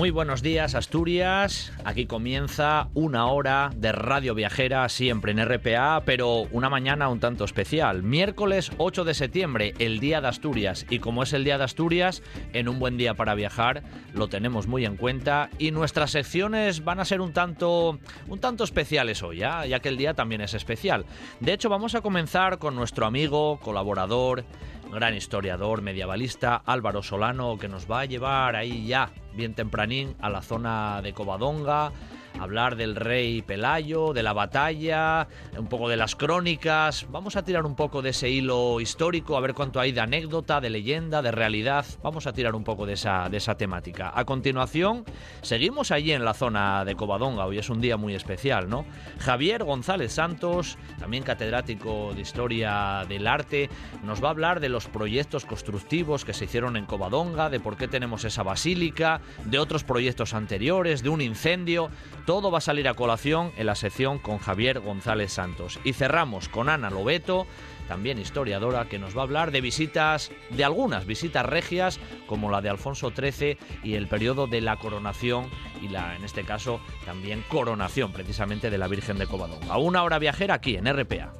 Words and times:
Muy 0.00 0.10
buenos 0.10 0.40
días 0.40 0.74
Asturias, 0.74 1.74
aquí 1.84 2.06
comienza 2.06 2.88
una 2.94 3.26
hora 3.26 3.70
de 3.76 3.92
radio 3.92 4.34
viajera 4.34 4.88
siempre 4.88 5.30
en 5.30 5.44
RPA, 5.44 6.04
pero 6.06 6.48
una 6.52 6.70
mañana 6.70 7.10
un 7.10 7.20
tanto 7.20 7.44
especial. 7.44 8.02
Miércoles 8.02 8.72
8 8.78 9.04
de 9.04 9.12
septiembre, 9.12 9.74
el 9.78 10.00
Día 10.00 10.22
de 10.22 10.28
Asturias, 10.28 10.86
y 10.88 11.00
como 11.00 11.22
es 11.22 11.34
el 11.34 11.44
Día 11.44 11.58
de 11.58 11.64
Asturias, 11.64 12.22
en 12.54 12.70
un 12.70 12.78
buen 12.78 12.96
día 12.96 13.12
para 13.12 13.34
viajar 13.34 13.82
lo 14.14 14.28
tenemos 14.28 14.66
muy 14.66 14.86
en 14.86 14.96
cuenta 14.96 15.50
y 15.58 15.70
nuestras 15.70 16.12
secciones 16.12 16.82
van 16.82 16.98
a 16.98 17.04
ser 17.04 17.20
un 17.20 17.34
tanto, 17.34 17.98
un 18.26 18.40
tanto 18.40 18.64
especiales 18.64 19.22
hoy, 19.22 19.40
¿ya? 19.40 19.66
ya 19.66 19.80
que 19.80 19.90
el 19.90 19.98
día 19.98 20.14
también 20.14 20.40
es 20.40 20.54
especial. 20.54 21.04
De 21.40 21.52
hecho, 21.52 21.68
vamos 21.68 21.94
a 21.94 22.00
comenzar 22.00 22.58
con 22.58 22.74
nuestro 22.74 23.04
amigo, 23.04 23.60
colaborador, 23.60 24.46
gran 24.90 25.14
historiador 25.14 25.82
medievalista 25.82 26.62
Álvaro 26.66 27.02
Solano, 27.02 27.58
que 27.58 27.68
nos 27.68 27.90
va 27.90 28.00
a 28.00 28.04
llevar 28.04 28.56
ahí 28.56 28.86
ya, 28.86 29.10
bien 29.34 29.54
tempranín, 29.54 30.16
a 30.20 30.28
la 30.30 30.42
zona 30.42 31.00
de 31.02 31.12
Covadonga, 31.12 31.92
hablar 32.38 32.76
del 32.76 32.96
rey 32.96 33.42
Pelayo, 33.42 34.12
de 34.12 34.22
la 34.22 34.32
batalla, 34.32 35.28
un 35.58 35.66
poco 35.68 35.88
de 35.88 35.96
las 35.96 36.16
crónicas. 36.16 37.06
Vamos 37.10 37.36
a 37.36 37.42
tirar 37.42 37.66
un 37.66 37.74
poco 37.74 38.02
de 38.02 38.10
ese 38.10 38.30
hilo 38.30 38.80
histórico, 38.80 39.36
a 39.36 39.40
ver 39.40 39.54
cuánto 39.54 39.80
hay 39.80 39.92
de 39.92 40.00
anécdota, 40.00 40.60
de 40.60 40.70
leyenda, 40.70 41.22
de 41.22 41.32
realidad. 41.32 41.84
Vamos 42.02 42.26
a 42.26 42.32
tirar 42.32 42.54
un 42.54 42.64
poco 42.64 42.86
de 42.86 42.94
esa, 42.94 43.28
de 43.28 43.36
esa 43.36 43.56
temática. 43.56 44.12
A 44.14 44.24
continuación, 44.24 45.04
seguimos 45.42 45.90
allí 45.90 46.12
en 46.12 46.24
la 46.24 46.34
zona 46.34 46.84
de 46.84 46.94
Covadonga. 46.94 47.46
Hoy 47.46 47.58
es 47.58 47.70
un 47.70 47.80
día 47.80 47.96
muy 47.96 48.14
especial, 48.14 48.68
¿no? 48.68 48.84
Javier 49.18 49.64
González 49.64 50.12
Santos, 50.12 50.78
también 50.98 51.22
catedrático 51.22 52.12
de 52.14 52.20
Historia 52.20 53.04
del 53.08 53.26
Arte, 53.26 53.70
nos 54.02 54.22
va 54.22 54.28
a 54.28 54.30
hablar 54.30 54.60
de 54.60 54.68
los 54.68 54.86
proyectos 54.86 55.44
constructivos 55.44 56.24
que 56.24 56.32
se 56.32 56.44
hicieron 56.44 56.76
en 56.76 56.86
Covadonga, 56.86 57.50
de 57.50 57.60
por 57.60 57.76
qué 57.76 57.88
tenemos 57.88 58.24
esa 58.24 58.42
basílica, 58.42 59.20
de 59.44 59.58
otros 59.58 59.84
proyectos 59.84 60.34
anteriores, 60.34 61.02
de 61.02 61.08
un 61.08 61.20
incendio. 61.20 61.90
Todo 62.26 62.50
va 62.50 62.58
a 62.58 62.60
salir 62.62 62.88
a 62.88 62.94
colación 62.94 63.52
en 63.56 63.66
la 63.66 63.74
sección 63.74 64.18
con 64.18 64.38
Javier 64.38 64.80
González 64.80 65.32
Santos. 65.32 65.80
Y 65.84 65.92
cerramos 65.92 66.48
con 66.48 66.68
Ana 66.68 66.90
Lobeto, 66.90 67.46
también 67.88 68.18
historiadora, 68.18 68.88
que 68.88 68.98
nos 68.98 69.16
va 69.16 69.22
a 69.22 69.24
hablar 69.24 69.50
de 69.50 69.60
visitas, 69.60 70.30
de 70.50 70.64
algunas 70.64 71.06
visitas 71.06 71.44
regias, 71.44 71.98
como 72.26 72.50
la 72.50 72.60
de 72.60 72.68
Alfonso 72.68 73.10
XIII 73.10 73.58
y 73.82 73.94
el 73.94 74.06
periodo 74.06 74.46
de 74.46 74.60
la 74.60 74.76
coronación 74.76 75.50
y 75.82 75.88
la, 75.88 76.14
en 76.14 76.24
este 76.24 76.44
caso, 76.44 76.80
también 77.04 77.44
coronación 77.48 78.12
precisamente 78.12 78.70
de 78.70 78.78
la 78.78 78.86
Virgen 78.86 79.18
de 79.18 79.26
Covadonga. 79.26 79.78
Una 79.78 80.02
hora 80.02 80.18
viajera 80.18 80.54
aquí 80.54 80.76
en 80.76 80.86
RPA. 80.86 81.32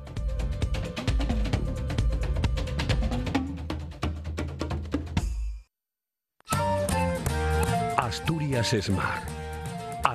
Asturias 7.96 8.72
es 8.72 8.90
mar. 8.90 9.39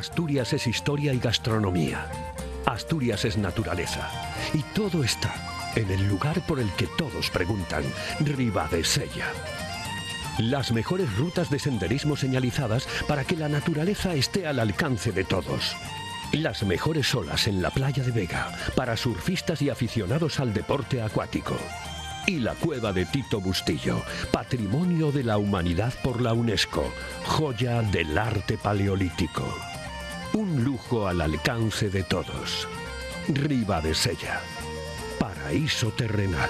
Asturias 0.05 0.53
es 0.53 0.67
historia 0.67 1.13
y 1.13 1.17
gastronomía. 1.17 2.07
Asturias 2.67 3.25
es 3.25 3.37
naturaleza. 3.37 4.07
Y 4.53 4.61
todo 4.75 5.03
está 5.03 5.33
en 5.75 5.89
el 5.89 6.07
lugar 6.07 6.45
por 6.45 6.59
el 6.59 6.71
que 6.73 6.85
todos 6.95 7.31
preguntan, 7.31 7.83
Sella. 8.83 9.25
Las 10.37 10.71
mejores 10.71 11.11
rutas 11.17 11.49
de 11.49 11.57
senderismo 11.57 12.15
señalizadas 12.15 12.87
para 13.07 13.23
que 13.23 13.35
la 13.35 13.49
naturaleza 13.49 14.13
esté 14.13 14.45
al 14.45 14.59
alcance 14.59 15.11
de 15.11 15.23
todos. 15.23 15.75
Las 16.31 16.61
mejores 16.61 17.13
olas 17.15 17.47
en 17.47 17.63
la 17.63 17.71
playa 17.71 18.03
de 18.03 18.11
Vega 18.11 18.55
para 18.75 18.97
surfistas 18.97 19.63
y 19.63 19.71
aficionados 19.71 20.39
al 20.39 20.53
deporte 20.53 21.01
acuático. 21.01 21.57
Y 22.27 22.37
la 22.37 22.53
cueva 22.53 22.93
de 22.93 23.05
Tito 23.05 23.41
Bustillo, 23.41 24.03
Patrimonio 24.31 25.11
de 25.11 25.23
la 25.23 25.39
Humanidad 25.39 25.95
por 26.03 26.21
la 26.21 26.33
UNESCO, 26.33 26.93
joya 27.25 27.81
del 27.81 28.15
arte 28.19 28.59
paleolítico. 28.59 29.74
Un 30.35 30.65
lujo 30.65 31.07
al 31.07 31.21
alcance 31.21 31.89
de 31.89 32.03
todos. 32.03 32.67
Riva 33.29 33.79
de 33.79 33.95
Sella. 33.95 34.41
Paraíso 35.17 35.91
terrenal. 35.91 36.49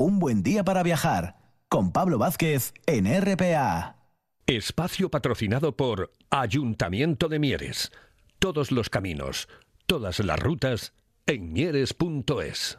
Un 0.00 0.20
buen 0.20 0.44
día 0.44 0.62
para 0.62 0.84
viajar 0.84 1.34
con 1.68 1.90
Pablo 1.90 2.18
Vázquez 2.18 2.72
en 2.86 3.04
RPA. 3.20 3.96
Espacio 4.46 5.10
patrocinado 5.10 5.76
por 5.76 6.12
Ayuntamiento 6.30 7.28
de 7.28 7.40
Mieres. 7.40 7.90
Todos 8.38 8.70
los 8.70 8.90
caminos, 8.90 9.48
todas 9.86 10.20
las 10.20 10.38
rutas 10.38 10.92
en 11.26 11.52
mieres.es. 11.52 12.78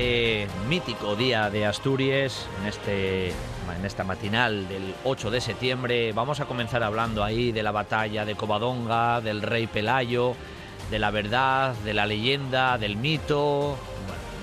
este 0.00 0.48
mítico 0.66 1.14
día 1.14 1.50
de 1.50 1.66
Asturias, 1.66 2.46
en, 2.60 2.68
este, 2.68 3.28
en 3.28 3.84
esta 3.84 4.02
matinal 4.02 4.66
del 4.66 4.94
8 5.04 5.30
de 5.30 5.42
septiembre, 5.42 6.12
vamos 6.14 6.40
a 6.40 6.46
comenzar 6.46 6.82
hablando 6.82 7.22
ahí 7.22 7.52
de 7.52 7.62
la 7.62 7.70
batalla 7.70 8.24
de 8.24 8.34
Covadonga, 8.34 9.20
del 9.20 9.42
rey 9.42 9.66
Pelayo, 9.66 10.34
de 10.90 10.98
la 10.98 11.10
verdad, 11.10 11.74
de 11.84 11.92
la 11.92 12.06
leyenda, 12.06 12.78
del 12.78 12.96
mito, 12.96 13.76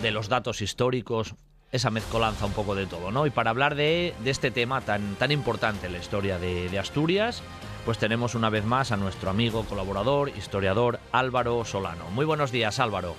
de 0.03 0.11
los 0.11 0.29
datos 0.29 0.61
históricos, 0.61 1.33
esa 1.71 1.89
mezcolanza 1.89 2.45
un 2.45 2.53
poco 2.53 2.75
de 2.75 2.85
todo, 2.85 3.09
¿no? 3.09 3.25
Y 3.25 3.31
para 3.31 3.49
hablar 3.49 3.73
de, 3.73 4.13
este 4.25 4.51
tema 4.51 4.81
tan, 4.81 5.15
tan 5.15 5.31
importante 5.31 5.87
en 5.87 5.93
la 5.93 5.99
historia 5.99 6.37
de, 6.37 6.69
de 6.69 6.77
Asturias, 6.77 7.41
pues 7.83 7.97
tenemos 7.97 8.35
una 8.35 8.51
vez 8.51 8.63
más 8.63 8.91
a 8.91 8.97
nuestro 8.97 9.31
amigo, 9.31 9.63
colaborador, 9.63 10.29
historiador 10.29 10.99
Álvaro 11.11 11.65
Solano. 11.65 12.11
Muy 12.11 12.25
buenos 12.25 12.51
días, 12.51 12.79
Álvaro. 12.79 13.15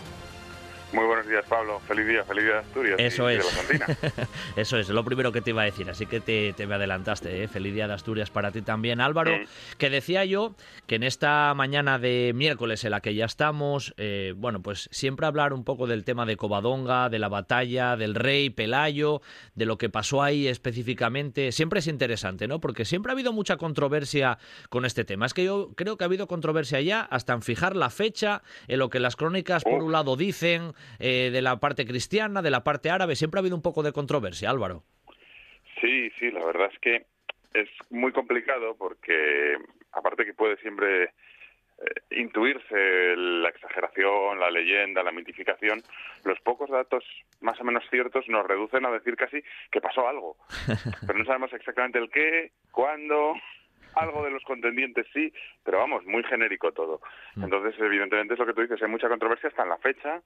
Muy 0.90 1.04
buenos 1.04 1.26
días, 1.28 1.44
Pablo. 1.46 1.80
Feliz 1.80 2.06
día, 2.06 2.24
feliz 2.24 2.44
día 2.44 2.54
de 2.54 2.58
Asturias. 2.60 2.96
Eso 2.98 3.30
y, 3.30 3.34
es. 3.34 3.68
De 3.68 4.26
Eso 4.56 4.78
es, 4.78 4.88
lo 4.88 5.04
primero 5.04 5.32
que 5.32 5.42
te 5.42 5.50
iba 5.50 5.60
a 5.60 5.66
decir, 5.66 5.88
así 5.90 6.06
que 6.06 6.20
te, 6.20 6.66
me 6.66 6.76
adelantaste. 6.76 7.44
¿eh? 7.44 7.48
Feliz 7.48 7.74
día 7.74 7.86
de 7.86 7.92
Asturias 7.92 8.30
para 8.30 8.52
ti 8.52 8.62
también, 8.62 9.02
Álvaro. 9.02 9.32
Que 9.76 9.90
decía 9.90 10.24
yo 10.24 10.54
que 10.86 10.94
en 10.94 11.02
esta 11.02 11.52
mañana 11.54 11.98
de 11.98 12.32
miércoles 12.34 12.84
en 12.84 12.92
la 12.92 13.00
que 13.00 13.14
ya 13.14 13.26
estamos, 13.26 13.92
eh, 13.98 14.32
bueno, 14.36 14.62
pues 14.62 14.88
siempre 14.90 15.26
hablar 15.26 15.52
un 15.52 15.62
poco 15.62 15.86
del 15.86 16.04
tema 16.04 16.24
de 16.24 16.38
Covadonga, 16.38 17.10
de 17.10 17.18
la 17.18 17.28
batalla, 17.28 17.96
del 17.96 18.14
rey 18.14 18.48
Pelayo, 18.48 19.20
de 19.54 19.66
lo 19.66 19.76
que 19.76 19.90
pasó 19.90 20.22
ahí 20.22 20.48
específicamente, 20.48 21.52
siempre 21.52 21.80
es 21.80 21.86
interesante, 21.86 22.48
¿no? 22.48 22.60
Porque 22.60 22.86
siempre 22.86 23.12
ha 23.12 23.14
habido 23.14 23.34
mucha 23.34 23.58
controversia 23.58 24.38
con 24.70 24.86
este 24.86 25.04
tema. 25.04 25.26
Es 25.26 25.34
que 25.34 25.44
yo 25.44 25.70
creo 25.76 25.98
que 25.98 26.04
ha 26.04 26.06
habido 26.06 26.26
controversia 26.26 26.80
ya 26.80 27.02
hasta 27.02 27.34
en 27.34 27.42
fijar 27.42 27.76
la 27.76 27.90
fecha, 27.90 28.42
en 28.68 28.78
lo 28.78 28.88
que 28.88 29.00
las 29.00 29.16
crónicas 29.16 29.64
por 29.64 29.82
un 29.82 29.92
lado 29.92 30.16
dicen 30.16 30.72
eh, 30.98 31.30
de 31.32 31.42
la 31.42 31.58
parte 31.60 31.86
cristiana, 31.86 32.42
de 32.42 32.50
la 32.50 32.64
parte 32.64 32.90
árabe. 32.90 33.16
Siempre 33.16 33.38
ha 33.38 33.42
habido 33.42 33.56
un 33.56 33.62
poco 33.62 33.82
de 33.82 33.92
controversia, 33.92 34.50
Álvaro. 34.50 34.84
Sí, 35.80 36.10
sí, 36.18 36.30
la 36.30 36.44
verdad 36.44 36.70
es 36.72 36.78
que 36.80 37.06
es 37.54 37.68
muy 37.90 38.12
complicado 38.12 38.76
porque, 38.76 39.56
aparte 39.92 40.24
que 40.24 40.34
puede 40.34 40.56
siempre 40.58 41.04
eh, 41.04 41.10
intuirse 42.10 43.16
la 43.16 43.48
exageración, 43.48 44.40
la 44.40 44.50
leyenda, 44.50 45.02
la 45.02 45.12
mitificación, 45.12 45.80
los 46.24 46.40
pocos 46.40 46.68
datos 46.70 47.04
más 47.40 47.60
o 47.60 47.64
menos 47.64 47.84
ciertos 47.88 48.28
nos 48.28 48.46
reducen 48.46 48.84
a 48.84 48.90
decir 48.90 49.16
casi 49.16 49.42
que 49.70 49.80
pasó 49.80 50.08
algo. 50.08 50.36
Pero 51.06 51.18
no 51.18 51.24
sabemos 51.24 51.52
exactamente 51.52 51.98
el 51.98 52.10
qué, 52.10 52.50
cuándo, 52.72 53.34
algo 53.98 54.24
de 54.24 54.30
los 54.30 54.42
contendientes 54.44 55.06
sí, 55.12 55.32
pero 55.64 55.78
vamos, 55.78 56.04
muy 56.06 56.22
genérico 56.24 56.72
todo. 56.72 57.00
Mm. 57.36 57.44
Entonces, 57.44 57.74
evidentemente 57.80 58.34
es 58.34 58.40
lo 58.40 58.46
que 58.46 58.54
tú 58.54 58.62
dices, 58.62 58.82
hay 58.82 58.88
mucha 58.88 59.08
controversia 59.08 59.48
hasta 59.48 59.62
en 59.62 59.68
la 59.68 59.78
fecha, 59.78 60.22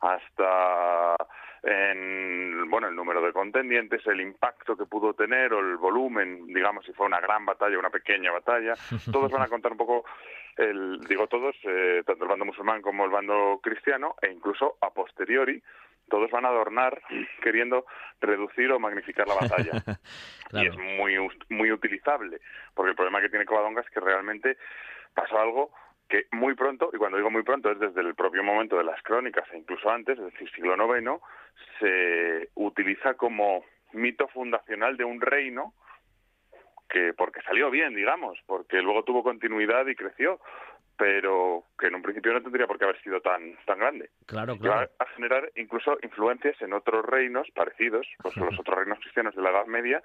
hasta 0.00 1.16
en 1.62 2.68
bueno 2.70 2.88
el 2.88 2.94
número 2.94 3.20
de 3.20 3.32
contendientes, 3.32 4.06
el 4.06 4.20
impacto 4.20 4.76
que 4.76 4.86
pudo 4.86 5.14
tener 5.14 5.52
o 5.52 5.60
el 5.60 5.76
volumen, 5.76 6.46
digamos, 6.46 6.84
si 6.84 6.92
fue 6.92 7.06
una 7.06 7.20
gran 7.20 7.44
batalla, 7.44 7.76
o 7.76 7.80
una 7.80 7.90
pequeña 7.90 8.30
batalla, 8.30 8.74
todos 9.12 9.30
van 9.30 9.42
a 9.42 9.48
contar 9.48 9.72
un 9.72 9.78
poco 9.78 10.04
el, 10.56 11.00
digo 11.08 11.26
todos, 11.26 11.54
eh, 11.64 12.02
tanto 12.06 12.24
el 12.24 12.30
bando 12.30 12.44
musulmán 12.44 12.82
como 12.82 13.04
el 13.04 13.10
bando 13.10 13.60
cristiano, 13.62 14.14
e 14.22 14.30
incluso 14.30 14.76
a 14.80 14.90
posteriori, 14.90 15.62
todos 16.08 16.30
van 16.30 16.44
a 16.44 16.48
adornar 16.48 17.00
queriendo 17.42 17.86
reducir 18.20 18.70
o 18.72 18.78
magnificar 18.78 19.26
la 19.26 19.34
batalla. 19.34 19.72
Y 20.52 20.64
es 20.64 20.78
muy, 20.78 21.16
muy 21.48 21.72
utilizable, 21.72 22.38
porque 22.72 22.90
el 22.90 22.94
problema 22.94 23.20
que 23.20 23.28
tiene 23.28 23.44
Covadonga 23.44 23.80
es 23.80 23.90
que 23.90 23.98
realmente 23.98 24.56
pasó 25.12 25.40
algo 25.40 25.72
que 26.08 26.26
muy 26.30 26.54
pronto, 26.54 26.90
y 26.92 26.98
cuando 26.98 27.16
digo 27.16 27.30
muy 27.30 27.42
pronto 27.42 27.68
es 27.68 27.80
desde 27.80 28.00
el 28.00 28.14
propio 28.14 28.44
momento 28.44 28.76
de 28.76 28.84
las 28.84 29.02
crónicas 29.02 29.44
e 29.52 29.58
incluso 29.58 29.90
antes, 29.90 30.16
es 30.16 30.24
decir, 30.26 30.48
siglo 30.52 30.76
IX, 30.76 31.20
se 31.80 32.50
utiliza 32.54 33.14
como 33.14 33.64
mito 33.92 34.28
fundacional 34.28 34.96
de 34.96 35.04
un 35.04 35.20
reino 35.20 35.74
que 36.88 37.12
porque 37.14 37.42
salió 37.42 37.70
bien, 37.70 37.94
digamos, 37.94 38.38
porque 38.46 38.80
luego 38.80 39.02
tuvo 39.02 39.22
continuidad 39.22 39.86
y 39.88 39.96
creció, 39.96 40.40
pero 40.96 41.64
que 41.78 41.88
en 41.88 41.94
un 41.94 42.02
principio 42.02 42.32
no 42.32 42.42
tendría 42.42 42.66
por 42.66 42.78
qué 42.78 42.84
haber 42.84 43.00
sido 43.02 43.20
tan 43.20 43.56
tan 43.66 43.78
grande. 43.78 44.10
Claro, 44.26 44.58
claro. 44.58 44.90
Va 45.00 45.04
a 45.04 45.08
generar 45.14 45.50
incluso 45.56 45.98
influencias 46.02 46.60
en 46.62 46.72
otros 46.72 47.04
reinos 47.04 47.48
parecidos, 47.54 48.06
pues 48.22 48.36
los 48.36 48.58
otros 48.58 48.78
reinos 48.78 48.98
cristianos 49.00 49.34
de 49.34 49.42
la 49.42 49.50
Edad 49.50 49.66
Media 49.66 50.02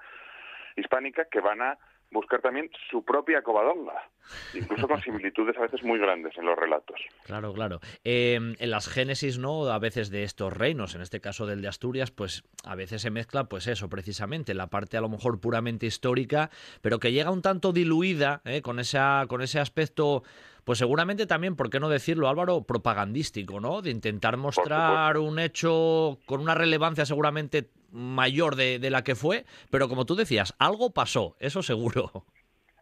hispánica 0.76 1.26
que 1.26 1.42
van 1.42 1.62
a 1.62 1.78
buscar 2.12 2.42
también 2.42 2.70
su 2.90 3.04
propia 3.06 3.42
covadonga, 3.42 4.10
incluso 4.54 4.88
con 4.88 5.02
similitudes 5.02 5.58
a 5.58 5.62
veces 5.62 5.82
muy 5.84 5.98
grandes 5.98 6.38
en 6.38 6.46
los 6.46 6.58
relatos. 6.58 7.00
Claro, 7.24 7.54
claro. 7.54 7.80
Em, 8.04 8.56
en 8.60 8.70
las 8.70 8.90
génesis, 8.90 9.38
¿no? 9.38 9.66
A 9.68 9.80
veces 9.80 10.10
de 10.10 10.24
estos 10.24 10.52
reinos, 10.52 10.94
en 10.94 11.02
este 11.02 11.22
caso 11.22 11.46
del 11.46 11.62
de 11.62 11.70
Asturias, 11.70 12.12
pues 12.12 12.44
a 12.66 12.76
veces 12.76 13.02
se 13.02 13.12
mezcla, 13.12 13.46
pues 13.46 13.68
eso, 13.68 13.90
precisamente, 13.90 14.54
la 14.54 14.68
parte 14.68 14.98
a 14.98 15.02
lo 15.02 15.10
mejor 15.10 15.40
puramente 15.40 15.86
histórica, 15.86 16.50
pero 16.82 17.00
que 17.00 17.14
llega 17.14 17.32
un 17.32 17.42
tanto 17.42 17.72
diluida, 17.72 18.42
¿eh? 18.44 18.62
con, 18.62 18.80
esa, 18.80 19.26
con 19.30 19.42
ese 19.42 19.60
aspecto 19.60 20.24
pues 20.64 20.80
seguramente 20.80 21.26
también, 21.26 21.56
¿por 21.56 21.70
qué 21.70 21.80
no 21.80 21.90
decirlo, 21.90 22.30
Álvaro, 22.30 22.64
propagandístico, 22.64 23.60
¿no? 23.60 23.82
De 23.82 23.90
intentar 23.90 24.38
mostrar 24.38 25.18
un 25.18 25.40
hecho 25.40 26.20
con 26.26 26.42
una 26.42 26.56
relevancia 26.56 27.06
seguramente 27.06 27.70
mayor 27.92 28.56
de, 28.56 28.80
de, 28.80 28.90
la 28.90 29.04
que 29.04 29.16
fue, 29.16 29.46
pero 29.70 29.90
como 29.90 30.06
tú 30.06 30.16
decías, 30.16 30.56
algo 30.60 30.94
pasó, 30.94 31.36
eso 31.40 31.62
seguro. 31.62 32.26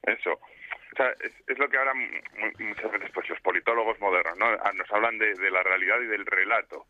Eso. 0.04 0.32
O 0.34 0.96
sea, 0.96 1.08
es, 1.48 1.58
lo 1.58 1.70
que 1.70 1.78
ahora 1.78 1.94
muchas 2.60 2.92
veces 2.92 3.10
pues 3.14 3.30
los 3.30 3.40
politólogos 3.42 4.00
modernos 4.00 4.38
¿no? 4.38 4.46
Ah, 4.46 4.72
nos 4.76 4.92
hablan 4.92 5.18
de, 5.18 5.34
de 5.34 5.52
la 5.52 5.64
realidad 5.64 6.00
y 6.02 6.08
del 6.08 6.26
relato 6.26 6.86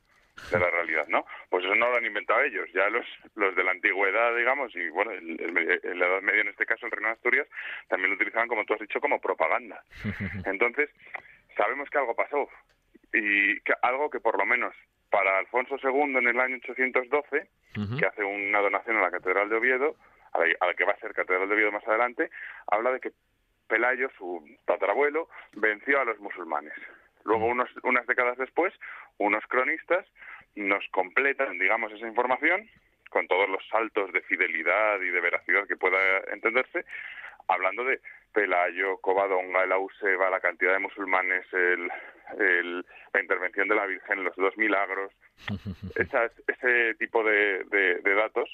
de 0.52 0.60
la 0.60 0.70
realidad, 0.70 1.08
¿no? 1.08 1.26
Pues 1.50 1.66
eso 1.66 1.76
no 1.76 1.90
lo 1.90 1.98
han 1.98 2.06
inventado 2.06 2.42
ellos, 2.42 2.70
ya 2.74 2.90
los, 2.90 3.06
los 3.36 3.56
de 3.56 3.64
la 3.64 3.72
antigüedad, 3.72 4.36
digamos, 4.36 4.76
y 4.76 4.90
bueno, 4.90 5.12
el, 5.12 5.38
la 6.00 6.06
Edad 6.06 6.22
Media 6.22 6.42
en 6.42 6.50
este 6.50 6.66
caso, 6.66 6.86
el 6.86 6.92
Reino 6.92 7.08
de 7.08 7.14
Asturias, 7.14 7.48
también 7.88 8.12
lo 8.12 8.16
utilizaban, 8.16 8.48
como 8.48 8.66
tú 8.66 8.74
has 8.74 8.80
dicho, 8.80 9.02
como 9.02 9.20
propaganda. 9.20 9.84
Entonces, 10.46 10.90
sabemos 11.56 11.90
que 11.90 11.98
algo 11.98 12.16
pasó, 12.16 12.50
y 13.14 13.60
que 13.62 13.74
algo 13.82 14.10
que 14.10 14.20
por 14.20 14.38
lo 14.38 14.46
menos 14.46 14.74
para 15.10 15.40
Alfonso 15.40 15.78
II 15.82 16.18
en 16.18 16.28
el 16.28 16.40
año 16.40 16.58
812, 16.58 17.48
que 17.98 18.06
hace 18.06 18.24
una 18.24 18.60
donación 18.60 18.98
a 18.98 19.02
la 19.02 19.12
Catedral 19.12 19.50
de 19.50 19.56
Oviedo, 19.56 19.96
a 20.34 20.66
la, 20.66 20.74
que 20.76 20.86
va 20.86 20.94
a 20.94 21.00
ser 21.00 21.14
Catedral 21.14 21.48
de 21.48 21.56
Oviedo 21.56 21.72
más 21.72 21.88
adelante, 21.88 22.30
habla 22.68 22.92
de 22.92 23.00
que 23.00 23.12
Pelayo, 23.68 24.10
su 24.18 24.44
tatarabuelo, 24.66 25.30
venció 25.54 26.00
a 26.00 26.06
los 26.06 26.20
musulmanes. 26.20 26.74
Luego, 27.30 27.46
unos, 27.46 27.70
unas 27.84 28.08
décadas 28.08 28.40
después, 28.40 28.74
unos 29.20 29.44
cronistas 29.46 30.04
nos 30.56 30.84
completan, 30.90 31.60
digamos, 31.60 31.94
esa 31.94 32.08
información 32.08 32.68
con 33.12 33.28
todos 33.28 33.48
los 33.48 33.62
saltos 33.70 34.12
de 34.12 34.22
fidelidad 34.22 35.00
y 35.00 35.12
de 35.12 35.22
veracidad 35.22 35.68
que 35.68 35.78
pueda 35.78 36.00
entenderse, 36.34 36.86
hablando 37.48 37.84
de 37.84 38.02
Pelayo, 38.34 38.98
Covadonga, 38.98 39.64
el 39.64 39.72
Auseba, 39.74 40.31
la 40.31 40.40
cantidad 40.40 40.74
de 40.74 40.80
musulmanes, 40.80 41.46
el, 41.54 42.84
la 43.14 43.22
intervención 43.22 43.68
de 43.68 43.76
la 43.76 43.86
Virgen, 43.86 44.24
los 44.24 44.36
dos 44.36 44.58
milagros, 44.58 45.14
ese 45.96 46.96
tipo 46.96 47.24
de, 47.24 47.64
de 47.64 48.16
datos 48.16 48.50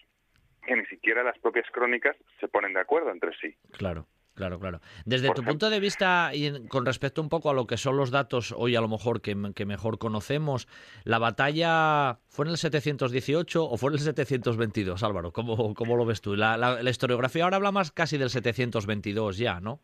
que 0.68 0.76
ni 0.76 0.86
siquiera 0.88 1.24
las 1.24 1.40
propias 1.40 1.70
crónicas 1.72 2.18
se 2.42 2.50
ponen 2.50 2.74
de 2.74 2.82
acuerdo 2.82 3.12
entre 3.12 3.32
sí. 3.38 3.56
Claro. 3.78 4.06
Claro, 4.36 4.60
claro. 4.60 4.82
Desde 5.06 5.32
tu 5.32 5.44
punto 5.44 5.70
de 5.70 5.80
vista 5.80 6.32
y 6.34 6.68
con 6.68 6.86
respecto 6.86 7.22
un 7.22 7.30
poco 7.30 7.50
a 7.50 7.54
lo 7.54 7.66
que 7.66 7.78
son 7.78 7.96
los 7.96 8.12
datos 8.12 8.54
hoy 8.56 8.76
a 8.76 8.82
lo 8.82 8.90
mejor 8.90 9.22
que, 9.22 9.34
mejor 9.34 9.98
conocemos, 9.98 10.68
¿la 11.06 11.20
batalla 11.20 12.20
fue 12.28 12.46
en 12.46 12.52
el 12.52 12.58
718 12.58 13.64
o 13.64 13.78
fue 13.78 13.92
en 13.92 13.94
el 13.94 14.00
722, 14.02 15.04
Álvaro? 15.04 15.32
¿Cómo, 15.32 15.74
cómo 15.74 15.96
lo 15.96 16.06
ves 16.06 16.20
tú? 16.20 16.36
La, 16.36 16.58
la, 16.58 16.90
historiografía 16.90 17.46
ahora 17.46 17.56
habla 17.56 17.72
más 17.72 17.94
casi 17.94 18.18
del 18.18 18.30
722 18.30 19.38
ya, 19.38 19.62
¿no? 19.62 19.80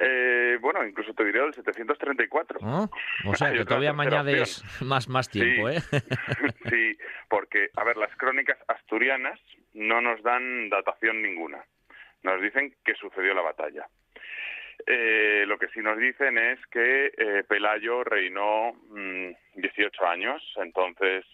Eh, 0.00 0.56
bueno, 0.60 0.86
incluso 0.86 1.12
te 1.12 1.24
diría 1.24 1.42
del 1.42 1.54
734. 1.54 2.60
¿Ah? 2.62 2.88
O 3.26 3.34
sea, 3.34 3.52
que 3.52 3.64
todavía 3.64 3.92
me 3.92 4.04
añades 4.04 4.62
más, 4.80 5.08
más 5.08 5.28
tiempo, 5.28 5.68
¿eh? 5.68 5.80
sí, 6.70 6.96
porque, 7.28 7.70
a 7.76 7.82
ver, 7.82 7.96
las 7.96 8.14
crónicas 8.16 8.58
asturianas 8.68 9.40
no 9.72 10.00
nos 10.00 10.22
dan 10.22 10.68
datación 10.70 11.20
ninguna 11.20 11.64
nos 12.24 12.40
dicen 12.40 12.74
que 12.84 12.94
sucedió 12.94 13.34
la 13.34 13.42
batalla. 13.42 13.86
Eh, 14.86 15.44
lo 15.46 15.58
que 15.58 15.68
sí 15.68 15.80
nos 15.80 15.98
dicen 15.98 16.36
es 16.36 16.58
que 16.66 17.12
eh, 17.16 17.44
Pelayo 17.48 18.02
reinó 18.02 18.72
18 19.54 20.02
mm, 20.02 20.06
años, 20.06 20.42
entonces, 20.56 21.24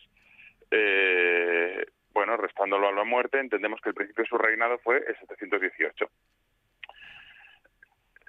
eh, 0.71 1.87
bueno, 2.13 2.37
restándolo 2.37 2.89
a 2.89 2.93
la 2.93 3.05
muerte, 3.05 3.41
entendemos 3.41 3.81
que 3.81 3.91
el 3.91 3.95
principio 3.95 4.25
de 4.25 4.29
su 4.29 4.39
reinado 4.39 4.79
fue 4.79 4.99
el 4.99 5.17
718. 5.17 6.11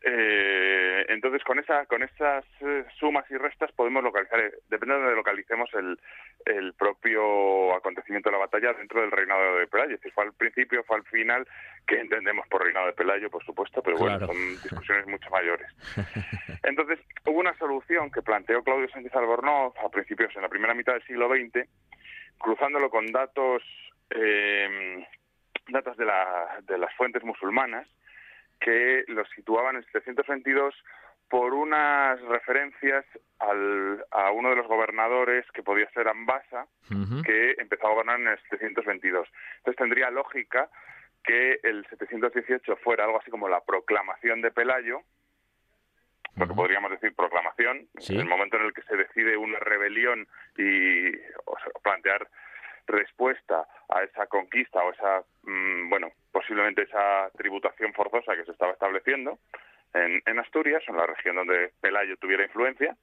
Eh, 0.04 1.06
entonces, 1.10 1.44
con 1.44 1.60
esa, 1.60 1.86
con 1.86 2.02
esas 2.02 2.44
eh, 2.62 2.86
sumas 2.98 3.30
y 3.30 3.38
restas 3.38 3.72
podemos 3.74 4.04
localizar, 4.04 4.40
eh, 4.40 4.52
depende 4.68 4.96
de 4.96 5.02
donde 5.02 5.16
localicemos 5.16 5.70
el, 5.76 6.00
el 6.46 6.74
propio 6.74 7.76
acontecimiento 7.76 8.30
de 8.30 8.34
la 8.34 8.46
batalla 8.46 8.74
dentro 8.74 9.02
del 9.02 9.12
reinado 9.12 9.58
de 9.58 9.68
Pelayo. 9.68 9.98
Si 10.02 10.10
fue 10.10 10.24
al 10.24 10.34
principio, 10.34 10.84
fue 10.86 10.98
al 10.98 11.04
final, 11.04 11.48
que 11.86 12.00
entendemos 12.00 12.48
por 12.48 12.64
reinado 12.64 12.88
de 12.88 12.94
Pelayo, 12.94 13.30
por 13.30 13.46
supuesto, 13.46 13.84
pero 13.84 13.98
bueno, 13.98 14.26
son 14.26 14.38
discusiones 14.64 15.06
mucho 15.06 15.30
mayores. 15.30 15.68
Entonces, 16.64 17.00
hubo 17.26 17.40
una 17.40 17.56
solución 17.60 18.10
que 18.10 18.24
planteó 18.24 18.64
Claudio 18.64 18.90
Sánchez 18.90 19.14
Albornoz 19.16 19.76
a 19.78 19.90
principios, 19.90 20.36
en 20.36 20.42
la 20.42 20.50
primera 20.50 20.74
mitad 20.74 20.94
del 20.94 21.04
siglo 21.04 21.30
XX, 21.30 21.70
cruzándolo 22.40 22.90
con 22.90 23.06
datos, 23.12 23.62
eh, 24.10 25.06
datos 25.70 25.96
de, 25.98 26.06
la, 26.06 26.60
de 26.64 26.80
las 26.80 26.92
fuentes 26.96 27.24
musulmanas, 27.24 27.88
que 28.62 29.04
los 29.08 29.28
situaban 29.36 29.76
en 29.76 29.84
722 29.84 30.74
por 31.30 31.54
unas 31.54 32.22
referencias 32.22 33.06
al, 33.40 34.06
a 34.12 34.32
uno 34.32 34.50
de 34.50 34.58
los 34.58 34.68
gobernadores 34.68 35.46
que 35.54 35.64
podía 35.64 35.90
ser 35.92 36.08
Ambasa, 36.08 36.68
que 37.26 37.56
empezó 37.58 37.88
a 37.88 37.92
gobernar 37.92 38.20
en 38.20 38.28
el 38.28 38.40
722. 38.50 39.28
Entonces 39.58 39.78
tendría 39.78 40.10
lógica 40.12 40.70
que 41.24 41.60
el 41.64 41.86
718 41.90 42.76
fuera 42.78 43.06
algo 43.06 43.20
así 43.20 43.32
como 43.32 43.48
la 43.48 43.62
proclamación 43.62 44.42
de 44.42 44.52
Pelayo, 44.52 45.02
lo 46.36 46.48
que 46.48 46.54
podríamos 46.54 46.92
decir 46.92 47.16
proclamación, 47.16 47.88
en 48.10 48.20
el 48.20 48.28
momento 48.28 48.58
en 48.58 48.66
el 48.66 48.74
que 48.74 48.84
se 48.84 48.96
decide 48.96 49.38
una 49.38 49.60
rebelión 49.60 50.28
y 50.58 51.12
plantear 51.84 52.28
respuesta 52.92 53.66
a 53.90 54.04
esa 54.04 54.28
conquista 54.28 54.84
o 54.84 54.92
esa, 54.92 55.24
mm, 55.44 55.90
bueno, 55.90 56.10
posiblemente 56.32 56.84
esa 56.84 57.30
tributación 57.38 57.94
forzosa 57.94 58.36
que 58.36 58.46
se 58.46 58.52
estaba 58.52 58.74
estableciendo 58.74 59.40
en, 59.94 60.22
en 60.26 60.40
Asturias, 60.40 60.84
en 60.88 60.98
la 60.98 61.06
región 61.06 61.36
donde 61.36 61.72
Pelayo 61.82 62.16
tuviera 62.18 62.44
influencia, 62.44 62.96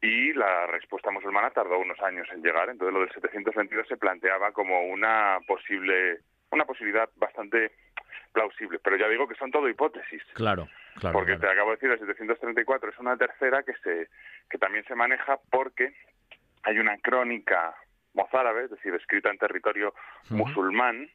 y 0.00 0.32
la 0.32 0.66
respuesta 0.68 1.10
musulmana 1.10 1.50
tardó 1.50 1.78
unos 1.78 1.98
años 2.00 2.28
en 2.32 2.42
llegar. 2.42 2.68
Entonces 2.68 2.94
lo 2.94 3.00
del 3.00 3.12
722 3.12 3.88
se 3.88 3.96
planteaba 3.96 4.52
como 4.52 4.82
una 4.82 5.38
posible, 5.46 6.20
una 6.52 6.64
posibilidad 6.64 7.08
bastante 7.16 7.72
plausible. 8.32 8.78
Pero 8.78 8.96
ya 8.96 9.08
digo 9.08 9.26
que 9.26 9.34
son 9.34 9.50
todo 9.50 9.68
hipótesis. 9.68 10.22
Claro, 10.34 10.68
claro. 11.00 11.18
Porque 11.18 11.36
te 11.36 11.48
acabo 11.48 11.70
de 11.70 11.76
decir, 11.76 11.90
el 11.90 11.98
734 11.98 12.90
es 12.90 12.98
una 12.98 13.16
tercera 13.16 13.62
que 13.64 13.74
se, 13.82 14.08
que 14.48 14.58
también 14.58 14.84
se 14.84 14.94
maneja 14.94 15.38
porque 15.50 15.94
hay 16.62 16.78
una 16.78 16.96
crónica 16.98 17.74
mozárabe, 18.14 18.64
es 18.64 18.70
decir, 18.70 18.94
escrita 18.94 19.30
en 19.30 19.38
territorio 19.38 19.94
musulmán, 20.30 21.08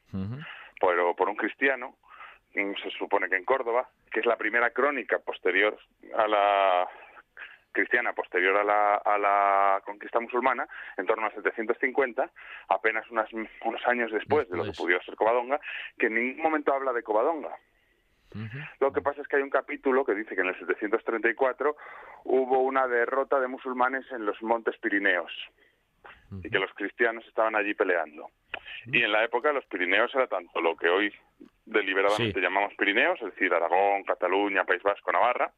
pero 0.80 1.14
por 1.14 1.28
un 1.28 1.36
cristiano, 1.36 1.96
se 2.52 2.90
supone 2.98 3.28
que 3.28 3.36
en 3.36 3.44
Córdoba, 3.44 3.88
que 4.10 4.20
es 4.20 4.26
la 4.26 4.36
primera 4.36 4.70
crónica 4.70 5.18
posterior 5.18 5.76
a 6.16 6.28
la 6.28 6.88
cristiana 7.72 8.12
posterior 8.12 8.56
a 8.56 8.64
la, 8.64 8.94
a 8.94 9.18
la 9.18 9.82
conquista 9.84 10.20
musulmana, 10.20 10.66
en 10.96 11.06
torno 11.06 11.26
a 11.26 11.30
750, 11.32 12.30
apenas 12.68 13.10
unas, 13.10 13.28
unos 13.32 13.86
años 13.86 14.12
después, 14.12 14.48
de 14.48 14.56
lo 14.56 14.64
que 14.64 14.72
pudiera 14.72 15.04
ser 15.04 15.16
Covadonga, 15.16 15.60
que 15.98 16.06
en 16.06 16.14
ningún 16.14 16.42
momento 16.42 16.72
habla 16.72 16.92
de 16.92 17.02
Covadonga. 17.02 17.54
Lo 18.80 18.92
que 18.92 19.00
pasa 19.00 19.20
es 19.20 19.28
que 19.28 19.36
hay 19.36 19.42
un 19.42 19.50
capítulo 19.50 20.04
que 20.04 20.14
dice 20.14 20.34
que 20.34 20.40
en 20.40 20.48
el 20.48 20.58
734 20.58 21.76
hubo 22.24 22.62
una 22.62 22.88
derrota 22.88 23.38
de 23.38 23.46
musulmanes 23.46 24.04
en 24.10 24.26
los 24.26 24.42
montes 24.42 24.76
Pirineos 24.78 25.30
y 26.42 26.50
que 26.50 26.58
los 26.58 26.72
cristianos 26.74 27.24
estaban 27.26 27.54
allí 27.56 27.74
peleando. 27.74 28.30
Y 28.86 29.02
en 29.02 29.12
la 29.12 29.24
época 29.24 29.52
los 29.52 29.64
Pirineos 29.66 30.14
era 30.14 30.26
tanto 30.26 30.60
lo 30.60 30.76
que 30.76 30.88
hoy 30.88 31.12
deliberadamente 31.64 32.40
llamamos 32.40 32.74
Pirineos, 32.74 33.20
es 33.20 33.30
decir, 33.32 33.52
Aragón, 33.52 34.04
Cataluña, 34.04 34.64
País 34.64 34.82
Vasco, 34.82 35.12
Navarra, 35.12 35.52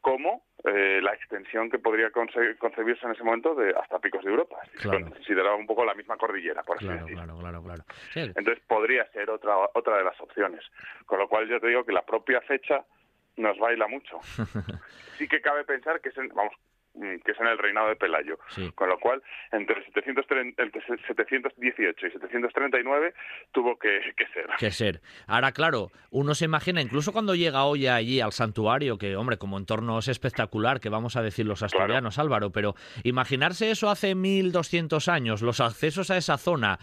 como 0.00 0.44
eh, 0.64 1.00
la 1.02 1.12
extensión 1.12 1.70
que 1.70 1.78
podría 1.78 2.10
concebirse 2.10 3.04
en 3.04 3.12
ese 3.12 3.22
momento 3.22 3.54
de 3.54 3.70
hasta 3.70 3.98
picos 3.98 4.24
de 4.24 4.30
Europa. 4.30 4.56
Claro. 4.80 4.98
Se 4.98 5.12
consideraba 5.12 5.56
un 5.56 5.66
poco 5.66 5.84
la 5.84 5.94
misma 5.94 6.16
cordillera, 6.16 6.62
por 6.62 6.76
así 6.76 6.86
decirlo. 6.86 7.38
Claro, 7.38 7.62
claro, 7.62 7.84
Entonces 8.14 8.62
podría 8.66 9.06
ser 9.12 9.28
otra, 9.30 9.56
otra 9.74 9.98
de 9.98 10.04
las 10.04 10.18
opciones. 10.20 10.64
Con 11.04 11.18
lo 11.18 11.28
cual 11.28 11.48
yo 11.48 11.60
te 11.60 11.68
digo 11.68 11.84
que 11.84 11.92
la 11.92 12.02
propia 12.02 12.40
fecha 12.42 12.84
nos 13.36 13.58
baila 13.58 13.88
mucho. 13.88 14.20
sí 15.18 15.28
que 15.28 15.40
cabe 15.40 15.64
pensar 15.64 16.00
que 16.00 16.08
es, 16.10 16.14
vamos, 16.34 16.54
Mm, 16.54 16.69
que 16.94 17.32
es 17.32 17.40
en 17.40 17.46
el 17.46 17.58
reinado 17.58 17.88
de 17.88 17.96
Pelayo. 17.96 18.38
Con 18.74 18.88
lo 18.88 18.98
cual, 18.98 19.22
entre 19.52 19.78
el, 19.78 19.84
718 19.92 22.06
y 22.06 22.10
739 22.10 23.14
tuvo 23.52 23.78
que, 23.78 24.00
ser. 24.32 24.46
Que 24.58 24.70
ser. 24.70 25.00
Ahora, 25.26 25.52
claro, 25.52 25.90
uno 26.10 26.34
se 26.34 26.44
imagina, 26.44 26.80
incluso 26.80 27.12
cuando 27.12 27.34
llega 27.34 27.64
hoy 27.64 27.86
allí 27.86 28.20
al 28.20 28.32
santuario, 28.32 28.98
que, 28.98 29.16
hombre, 29.16 29.38
como 29.38 29.58
entorno 29.58 29.98
es 29.98 30.08
espectacular, 30.08 30.80
que 30.80 30.88
vamos 30.88 31.16
a 31.16 31.22
decir 31.22 31.46
los 31.46 31.62
asturianos, 31.62 32.18
Álvaro, 32.18 32.50
pero 32.50 32.74
imaginarse 33.04 33.70
eso 33.70 33.90
hace 33.90 34.14
1200 34.14 35.08
años, 35.08 35.42
los 35.42 35.60
accesos 35.60 36.10
a 36.10 36.16
esa 36.16 36.38
zona, 36.38 36.78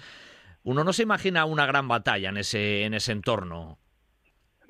uno 0.63 0.83
no 0.83 0.93
se 0.93 1.03
imagina 1.03 1.45
una 1.45 1.65
gran 1.65 1.87
batalla 1.87 2.29
en 2.29 2.37
ese, 2.37 2.83
en 2.83 2.93
ese 2.93 3.11
entorno. 3.11 3.77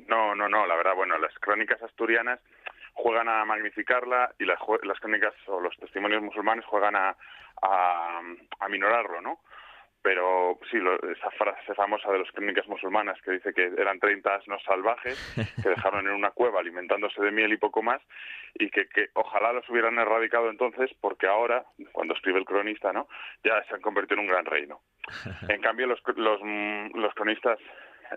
No, 0.08 0.36
no, 0.36 0.48
no, 0.48 0.66
la 0.66 0.76
verdad, 0.76 0.96
bueno, 0.96 1.18
las 1.18 1.34
crónicas 1.40 1.82
asturianas 1.82 2.40
juegan 2.98 3.30
a 3.30 3.46
magnificarla 3.46 4.34
y 4.40 4.46
las, 4.46 4.60
las 4.84 5.00
crónicas 5.00 5.34
o 5.48 5.60
los 5.60 5.76
testimonios 5.78 6.22
musulmanes 6.22 6.66
juegan 6.66 6.96
a, 6.96 7.16
a, 7.62 8.22
a 8.60 8.70
minorarlo, 8.70 9.22
¿no? 9.22 9.40
pero 10.08 10.58
sí, 10.72 10.78
esa 11.18 11.30
frase 11.32 11.74
famosa 11.74 12.10
de 12.10 12.20
las 12.20 12.32
crónicas 12.32 12.66
musulmanas 12.68 13.22
que 13.24 13.32
dice 13.32 13.54
que 13.54 13.74
eran 13.78 14.00
30 14.00 14.36
asnos 14.36 14.64
salvajes 14.64 15.18
que 15.62 15.68
dejaron 15.68 16.08
en 16.08 16.14
una 16.14 16.32
cueva 16.32 16.62
alimentándose 16.62 17.22
de 17.22 17.32
miel 17.32 17.52
y 17.52 17.58
poco 17.58 17.84
más 17.84 18.02
y 18.54 18.70
que, 18.70 18.88
que, 18.88 19.10
ojalá 19.16 19.52
los 19.52 19.68
hubieran 19.70 20.00
erradicado 20.00 20.50
entonces 20.50 20.92
porque 21.02 21.28
ahora, 21.28 21.66
cuando 21.92 22.14
escribe 22.14 22.40
el 22.40 22.46
cronista, 22.46 22.94
¿no? 22.94 23.10
ya 23.44 23.62
se 23.66 23.76
han 23.76 23.82
convertido 23.82 24.22
en 24.22 24.28
un 24.28 24.32
gran 24.32 24.46
reino. 24.46 24.80
En 25.50 25.62
cambio, 25.62 25.88
los, 25.88 26.02
los, 26.16 26.40
los 26.94 27.14
cronistas 27.14 27.60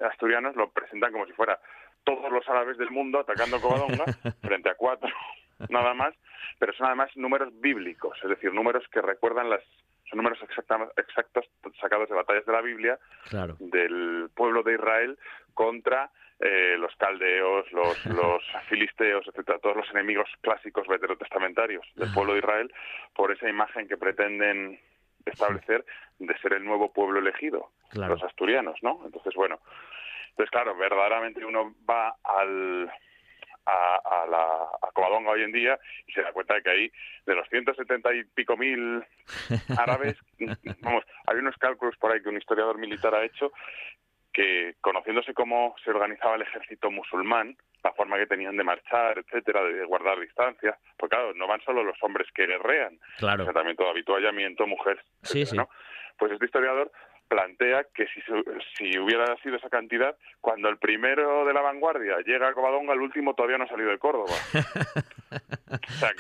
asturianos 0.01 0.55
lo 0.55 0.71
presentan 0.71 1.11
como 1.11 1.27
si 1.27 1.33
fuera 1.33 1.59
todos 2.05 2.31
los 2.31 2.49
árabes 2.49 2.79
del 2.79 2.91
mundo 2.91 3.21
atacando 3.21 3.61
Covadonga 3.61 4.05
frente 4.43 4.71
a 4.71 4.75
cuatro 4.75 5.11
nada 5.69 5.93
más, 5.95 6.15
pero 6.59 6.73
son 6.73 6.87
además 6.87 7.11
números 7.17 7.53
bíblicos, 7.61 8.19
es 8.23 8.31
decir, 8.31 8.53
números 8.53 8.85
que 8.91 9.03
recuerdan 9.03 9.51
las 9.51 9.63
son 10.09 10.17
números 10.17 10.39
exactos 10.97 11.47
sacados 11.81 12.09
de 12.09 12.17
batallas 12.17 12.45
de 12.45 12.53
la 12.53 12.63
Biblia 12.63 12.99
del 13.61 14.29
pueblo 14.35 14.65
de 14.65 14.75
Israel 14.75 15.17
contra 15.55 16.11
eh, 16.41 16.77
los 16.79 16.95
caldeos, 16.97 17.71
los, 17.71 18.07
los 18.07 18.43
filisteos, 18.69 19.25
etcétera, 19.29 19.61
todos 19.61 19.77
los 19.77 19.91
enemigos 19.91 20.29
clásicos 20.41 20.89
veterotestamentarios 20.89 21.87
del 21.95 22.13
pueblo 22.13 22.33
de 22.33 22.41
Israel 22.41 22.73
por 23.15 23.31
esa 23.31 23.49
imagen 23.49 23.87
que 23.87 23.97
pretenden 23.97 24.81
establecer 25.27 25.85
de 26.19 26.37
ser 26.39 26.55
el 26.55 26.65
nuevo 26.65 26.93
pueblo 26.93 27.21
elegido, 27.21 27.71
los 27.93 28.23
asturianos, 28.23 28.79
¿no? 28.83 29.03
Entonces, 29.05 29.35
bueno, 29.35 29.61
entonces, 30.41 30.53
claro, 30.53 30.75
verdaderamente 30.75 31.45
uno 31.45 31.75
va 31.89 32.17
al, 32.25 32.91
a, 33.67 34.27
la, 34.27 34.43
a 34.81 34.91
Covadonga 34.95 35.33
hoy 35.33 35.43
en 35.43 35.53
día 35.53 35.79
y 36.07 36.13
se 36.13 36.23
da 36.23 36.33
cuenta 36.33 36.55
de 36.55 36.63
que 36.63 36.71
ahí, 36.71 36.93
de 37.27 37.35
los 37.35 37.47
170 37.51 38.15
y 38.15 38.25
pico 38.25 38.57
mil 38.57 39.05
árabes, 39.79 40.17
vamos, 40.81 41.05
hay 41.27 41.37
unos 41.37 41.55
cálculos 41.59 41.95
por 41.99 42.11
ahí 42.11 42.23
que 42.23 42.31
un 42.31 42.39
historiador 42.39 42.79
militar 42.79 43.15
ha 43.15 43.25
hecho 43.25 43.53
que 44.33 44.77
conociéndose 44.81 45.35
cómo 45.35 45.75
se 45.85 45.91
organizaba 45.91 46.37
el 46.37 46.43
ejército 46.43 46.91
musulmán, 46.91 47.55
la 47.85 47.93
forma 47.93 48.17
que 48.17 48.27
tenían 48.27 48.57
de 48.57 48.65
marchar, 48.65 49.19
etcétera, 49.19 49.63
de 49.63 49.85
guardar 49.85 50.19
distancia, 50.21 50.79
pues 50.97 51.11
claro, 51.11 51.35
no 51.35 51.49
van 51.49 51.61
solo 51.61 51.85
los 51.85 52.03
hombres 52.03 52.29
que 52.33 52.47
guerrean, 52.47 52.99
claro. 53.19 53.45
también 53.53 53.77
todo 53.77 53.91
habituallamiento, 53.91 54.67
mujeres, 54.67 55.05
sí, 55.23 55.45
sí. 55.45 55.59
Pues 56.17 56.33
este 56.33 56.47
historiador 56.47 56.91
plantea 57.31 57.87
que 57.95 58.07
si, 58.09 58.21
si 58.77 58.99
hubiera 58.99 59.37
sido 59.37 59.57
esa 59.57 59.69
cantidad, 59.71 60.17
cuando 60.41 60.69
el 60.69 60.79
primero 60.79 61.45
de 61.47 61.55
la 61.55 61.61
vanguardia 61.61 62.17
llega 62.27 62.49
a 62.49 62.53
Covadonga, 62.53 62.93
el 62.93 63.01
último 63.01 63.35
todavía 63.35 63.57
no 63.57 63.65
ha 63.65 63.69
salido 63.69 63.91
de 63.91 63.99
Córdoba. 63.99 64.35
Para 66.01 66.15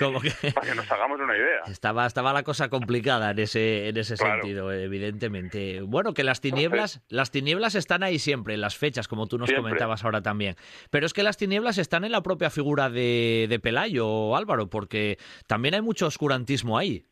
que 0.68 0.74
nos 0.76 0.90
hagamos 0.92 1.18
una 1.18 1.36
idea. 1.36 1.62
Estaba, 1.66 2.06
estaba 2.06 2.32
la 2.32 2.44
cosa 2.44 2.68
complicada 2.68 3.32
en 3.32 3.40
ese, 3.40 3.88
en 3.88 3.96
ese 3.96 4.16
sentido, 4.16 4.72
evidentemente. 4.72 5.80
Bueno, 5.82 6.14
que 6.14 6.22
las 6.22 6.40
tinieblas, 6.40 7.02
las 7.08 7.32
tinieblas 7.32 7.74
están 7.74 8.04
ahí 8.04 8.20
siempre, 8.20 8.54
en 8.54 8.60
las 8.60 8.78
fechas, 8.78 9.08
como 9.08 9.26
tú 9.26 9.36
nos 9.36 9.52
comentabas 9.52 10.04
ahora 10.04 10.22
también. 10.22 10.54
Pero 10.90 11.06
es 11.06 11.12
que 11.12 11.24
las 11.24 11.36
tinieblas 11.36 11.78
están 11.78 12.04
en 12.04 12.12
la 12.12 12.22
propia 12.22 12.50
figura 12.50 12.88
de, 12.88 13.46
de 13.48 13.58
Pelayo, 13.58 14.36
Álvaro, 14.36 14.70
porque 14.70 15.18
también 15.48 15.74
hay 15.74 15.82
mucho 15.82 16.06
oscurantismo 16.06 16.78
ahí. 16.78 17.04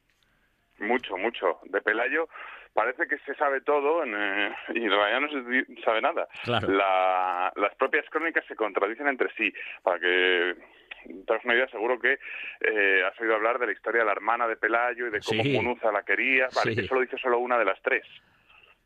Mucho, 0.79 1.17
mucho. 1.17 1.59
De 1.65 1.81
Pelayo 1.81 2.29
parece 2.75 3.07
que 3.07 3.19
se 3.19 3.35
sabe 3.35 3.61
todo 3.61 4.05
eh, 4.05 4.55
y 4.75 4.85
en 4.85 4.91
realidad 4.91 5.21
no 5.21 5.29
se 5.29 5.83
sabe 5.83 6.01
nada. 6.01 6.29
las 6.47 7.75
propias 7.77 8.09
crónicas 8.11 8.45
se 8.47 8.57
contradicen 8.57 9.09
entre 9.09 9.33
sí. 9.35 9.53
Para 9.83 9.99
que 9.99 10.57
te 11.05 11.41
una 11.45 11.55
idea, 11.55 11.69
seguro 11.69 11.99
que 11.99 12.19
eh, 12.61 13.03
has 13.05 13.19
oído 13.21 13.35
hablar 13.35 13.59
de 13.59 13.67
la 13.67 13.73
historia 13.73 14.01
de 14.01 14.07
la 14.07 14.13
hermana 14.13 14.47
de 14.47 14.57
Pelayo 14.57 15.07
y 15.07 15.11
de 15.11 15.21
cómo 15.21 15.45
Munuza 15.45 15.93
la 15.93 16.03
quería. 16.03 16.49
Vale, 16.55 16.73
eso 16.73 16.95
lo 16.95 17.01
dice 17.01 17.19
solo 17.19 17.39
una 17.39 17.59
de 17.59 17.65
las 17.65 17.81
tres 17.83 18.05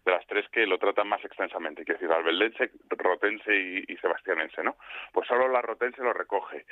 de 0.05 0.11
las 0.11 0.27
tres 0.27 0.45
que 0.51 0.67
lo 0.67 0.79
tratan 0.79 1.07
más 1.07 1.25
extensamente, 1.25 1.85
que 1.85 1.93
es 1.93 2.01
decir, 2.01 2.13
albeldense, 2.13 2.73
rotense 2.91 3.55
y, 3.87 3.97
sebastianense, 3.99 4.61
¿no? 4.65 4.77
Pues 5.13 5.29
solo 5.29 5.47
la 5.47 5.63
rotense 5.63 6.03
lo 6.03 6.13
recoge. 6.13 6.67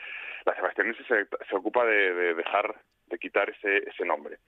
La 0.45 0.55
sebastianense 0.57 1.05
se, 1.05 1.29
se 1.49 1.57
ocupa 1.57 1.85
de, 1.85 2.13
de, 2.13 2.35
dejar, 2.35 2.75
de 3.07 3.19
quitar 3.19 3.49
ese, 3.49 3.89
ese 3.89 4.05
nombre 4.05 4.39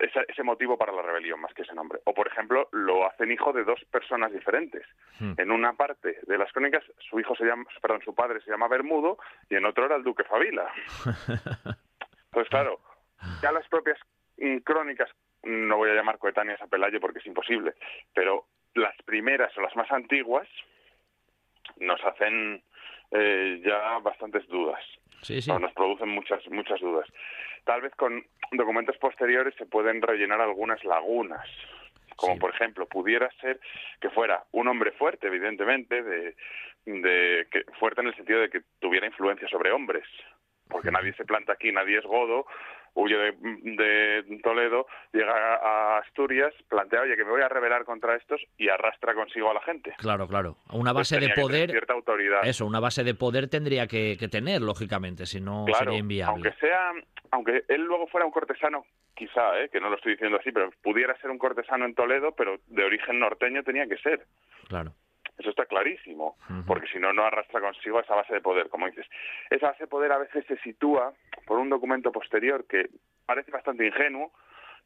ese, 0.00 0.42
motivo 0.42 0.76
para 0.78 0.92
la 0.92 1.02
rebelión 1.02 1.40
más 1.40 1.52
que 1.54 1.62
ese 1.62 1.74
nombre. 1.74 2.00
O, 2.04 2.14
por 2.14 2.26
ejemplo, 2.26 2.68
lo 2.72 3.06
hacen 3.06 3.30
hijo 3.30 3.52
de 3.52 3.64
dos 3.64 3.80
personas 3.90 4.32
diferentes. 4.32 4.86
Hmm. 5.18 5.34
En 5.36 5.50
una 5.50 5.74
parte 5.74 6.18
de 6.26 6.38
las 6.38 6.52
crónicas, 6.52 6.84
su 7.08 7.20
hijo 7.20 7.34
se 7.36 7.44
llama, 7.44 7.64
perdón, 7.80 8.00
su 8.04 8.14
padre 8.14 8.40
se 8.40 8.50
llama 8.50 8.68
Bermudo 8.68 9.18
y 9.48 9.56
en 9.56 9.66
otro 9.66 9.86
era 9.86 9.96
el 9.96 10.02
duque 10.02 10.24
Fabila. 10.24 10.72
pues 12.30 12.48
claro, 12.48 12.80
ya 13.42 13.52
las 13.52 13.68
propias 13.68 13.98
mm, 14.38 14.58
crónicas, 14.58 15.10
no 15.42 15.76
voy 15.76 15.90
a 15.90 15.94
llamar 15.94 16.18
coetáneas 16.18 16.60
a 16.62 16.66
Pelayo 16.66 17.00
porque 17.00 17.18
es 17.18 17.26
imposible, 17.26 17.74
pero 18.14 18.46
las 18.74 18.96
primeras 19.04 19.56
o 19.56 19.60
las 19.60 19.74
más 19.76 19.90
antiguas 19.90 20.48
nos 21.78 22.02
hacen 22.04 22.62
eh, 23.10 23.60
ya 23.64 23.98
bastantes 23.98 24.46
dudas. 24.48 24.82
Sí, 25.22 25.42
sí. 25.42 25.50
nos 25.50 25.72
producen 25.72 26.08
muchas 26.08 26.46
muchas 26.48 26.80
dudas. 26.80 27.06
Tal 27.64 27.82
vez 27.82 27.94
con 27.94 28.24
documentos 28.52 28.96
posteriores 28.98 29.54
se 29.56 29.66
pueden 29.66 30.02
rellenar 30.02 30.40
algunas 30.40 30.82
lagunas, 30.84 31.46
como 32.16 32.38
por 32.38 32.54
ejemplo 32.54 32.86
pudiera 32.86 33.30
ser 33.40 33.60
que 34.00 34.10
fuera 34.10 34.44
un 34.52 34.68
hombre 34.68 34.92
fuerte, 34.92 35.28
evidentemente, 35.28 36.02
de, 36.02 36.36
de 36.84 37.46
que 37.50 37.64
fuerte 37.78 38.00
en 38.00 38.08
el 38.08 38.16
sentido 38.16 38.40
de 38.40 38.50
que 38.50 38.62
tuviera 38.78 39.06
influencia 39.06 39.48
sobre 39.48 39.72
hombres, 39.72 40.04
porque 40.68 40.90
nadie 40.90 41.12
se 41.14 41.24
planta 41.24 41.52
aquí, 41.52 41.72
nadie 41.72 41.98
es 41.98 42.04
godo, 42.04 42.46
huye 42.94 43.16
de, 43.16 44.40
Toledo, 44.42 44.86
llega 45.12 45.32
a 45.32 45.98
Asturias, 45.98 46.54
plantea, 46.68 47.02
oye, 47.02 47.16
que 47.16 47.24
me 47.24 47.30
voy 47.30 47.42
a 47.42 47.48
rebelar 47.48 47.84
contra 47.84 48.16
estos 48.16 48.40
y 48.58 48.68
arrastra 48.68 49.14
consigo 49.14 49.50
a 49.50 49.54
la 49.54 49.62
gente. 49.62 49.94
Claro, 49.98 50.26
claro. 50.28 50.56
Una 50.72 50.92
base 50.92 51.18
de 51.18 51.30
poder. 51.30 51.70
Cierta 51.70 51.92
autoridad. 51.92 52.40
Eso, 52.44 52.66
una 52.66 52.80
base 52.80 53.04
de 53.04 53.14
poder 53.14 53.48
tendría 53.48 53.86
que, 53.86 54.16
tener, 54.30 54.62
lógicamente, 54.62 55.26
si 55.26 55.40
no 55.40 55.66
sería 55.78 55.98
inviable. 55.98 56.32
Aunque 56.32 56.52
sea, 56.60 56.92
aunque 57.30 57.64
él 57.68 57.82
luego 57.82 58.06
fuera 58.06 58.26
un 58.26 58.32
cortesano, 58.32 58.84
quizá, 59.14 59.60
¿eh? 59.60 59.68
que 59.70 59.80
no 59.80 59.90
lo 59.90 59.96
estoy 59.96 60.12
diciendo 60.12 60.38
así, 60.38 60.52
pero 60.52 60.70
pudiera 60.82 61.16
ser 61.20 61.30
un 61.30 61.38
cortesano 61.38 61.84
en 61.84 61.94
Toledo, 61.94 62.32
pero 62.32 62.58
de 62.66 62.84
origen 62.84 63.18
norteño 63.18 63.62
tenía 63.62 63.86
que 63.86 63.98
ser. 63.98 64.26
Claro. 64.68 64.92
Eso 65.40 65.50
está 65.50 65.64
clarísimo, 65.64 66.36
porque 66.66 66.86
si 66.88 66.98
no, 66.98 67.14
no 67.14 67.24
arrastra 67.24 67.62
consigo 67.62 67.98
esa 67.98 68.14
base 68.14 68.34
de 68.34 68.42
poder, 68.42 68.68
como 68.68 68.86
dices. 68.86 69.06
Esa 69.48 69.68
base 69.68 69.84
de 69.84 69.88
poder 69.88 70.12
a 70.12 70.18
veces 70.18 70.44
se 70.46 70.58
sitúa 70.58 71.14
por 71.46 71.58
un 71.58 71.70
documento 71.70 72.12
posterior 72.12 72.66
que 72.66 72.90
parece 73.24 73.50
bastante 73.50 73.86
ingenuo, 73.86 74.32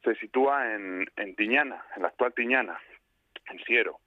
se 0.01 0.15
sitúa 0.15 0.73
en, 0.73 1.05
en 1.17 1.35
Tiñana, 1.35 1.83
en 1.97 2.03
la 2.03 2.07
actual 2.07 2.33
Tiñana, 2.33 2.79
en 3.49 3.59
Siero. 3.65 3.99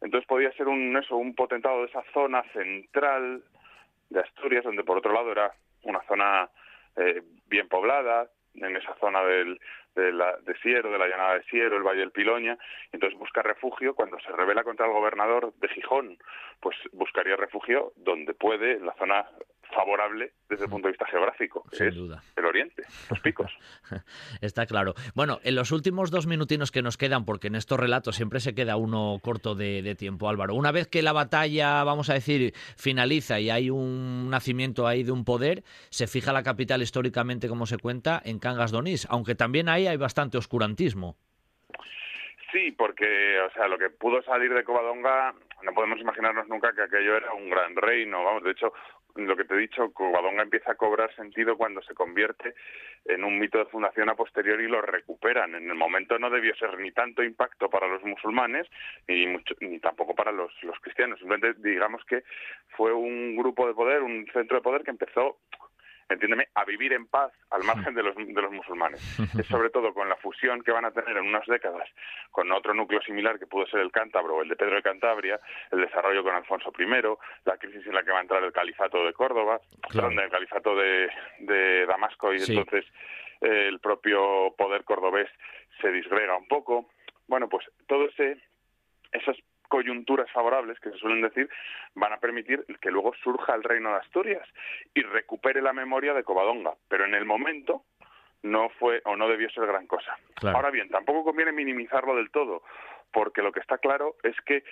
Entonces 0.00 0.26
podía 0.26 0.50
ser 0.52 0.66
un, 0.66 0.96
eso, 0.96 1.16
un 1.16 1.36
potentado 1.36 1.82
de 1.82 1.86
esa 1.86 2.02
zona 2.12 2.42
central 2.52 3.44
de 4.10 4.20
Asturias, 4.20 4.64
donde 4.64 4.82
por 4.82 4.98
otro 4.98 5.12
lado 5.12 5.30
era 5.30 5.52
una 5.84 6.02
zona 6.08 6.50
eh, 6.96 7.22
bien 7.46 7.68
poblada, 7.68 8.28
en 8.54 8.76
esa 8.76 8.94
zona 8.96 9.22
del, 9.24 9.60
de, 9.94 10.12
la, 10.12 10.36
de 10.38 10.54
de 10.54 10.98
la 10.98 11.08
llanada 11.08 11.34
de 11.34 11.44
Siero, 11.44 11.76
el 11.76 11.82
Valle 11.82 12.00
del 12.00 12.12
Piloña, 12.12 12.58
entonces 12.92 13.18
busca 13.18 13.42
refugio. 13.42 13.94
Cuando 13.94 14.18
se 14.20 14.32
revela 14.32 14.64
contra 14.64 14.86
el 14.86 14.92
gobernador 14.92 15.52
de 15.54 15.68
Gijón, 15.68 16.18
pues 16.60 16.76
buscaría 16.92 17.36
refugio 17.36 17.92
donde 17.96 18.34
puede, 18.34 18.72
en 18.72 18.86
la 18.86 18.94
zona 18.94 19.26
favorable 19.74 20.32
desde 20.48 20.64
el 20.64 20.70
punto 20.70 20.88
de 20.88 20.92
vista 20.92 21.06
geográfico, 21.06 21.64
Sin 21.72 21.90
duda. 21.90 22.22
el 22.36 22.44
oriente, 22.44 22.82
los 23.10 23.20
picos. 23.20 23.50
Está 24.40 24.66
claro. 24.66 24.94
Bueno, 25.14 25.40
en 25.42 25.54
los 25.54 25.72
últimos 25.72 26.10
dos 26.10 26.26
minutinos 26.26 26.70
que 26.70 26.82
nos 26.82 26.96
quedan, 26.96 27.24
porque 27.24 27.48
en 27.48 27.56
estos 27.56 27.78
relatos 27.78 28.16
siempre 28.16 28.40
se 28.40 28.54
queda 28.54 28.76
uno 28.76 29.18
corto 29.22 29.54
de, 29.54 29.82
de 29.82 29.94
tiempo, 29.94 30.28
Álvaro, 30.28 30.54
una 30.54 30.72
vez 30.72 30.86
que 30.88 31.02
la 31.02 31.12
batalla, 31.12 31.82
vamos 31.84 32.10
a 32.10 32.14
decir, 32.14 32.52
finaliza 32.76 33.40
y 33.40 33.50
hay 33.50 33.70
un 33.70 34.30
nacimiento 34.30 34.86
ahí 34.86 35.02
de 35.02 35.12
un 35.12 35.24
poder, 35.24 35.64
se 35.90 36.06
fija 36.06 36.32
la 36.32 36.42
capital 36.42 36.82
históricamente, 36.82 37.48
como 37.48 37.66
se 37.66 37.78
cuenta, 37.78 38.20
en 38.24 38.38
Cangas 38.38 38.70
Donís, 38.70 39.06
aunque 39.10 39.34
también 39.34 39.68
ahí 39.68 39.86
hay 39.86 39.96
bastante 39.96 40.38
oscurantismo. 40.38 41.16
Sí, 42.52 42.70
porque, 42.70 43.40
o 43.40 43.50
sea, 43.52 43.66
lo 43.66 43.76
que 43.76 43.90
pudo 43.90 44.22
salir 44.22 44.52
de 44.54 44.62
Covadonga, 44.62 45.34
no 45.64 45.72
podemos 45.74 45.98
imaginarnos 46.00 46.46
nunca 46.46 46.72
que 46.72 46.82
aquello 46.82 47.16
era 47.16 47.32
un 47.32 47.50
gran 47.50 47.74
reino, 47.74 48.22
vamos, 48.22 48.44
de 48.44 48.52
hecho, 48.52 48.72
lo 49.16 49.36
que 49.36 49.44
te 49.44 49.54
he 49.54 49.58
dicho, 49.58 49.92
Covadonga 49.92 50.42
empieza 50.42 50.72
a 50.72 50.76
cobrar 50.76 51.14
sentido 51.14 51.56
cuando 51.56 51.82
se 51.82 51.94
convierte 51.94 52.54
en 53.04 53.22
un 53.22 53.38
mito 53.38 53.58
de 53.58 53.66
fundación 53.66 54.08
a 54.08 54.14
posteriori 54.14 54.64
y 54.64 54.68
lo 54.68 54.82
recuperan. 54.82 55.54
En 55.54 55.68
el 55.68 55.74
momento 55.74 56.18
no 56.18 56.30
debió 56.30 56.54
ser 56.56 56.78
ni 56.78 56.90
tanto 56.90 57.22
impacto 57.22 57.68
para 57.70 57.86
los 57.86 58.02
musulmanes 58.02 58.66
ni, 59.06 59.78
tampoco 59.78 60.14
para 60.14 60.32
los, 60.32 60.52
los 60.62 60.78
cristianos. 60.80 61.18
Simplemente 61.18 61.60
digamos 61.68 62.04
que 62.04 62.24
fue 62.76 62.92
un 62.92 63.36
grupo 63.36 63.66
de 63.66 63.74
poder, 63.74 64.02
un 64.02 64.26
centro 64.32 64.56
de 64.56 64.62
poder 64.62 64.82
que 64.82 64.90
empezó 64.90 65.38
entiéndeme, 66.08 66.48
a 66.54 66.64
vivir 66.64 66.92
en 66.92 67.06
paz 67.06 67.32
al 67.50 67.64
margen 67.64 67.94
de 67.94 68.02
los, 68.02 68.14
de 68.16 68.42
los 68.42 68.52
musulmanes. 68.52 69.00
Es 69.38 69.46
sobre 69.46 69.70
todo 69.70 69.92
con 69.94 70.08
la 70.08 70.16
fusión 70.16 70.62
que 70.62 70.72
van 70.72 70.84
a 70.84 70.90
tener 70.90 71.16
en 71.16 71.26
unas 71.26 71.46
décadas 71.46 71.88
con 72.30 72.50
otro 72.52 72.74
núcleo 72.74 73.00
similar 73.02 73.38
que 73.38 73.46
pudo 73.46 73.66
ser 73.66 73.80
el 73.80 73.92
cántabro, 73.92 74.42
el 74.42 74.48
de 74.48 74.56
Pedro 74.56 74.76
de 74.76 74.82
Cantabria, 74.82 75.40
el 75.70 75.80
desarrollo 75.80 76.22
con 76.22 76.34
Alfonso 76.34 76.72
I, 76.78 76.84
la 77.44 77.56
crisis 77.58 77.86
en 77.86 77.94
la 77.94 78.02
que 78.02 78.10
va 78.10 78.18
a 78.18 78.22
entrar 78.22 78.42
el 78.44 78.52
califato 78.52 79.04
de 79.04 79.12
Córdoba, 79.12 79.60
Claro. 79.90 80.10
el 80.10 80.30
califato 80.30 80.74
de, 80.76 81.10
de 81.40 81.86
Damasco 81.86 82.32
y 82.32 82.40
Sí. 82.40 82.56
entonces 82.56 82.84
eh, 83.40 83.68
el 83.68 83.80
propio 83.80 84.54
poder 84.56 84.84
cordobés 84.84 85.28
se 85.80 85.90
disgrega 85.90 86.36
un 86.36 86.48
poco. 86.48 86.88
Bueno, 87.26 87.48
pues 87.48 87.64
todo 87.86 88.06
ese 88.08 88.38
esas 89.12 89.36
coyunturas 89.68 90.30
favorables 90.30 90.78
que 90.80 90.90
se 90.90 90.98
suelen 90.98 91.22
decir 91.22 91.48
van 91.94 92.12
a 92.12 92.18
permitir 92.18 92.64
que 92.80 92.90
luego 92.90 93.12
surja 93.22 93.54
el 93.54 93.62
reino 93.62 93.90
de 93.90 93.96
Asturias 93.96 94.48
y 94.94 95.02
recupere 95.02 95.62
la 95.62 95.72
memoria 95.72 96.14
de 96.14 96.24
Covadonga, 96.24 96.74
pero 96.88 97.04
en 97.04 97.14
el 97.14 97.24
momento 97.24 97.84
no 98.42 98.68
fue 98.78 99.00
o 99.04 99.16
no 99.16 99.28
debió 99.28 99.48
ser 99.50 99.66
gran 99.66 99.86
cosa. 99.86 100.16
Claro. 100.34 100.56
Ahora 100.56 100.70
bien, 100.70 100.88
tampoco 100.90 101.24
conviene 101.24 101.52
minimizarlo 101.52 102.14
del 102.14 102.30
todo, 102.30 102.62
porque 103.10 103.42
lo 103.42 103.52
que 103.52 103.60
está 103.60 103.78
claro 103.78 104.16
es 104.22 104.36
que 104.42 104.64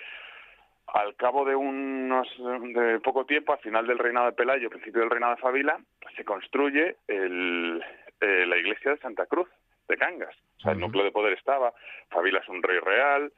al 0.87 1.15
cabo 1.15 1.45
de 1.45 1.55
unos 1.55 2.27
de 2.37 2.99
poco 2.99 3.25
tiempo, 3.25 3.53
al 3.53 3.59
final 3.59 3.87
del 3.87 3.97
reinado 3.97 4.27
de 4.27 4.33
Pelayo, 4.33 4.69
principio 4.69 5.01
del 5.01 5.09
reinado 5.09 5.35
de 5.35 5.41
Fabila, 5.41 5.79
se 6.15 6.23
construye 6.23 6.97
el, 7.07 7.83
eh, 8.21 8.45
la 8.45 8.57
iglesia 8.57 8.91
de 8.91 8.97
Santa 8.97 9.25
Cruz 9.25 9.49
de 9.87 9.97
Cangas. 9.97 10.35
O 10.57 10.61
sea, 10.61 10.73
el 10.73 10.79
núcleo 10.79 11.03
de 11.03 11.11
poder 11.11 11.33
estaba, 11.33 11.73
Fabila 12.09 12.39
es 12.39 12.49
un 12.49 12.61
rey 12.61 12.79
real, 12.79 13.31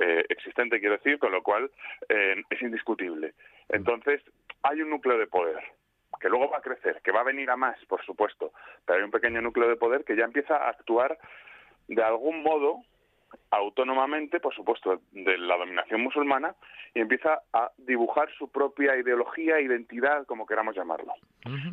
eh, 0.00 0.24
existente 0.28 0.80
quiero 0.80 0.96
decir, 0.96 1.18
con 1.18 1.32
lo 1.32 1.42
cual 1.42 1.70
eh, 2.08 2.42
es 2.50 2.62
indiscutible. 2.62 3.34
Entonces, 3.68 4.22
hay 4.62 4.82
un 4.82 4.90
núcleo 4.90 5.18
de 5.18 5.26
poder 5.26 5.62
que 6.20 6.28
luego 6.28 6.50
va 6.50 6.58
a 6.58 6.62
crecer, 6.62 7.00
que 7.02 7.12
va 7.12 7.20
a 7.20 7.24
venir 7.24 7.50
a 7.50 7.56
más, 7.56 7.82
por 7.86 8.04
supuesto, 8.04 8.52
pero 8.84 8.98
hay 8.98 9.04
un 9.04 9.10
pequeño 9.10 9.40
núcleo 9.40 9.68
de 9.68 9.76
poder 9.76 10.04
que 10.04 10.16
ya 10.16 10.24
empieza 10.24 10.56
a 10.56 10.68
actuar 10.68 11.18
de 11.88 12.02
algún 12.02 12.42
modo 12.42 12.82
autónomamente, 13.50 14.40
por 14.40 14.54
supuesto, 14.54 15.00
de 15.12 15.38
la 15.38 15.56
dominación 15.56 16.02
musulmana 16.02 16.54
y 16.94 17.00
empieza 17.00 17.42
a 17.52 17.70
dibujar 17.78 18.28
su 18.36 18.50
propia 18.50 18.96
ideología, 18.96 19.60
identidad, 19.60 20.26
como 20.26 20.46
queramos 20.46 20.74
llamarlo, 20.74 21.14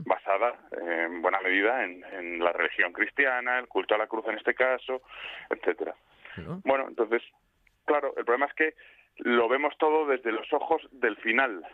basada 0.06 0.56
eh, 0.72 1.06
en 1.06 1.22
buena 1.22 1.40
medida 1.42 1.84
en, 1.84 2.04
en 2.14 2.40
la 2.44 2.52
religión 2.52 2.94
cristiana, 2.94 3.60
el 3.60 3.68
culto 3.68 3.96
a 3.96 3.98
la 3.98 4.08
cruz 4.08 4.26
en 4.28 4.38
este 4.38 4.54
caso, 4.54 5.02
etcétera. 5.50 5.96
¿No? 6.38 6.62
Bueno, 6.64 6.88
entonces, 6.88 7.24
claro, 7.88 8.14
el 8.18 8.26
problema 8.26 8.46
es 8.46 8.54
que 8.54 8.76
lo 9.18 9.50
vemos 9.50 9.74
todo 9.80 10.06
desde 10.06 10.32
los 10.32 10.52
ojos 10.54 10.82
del 10.92 11.16
final, 11.18 11.66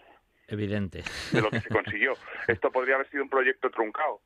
Evidente. 0.48 1.04
de 1.32 1.42
lo 1.42 1.50
que 1.50 1.60
se 1.60 1.70
consiguió. 1.70 2.14
Esto 2.48 2.72
podría 2.72 2.96
haber 2.96 3.10
sido 3.10 3.24
un 3.24 3.30
proyecto 3.30 3.70
truncado, 3.70 4.22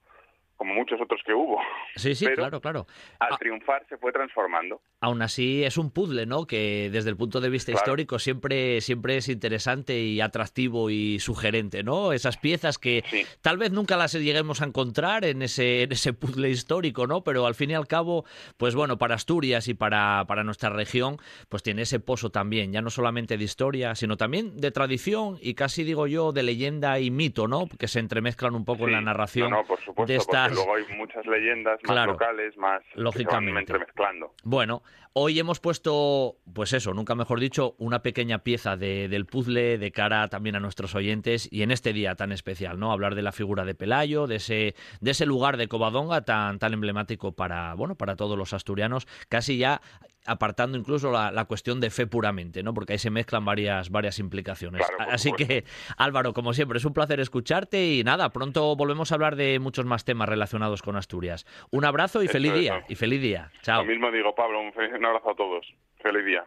como 0.58 0.74
muchos 0.74 1.00
otros 1.00 1.22
que 1.26 1.34
hubo. 1.34 1.60
Sí, 1.96 2.16
sí, 2.16 2.26
Pero- 2.26 2.38
claro, 2.38 2.62
claro. 2.62 2.88
Al 3.20 3.34
Ah. 3.34 3.38
triunfar 3.40 3.86
se 3.88 3.98
fue 3.98 4.12
transformando. 4.12 4.82
Aún 5.00 5.22
así 5.22 5.64
es 5.64 5.78
un 5.78 5.92
puzzle, 5.92 6.26
¿no? 6.26 6.46
Que 6.48 6.90
desde 6.92 7.10
el 7.12 7.16
punto 7.18 7.40
de 7.40 7.50
vista 7.50 7.72
Claro. 7.72 7.84
histórico 7.86 8.20
siempre, 8.20 8.82
siempre 8.82 9.18
es 9.18 9.30
interesante 9.30 10.00
y 10.00 10.20
atractivo 10.20 10.90
y 10.90 11.20
sugerente, 11.20 11.84
¿no? 11.84 12.12
Esas 12.14 12.38
piezas 12.38 12.78
que 12.80 13.04
Sí. 13.10 13.24
tal 13.42 13.58
vez 13.58 13.72
nunca 13.72 13.96
las 13.98 14.14
lleguemos 14.14 14.62
a 14.62 14.66
encontrar 14.66 15.24
en 15.26 15.42
ese, 15.44 15.84
en 15.84 15.92
ese 15.92 16.14
puzzle 16.14 16.50
histórico, 16.50 17.06
¿no? 17.08 17.24
Pero 17.24 17.46
al 17.46 17.54
fin 17.56 17.72
y 17.72 17.74
al 17.76 17.88
cabo, 17.88 18.26
pues 18.58 18.74
bueno, 18.76 18.98
para 18.98 19.16
Asturias 19.16 19.68
y 19.68 19.74
para, 19.76 20.26
para 20.28 20.44
nuestra 20.44 20.70
región, 20.70 21.18
pues 21.50 21.62
tiene 21.64 21.84
ese 21.84 22.00
pozo 22.00 22.32
también, 22.32 22.72
ya 22.74 22.82
no 22.82 22.90
solamente 22.90 23.38
de 23.38 23.44
historia, 23.44 23.94
sino 23.96 24.18
también 24.18 24.58
de 24.58 24.72
tradición 24.72 25.38
y 25.42 25.54
casi 25.54 25.84
digo 25.84 26.08
yo 26.08 26.32
de 26.32 26.42
leyenda 26.44 27.00
y 27.00 27.12
mito, 27.12 27.48
¿no? 27.48 27.68
Que 27.78 27.88
se 27.88 28.00
entremezclan 28.00 28.56
un 28.56 28.66
poco 28.66 28.86
en 28.86 28.94
la 28.94 29.02
narración 29.02 29.52
No, 29.52 29.58
no, 29.58 29.64
por 29.68 29.80
supuesto, 29.80 30.12
de 30.12 30.18
estas... 30.18 30.47
luego 30.56 30.76
hay 30.76 30.84
muchas 30.98 31.26
leyendas 31.26 31.80
más 31.84 31.92
Claro. 31.92 32.12
locales, 32.14 32.56
más 32.58 32.82
que 32.84 32.90
se 32.92 32.96
van 32.98 33.04
Lógicamente. 33.04 33.60
entremezclando. 33.62 34.34
Bueno, 34.44 34.84
hoy 35.14 35.40
hemos 35.40 35.60
puesto, 35.60 36.38
pues 36.54 36.74
eso, 36.74 36.94
nunca 36.94 37.16
mejor 37.16 37.40
dicho, 37.40 37.76
una 37.80 38.02
pequeña 38.04 38.40
pieza 38.40 38.78
de- 38.78 39.08
del 39.08 39.26
puzzle 39.26 39.78
de 39.78 39.92
cara 39.92 40.28
también 40.28 40.56
a 40.56 40.60
nuestros 40.60 40.94
oyentes 40.96 41.48
y 41.52 41.64
en 41.64 41.72
este 41.72 41.94
día 41.94 42.16
tan 42.16 42.32
especial, 42.32 42.80
¿no? 42.80 42.92
Hablar 42.92 43.16
de 43.16 43.22
la 43.24 43.32
figura 43.32 43.66
de 43.66 43.76
Pelayo, 43.76 44.28
de 44.28 44.36
ese, 44.38 44.76
de 45.02 45.12
ese 45.12 45.26
lugar 45.26 45.58
de 45.58 45.68
Covadonga 45.68 46.22
tan, 46.22 46.60
tan 46.60 46.74
emblemático 46.74 47.32
para, 47.34 47.74
bueno, 47.74 47.96
para 47.96 48.16
todos 48.16 48.38
los 48.38 48.54
asturianos, 48.54 49.08
casi 49.30 49.58
ya 49.58 49.82
apartando 50.28 50.78
incluso 50.78 51.12
la, 51.12 51.32
la 51.32 51.46
cuestión 51.46 51.80
de 51.80 51.90
fe 51.90 52.06
puramente, 52.06 52.62
¿no? 52.62 52.74
Porque 52.74 52.94
ahí 52.94 53.00
se 53.00 53.10
mezclan 53.10 53.46
varias, 53.46 53.90
varias 53.90 54.20
implicaciones. 54.20 54.86
Claro, 54.96 55.12
Así 55.12 55.30
supuesto. 55.30 55.48
que, 55.48 55.64
Álvaro, 55.98 56.34
como 56.34 56.54
siempre, 56.54 56.78
es 56.78 56.86
un 56.86 56.94
placer 56.94 57.20
escucharte 57.20 57.88
y 57.94 58.04
nada, 58.04 58.30
pronto 58.30 58.76
volvemos 58.76 59.12
a 59.12 59.16
hablar 59.16 59.36
de 59.36 59.60
muchos 59.60 59.86
más 59.86 60.06
temas 60.06 60.30
relacionados 60.30 60.82
con 60.82 60.96
Asturias. 60.96 61.46
Un 61.72 61.86
abrazo 61.86 62.22
y 62.24 62.28
feliz 62.28 62.54
día. 62.54 62.86
Y 62.88 62.96
feliz 62.96 63.22
día. 63.22 63.52
Chao. 63.62 63.84
Lo 63.84 63.90
mismo 63.90 64.12
digo, 64.12 64.36
Pablo, 64.36 64.60
un 64.62 65.06
abrazo 65.06 65.32
a 65.32 65.36
todos. 65.36 65.66
Feliz 66.02 66.26
día. 66.26 66.46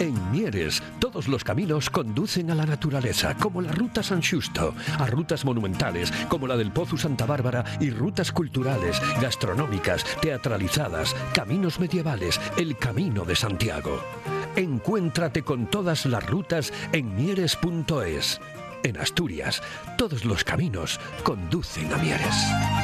En 0.00 0.30
Mieres, 0.32 0.82
todos 0.98 1.28
los 1.28 1.44
caminos 1.44 1.88
conducen 1.88 2.50
a 2.50 2.54
la 2.54 2.66
naturaleza, 2.66 3.36
como 3.36 3.62
la 3.62 3.70
Ruta 3.70 4.02
San 4.02 4.22
Justo, 4.22 4.74
a 4.98 5.06
rutas 5.06 5.44
monumentales, 5.44 6.10
como 6.28 6.48
la 6.48 6.56
del 6.56 6.72
Pozo 6.72 6.96
Santa 6.96 7.26
Bárbara, 7.26 7.64
y 7.80 7.90
rutas 7.90 8.32
culturales, 8.32 9.00
gastronómicas, 9.20 10.04
teatralizadas, 10.20 11.14
caminos 11.32 11.78
medievales, 11.78 12.40
el 12.56 12.76
Camino 12.76 13.24
de 13.24 13.36
Santiago. 13.36 14.00
Encuéntrate 14.56 15.42
con 15.42 15.66
todas 15.66 16.06
las 16.06 16.26
rutas 16.26 16.72
en 16.92 17.14
mieres.es. 17.14 18.40
En 18.82 18.98
Asturias, 18.98 19.62
todos 19.96 20.24
los 20.24 20.44
caminos 20.44 21.00
conducen 21.22 21.92
a 21.92 21.96
Mieres. 21.96 22.83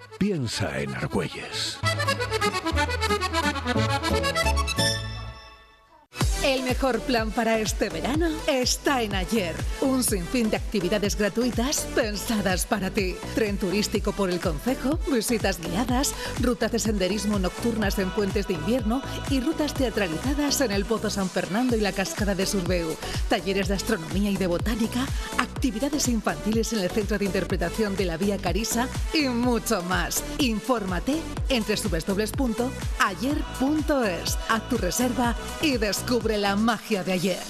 Piensa 0.21 0.79
en 0.79 0.93
Argüelles. 0.93 1.79
El 6.51 6.63
mejor 6.63 6.99
plan 6.99 7.31
para 7.31 7.59
este 7.59 7.87
verano 7.87 8.27
está 8.45 9.01
en 9.01 9.15
Ayer. 9.15 9.55
Un 9.79 10.03
sinfín 10.03 10.49
de 10.49 10.57
actividades 10.57 11.15
gratuitas 11.15 11.87
pensadas 11.95 12.65
para 12.65 12.89
ti. 12.89 13.15
Tren 13.35 13.57
turístico 13.57 14.11
por 14.11 14.29
el 14.29 14.41
concejo, 14.41 14.99
visitas 15.09 15.61
guiadas, 15.61 16.13
rutas 16.41 16.73
de 16.73 16.79
senderismo 16.79 17.39
nocturnas 17.39 17.97
en 17.99 18.09
puentes 18.09 18.49
de 18.49 18.55
invierno 18.55 19.01
y 19.29 19.39
rutas 19.39 19.73
teatralizadas 19.73 20.59
en 20.59 20.73
el 20.73 20.83
Pozo 20.83 21.09
San 21.09 21.29
Fernando 21.29 21.77
y 21.77 21.79
la 21.79 21.93
Cascada 21.93 22.35
de 22.35 22.45
Surbeu. 22.45 22.97
Talleres 23.29 23.69
de 23.69 23.75
astronomía 23.75 24.29
y 24.29 24.35
de 24.35 24.47
botánica, 24.47 25.07
actividades 25.37 26.09
infantiles 26.09 26.73
en 26.73 26.79
el 26.79 26.89
Centro 26.89 27.17
de 27.17 27.23
Interpretación 27.23 27.95
de 27.95 28.03
la 28.03 28.17
Vía 28.17 28.37
Carisa 28.37 28.89
y 29.13 29.29
mucho 29.29 29.81
más. 29.83 30.21
Infórmate 30.39 31.15
en 31.47 31.63
www.ayer.es. 31.63 32.67
Haz 34.49 34.69
tu 34.69 34.77
reserva 34.77 35.33
y 35.61 35.77
descubre 35.77 36.40
la 36.41 36.55
magia 36.55 37.03
de 37.03 37.13
ayer. 37.13 37.43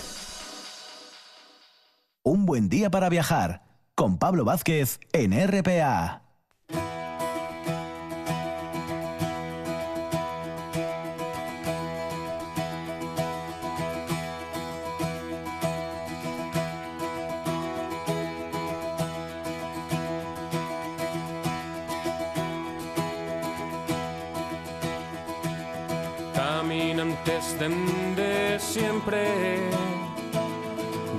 Un 2.23 2.45
buen 2.45 2.67
día 2.67 2.89
para 2.91 3.07
viajar 3.07 3.63
con 3.95 4.17
Pablo 4.17 4.43
Vázquez 4.43 4.99
en 5.13 5.31
RPA. 5.31 6.23
Caminantes 26.35 27.57
de 27.57 27.69
siempre. 28.71 29.69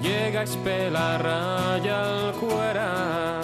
Llega 0.00 0.42
la 0.90 1.18
raya 1.18 2.02
al 2.02 2.32
cuera 2.34 3.40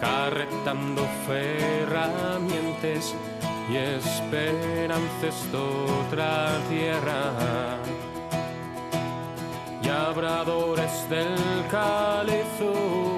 carretando 0.00 1.02
ferramientas 1.26 3.14
y 3.70 3.76
esperanzas 3.76 5.36
de 5.52 5.58
otra 5.58 6.58
tierra. 6.70 7.22
Y 9.82 9.88
abradores 9.88 11.08
del 11.10 11.36
calizo 11.70 13.11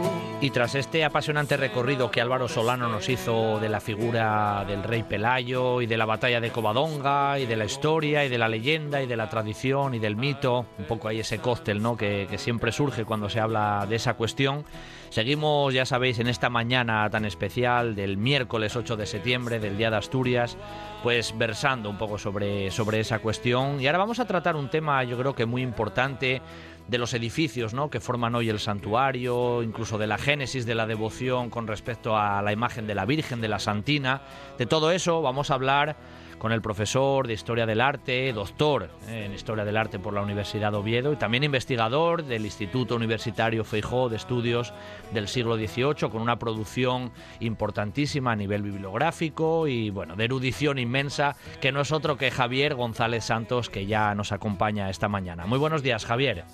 y 0.44 0.50
tras 0.50 0.74
este 0.74 1.06
apasionante 1.06 1.56
recorrido 1.56 2.10
que 2.10 2.20
Álvaro 2.20 2.48
Solano 2.48 2.90
nos 2.90 3.08
hizo 3.08 3.58
de 3.60 3.70
la 3.70 3.80
figura 3.80 4.62
del 4.68 4.82
rey 4.82 5.02
Pelayo 5.02 5.80
y 5.80 5.86
de 5.86 5.96
la 5.96 6.04
batalla 6.04 6.38
de 6.38 6.50
Covadonga 6.50 7.38
y 7.38 7.46
de 7.46 7.56
la 7.56 7.64
historia 7.64 8.26
y 8.26 8.28
de 8.28 8.36
la 8.36 8.46
leyenda 8.46 9.02
y 9.02 9.06
de 9.06 9.16
la 9.16 9.30
tradición 9.30 9.94
y 9.94 10.00
del 10.00 10.16
mito, 10.16 10.66
un 10.78 10.84
poco 10.84 11.08
ahí 11.08 11.20
ese 11.20 11.38
cóctel 11.38 11.80
¿no? 11.80 11.96
que, 11.96 12.26
que 12.28 12.36
siempre 12.36 12.72
surge 12.72 13.06
cuando 13.06 13.30
se 13.30 13.40
habla 13.40 13.86
de 13.88 13.96
esa 13.96 14.18
cuestión, 14.18 14.66
seguimos, 15.08 15.72
ya 15.72 15.86
sabéis, 15.86 16.18
en 16.18 16.26
esta 16.26 16.50
mañana 16.50 17.08
tan 17.08 17.24
especial 17.24 17.94
del 17.94 18.18
miércoles 18.18 18.76
8 18.76 18.96
de 18.96 19.06
septiembre, 19.06 19.60
del 19.60 19.78
Día 19.78 19.90
de 19.90 19.96
Asturias, 19.96 20.58
pues 21.02 21.38
versando 21.38 21.88
un 21.88 21.96
poco 21.96 22.18
sobre, 22.18 22.70
sobre 22.70 23.00
esa 23.00 23.20
cuestión. 23.20 23.80
Y 23.80 23.86
ahora 23.86 23.98
vamos 23.98 24.18
a 24.20 24.26
tratar 24.26 24.56
un 24.56 24.68
tema 24.68 25.04
yo 25.04 25.16
creo 25.16 25.34
que 25.34 25.46
muy 25.46 25.62
importante 25.62 26.42
de 26.88 26.98
los 26.98 27.14
edificios 27.14 27.74
¿no? 27.74 27.90
que 27.90 28.00
forman 28.00 28.34
hoy 28.34 28.48
el 28.48 28.58
santuario, 28.58 29.62
incluso 29.62 29.98
de 29.98 30.06
la 30.06 30.18
génesis 30.18 30.66
de 30.66 30.74
la 30.74 30.86
devoción 30.86 31.50
con 31.50 31.66
respecto 31.66 32.16
a 32.16 32.42
la 32.42 32.52
imagen 32.52 32.86
de 32.86 32.94
la 32.94 33.06
Virgen, 33.06 33.40
de 33.40 33.48
la 33.48 33.58
Santina. 33.58 34.22
De 34.58 34.66
todo 34.66 34.90
eso 34.90 35.22
vamos 35.22 35.50
a 35.50 35.54
hablar 35.54 35.96
con 36.38 36.52
el 36.52 36.60
profesor 36.60 37.26
de 37.26 37.32
Historia 37.32 37.64
del 37.64 37.80
Arte, 37.80 38.30
doctor 38.34 38.90
en 39.08 39.32
Historia 39.32 39.64
del 39.64 39.78
Arte 39.78 39.98
por 39.98 40.12
la 40.12 40.20
Universidad 40.20 40.72
de 40.72 40.76
Oviedo 40.76 41.10
y 41.12 41.16
también 41.16 41.42
investigador 41.42 42.22
del 42.22 42.44
Instituto 42.44 42.96
Universitario 42.96 43.64
Feijó 43.64 44.10
de 44.10 44.16
Estudios 44.16 44.74
del 45.14 45.28
siglo 45.28 45.56
XVIII, 45.56 46.10
con 46.10 46.20
una 46.20 46.38
producción 46.38 47.12
importantísima 47.40 48.32
a 48.32 48.36
nivel 48.36 48.62
bibliográfico 48.62 49.66
y 49.68 49.88
bueno, 49.88 50.16
de 50.16 50.24
erudición 50.24 50.78
inmensa, 50.78 51.34
que 51.62 51.72
no 51.72 51.80
es 51.80 51.92
otro 51.92 52.18
que 52.18 52.30
Javier 52.30 52.74
González 52.74 53.24
Santos, 53.24 53.70
que 53.70 53.86
ya 53.86 54.14
nos 54.14 54.30
acompaña 54.30 54.90
esta 54.90 55.08
mañana. 55.08 55.46
Muy 55.46 55.58
buenos 55.58 55.82
días, 55.82 56.04
Javier. 56.04 56.44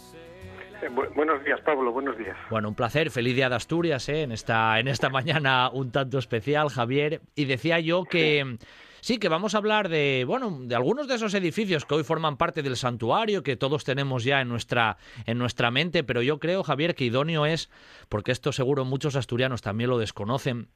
Eh, 0.82 0.88
buenos 0.88 1.44
días, 1.44 1.60
Pablo, 1.60 1.92
buenos 1.92 2.16
días. 2.16 2.36
Bueno, 2.48 2.68
un 2.68 2.74
placer, 2.74 3.10
feliz 3.10 3.34
día 3.34 3.48
de 3.48 3.56
Asturias 3.56 4.08
¿eh? 4.08 4.22
en, 4.22 4.32
esta, 4.32 4.78
en 4.78 4.88
esta 4.88 5.08
mañana 5.10 5.70
un 5.70 5.90
tanto 5.90 6.18
especial, 6.18 6.68
Javier. 6.70 7.20
Y 7.34 7.44
decía 7.44 7.80
yo 7.80 8.04
que... 8.04 8.58
Sí. 9.02 9.18
que 9.18 9.30
vamos 9.30 9.54
a 9.54 9.58
hablar 9.58 9.88
de, 9.88 10.24
bueno, 10.26 10.58
de 10.60 10.74
algunos 10.74 11.08
de 11.08 11.14
esos 11.14 11.32
edificios 11.32 11.86
que 11.86 11.94
hoy 11.94 12.04
forman 12.04 12.36
parte 12.36 12.62
del 12.62 12.76
santuario, 12.76 13.42
que 13.42 13.56
todos 13.56 13.82
tenemos 13.82 14.24
ya 14.24 14.42
en 14.42 14.48
nuestra, 14.48 14.98
en 15.24 15.38
nuestra 15.38 15.70
mente, 15.70 16.04
pero 16.04 16.20
yo 16.20 16.38
creo, 16.38 16.62
Javier, 16.62 16.94
que 16.94 17.06
idóneo 17.06 17.46
es, 17.46 17.70
porque 18.10 18.30
esto 18.30 18.52
seguro 18.52 18.84
muchos 18.84 19.16
asturianos 19.16 19.62
también 19.62 19.88
lo 19.88 19.96
desconocen, 19.96 20.68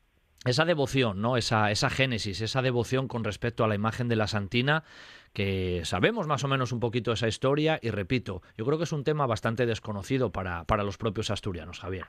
esa 0.44 0.64
devoción, 0.64 1.20
¿no? 1.20 1.36
Esa, 1.36 1.70
esa 1.70 1.90
génesis, 1.90 2.40
esa 2.40 2.62
devoción 2.62 3.08
con 3.08 3.24
respecto 3.24 3.64
a 3.64 3.68
la 3.68 3.74
imagen 3.74 4.08
de 4.08 4.16
la 4.16 4.26
Santina, 4.26 4.84
que 5.34 5.80
sabemos 5.84 6.26
más 6.26 6.44
o 6.44 6.48
menos 6.48 6.72
un 6.72 6.80
poquito 6.80 7.12
esa 7.12 7.26
historia 7.26 7.78
y 7.82 7.90
repito, 7.90 8.40
yo 8.56 8.64
creo 8.64 8.78
que 8.78 8.84
es 8.84 8.92
un 8.92 9.04
tema 9.04 9.26
bastante 9.26 9.66
desconocido 9.66 10.30
para, 10.30 10.64
para 10.64 10.84
los 10.84 10.96
propios 10.96 11.30
asturianos, 11.30 11.80
Javier. 11.80 12.06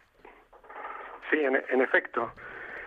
Sí, 1.31 1.39
en, 1.39 1.81
efecto. 1.81 2.31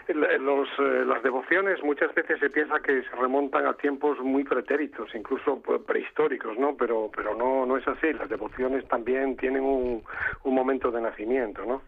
Los, 0.07 0.69
eh, 0.79 1.05
las 1.05 1.23
devociones 1.23 1.83
muchas 1.83 2.15
veces 2.15 2.39
se 2.39 2.49
piensa 2.49 2.81
que 2.81 3.03
se 3.03 3.17
remontan 3.17 3.67
a 3.67 3.75
tiempos 3.75 4.19
muy 4.21 4.45
pretéritos, 4.45 5.13
incluso 5.15 5.61
prehistóricos, 5.61 6.57
¿no? 6.57 6.77
Pero, 6.77 7.11
pero 7.15 7.35
no, 7.35 7.67
no 7.67 7.77
es 7.77 7.87
así. 7.87 8.13
Las 8.13 8.29
devociones 8.29 8.87
también 8.89 9.37
tienen 9.37 9.65
un, 9.65 10.03
un 10.45 10.55
momento 10.55 10.91
de 10.93 11.03
nacimiento, 11.03 11.67
¿no? 11.67 11.83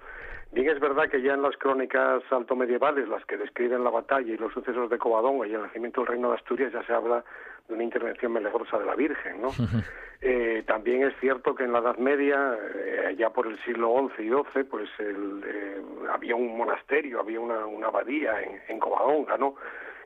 Bien 0.53 0.69
es 0.69 0.81
verdad 0.81 1.09
que 1.09 1.23
ya 1.23 1.35
en 1.35 1.43
las 1.43 1.57
crónicas 1.57 2.23
altomedievales, 2.31 3.09
las 3.09 3.25
que 3.25 3.37
describen 3.37 3.85
la 3.85 3.91
batalla 3.91 4.33
y 4.33 4.37
los 4.37 4.53
sucesos 4.53 4.91
de 4.91 4.99
Covadonga 4.99 5.47
y 5.47 5.55
el 5.55 5.63
nacimiento 5.63 6.01
del 6.01 6.09
reino 6.09 6.31
de 6.31 6.37
Asturias, 6.37 6.73
ya 6.73 6.83
se 6.85 6.93
habla 6.93 7.25
de 7.69 7.75
una 7.75 7.85
intervención 7.85 8.33
milagrosa 8.33 8.79
de 8.79 8.85
la 8.85 8.97
Virgen, 8.97 9.41
¿no? 9.41 9.49
eh, 10.21 10.65
también 10.67 11.05
es 11.05 11.15
cierto 11.21 11.55
que 11.55 11.63
en 11.63 11.73
la 11.73 11.79
Edad 11.79 11.99
Media, 11.99 12.59
eh, 12.75 13.15
ya 13.17 13.31
por 13.31 13.47
el 13.47 13.63
siglo 13.65 14.11
XI 14.17 14.25
y 14.25 14.29
XII, 14.31 14.65
pues 14.65 14.91
el, 14.99 15.43
eh, 15.47 15.83
había 16.13 16.35
un 16.35 16.57
monasterio, 16.57 17.21
había 17.21 17.39
una, 17.39 17.65
una 17.67 17.87
abadía 17.87 18.43
en, 18.43 18.61
en 18.69 18.81
Covadonga, 18.81 19.37
¿no?, 19.37 19.55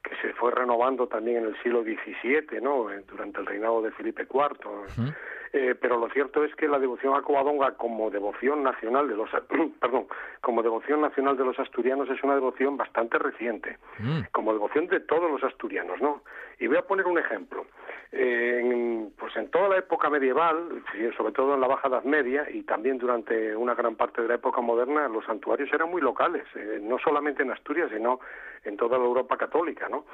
que 0.02 0.14
se 0.16 0.34
fue 0.34 0.50
renovando 0.50 1.06
también 1.06 1.38
en 1.38 1.44
el 1.46 1.62
siglo 1.62 1.82
XVII, 1.82 2.60
¿no?, 2.60 2.90
eh, 2.90 3.02
durante 3.08 3.40
el 3.40 3.46
reinado 3.46 3.80
de 3.80 3.90
Felipe 3.92 4.26
IV. 4.30 5.14
Eh, 5.56 5.76
pero 5.80 5.96
lo 6.00 6.08
cierto 6.08 6.42
es 6.42 6.52
que 6.56 6.66
la 6.66 6.80
devoción 6.80 7.14
a 7.14 7.22
Covadonga 7.22 7.76
como 7.76 8.10
devoción 8.10 8.64
nacional 8.64 9.06
de 9.06 9.14
los 9.14 9.30
perdón 9.80 10.08
como 10.40 10.64
devoción 10.64 11.00
nacional 11.00 11.36
de 11.36 11.44
los 11.44 11.56
asturianos 11.60 12.10
es 12.10 12.20
una 12.24 12.34
devoción 12.34 12.76
bastante 12.76 13.20
reciente 13.20 13.78
mm. 14.00 14.22
como 14.32 14.52
devoción 14.52 14.88
de 14.88 14.98
todos 14.98 15.30
los 15.30 15.44
asturianos 15.44 16.00
no 16.00 16.22
y 16.58 16.66
voy 16.66 16.76
a 16.76 16.82
poner 16.82 17.06
un 17.06 17.18
ejemplo. 17.18 17.66
Eh, 18.10 18.60
en, 18.62 19.12
pues 19.16 19.36
en 19.36 19.48
toda 19.52 19.68
la 19.68 19.78
época 19.78 20.10
medieval 20.10 20.82
sobre 21.16 21.32
todo 21.32 21.54
en 21.54 21.60
la 21.60 21.68
baja 21.68 21.86
edad 21.86 22.02
media 22.02 22.50
y 22.50 22.62
también 22.62 22.98
durante 22.98 23.54
una 23.54 23.74
gran 23.74 23.94
parte 23.94 24.22
de 24.22 24.28
la 24.28 24.34
época 24.34 24.60
moderna 24.60 25.06
los 25.06 25.24
santuarios 25.24 25.72
eran 25.72 25.88
muy 25.88 26.02
locales 26.02 26.44
eh, 26.56 26.80
no 26.82 26.98
solamente 26.98 27.44
en 27.44 27.52
Asturias 27.52 27.90
sino 27.94 28.18
en 28.64 28.76
toda 28.76 28.98
la 28.98 29.04
Europa 29.04 29.36
católica 29.36 29.88
no 29.88 30.04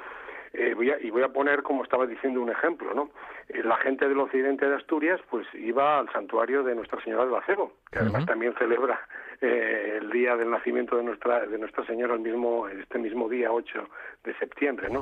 eh, 0.53 0.73
voy 0.75 0.91
a, 0.91 0.99
y 0.99 1.09
voy 1.09 1.23
a 1.23 1.29
poner, 1.29 1.63
como 1.63 1.83
estaba 1.83 2.05
diciendo, 2.05 2.41
un 2.41 2.49
ejemplo, 2.49 2.93
¿no? 2.93 3.11
Eh, 3.47 3.63
la 3.63 3.77
gente 3.77 4.07
del 4.07 4.19
occidente 4.19 4.67
de 4.67 4.75
Asturias, 4.75 5.21
pues 5.29 5.47
iba 5.53 5.99
al 5.99 6.11
santuario 6.11 6.61
de 6.63 6.75
Nuestra 6.75 7.01
Señora 7.01 7.25
del 7.25 7.35
Acebo, 7.35 7.73
que 7.89 7.99
además 7.99 8.25
también 8.25 8.53
celebra 8.59 8.99
eh, 9.39 9.99
el 10.01 10.09
día 10.11 10.35
del 10.35 10.51
nacimiento 10.51 10.97
de 10.97 11.03
Nuestra, 11.03 11.45
de 11.45 11.57
Nuestra 11.57 11.85
Señora 11.85 12.15
el 12.15 12.19
mismo, 12.19 12.67
este 12.67 12.99
mismo 12.99 13.29
día 13.29 13.51
8 13.51 13.87
de 14.25 14.37
septiembre, 14.39 14.89
¿no? 14.89 15.01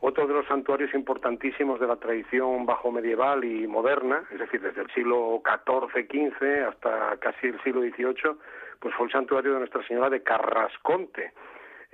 Otro 0.00 0.26
de 0.26 0.34
los 0.34 0.46
santuarios 0.46 0.92
importantísimos 0.92 1.80
de 1.80 1.86
la 1.86 1.96
tradición 1.96 2.66
bajo 2.66 2.92
medieval 2.92 3.42
y 3.42 3.66
moderna, 3.66 4.22
es 4.32 4.38
decir, 4.38 4.60
desde 4.60 4.82
el 4.82 4.90
siglo 4.90 5.40
XIV, 5.46 6.06
XV 6.06 6.68
hasta 6.68 7.16
casi 7.20 7.46
el 7.46 7.62
siglo 7.62 7.80
XVIII, 7.80 8.36
pues 8.80 8.94
fue 8.96 9.06
el 9.06 9.12
santuario 9.12 9.54
de 9.54 9.60
Nuestra 9.60 9.82
Señora 9.86 10.10
de 10.10 10.22
Carrasconte, 10.22 11.32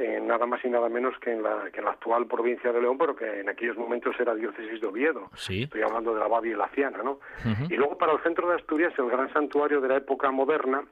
nada 0.08 0.46
más 0.46 0.64
y 0.64 0.70
nada 0.70 0.88
menos 0.88 1.18
que 1.18 1.32
en, 1.32 1.42
la, 1.42 1.70
que 1.72 1.78
en 1.78 1.84
la 1.84 1.92
actual 1.92 2.26
provincia 2.26 2.72
de 2.72 2.80
León, 2.80 2.96
pero 2.98 3.14
que 3.14 3.40
en 3.40 3.48
aquellos 3.48 3.76
momentos 3.76 4.14
era 4.18 4.34
diócesis 4.34 4.80
de 4.80 4.86
Oviedo. 4.86 5.30
Estoy 5.64 5.82
hablando 5.82 6.14
de 6.14 6.20
la 6.20 6.28
Babia 6.28 6.52
y 6.52 6.56
la 6.56 6.68
Ciana, 6.68 7.02
¿no? 7.02 7.20
Y 7.68 7.76
luego 7.76 7.96
para 7.98 8.12
el 8.12 8.22
centro 8.22 8.48
de 8.48 8.56
Asturias, 8.56 8.92
el 8.98 9.10
gran 9.10 9.32
santuario 9.32 9.80
de 9.80 9.88
la 9.88 9.96
época 9.96 10.30
moderna, 10.30 10.82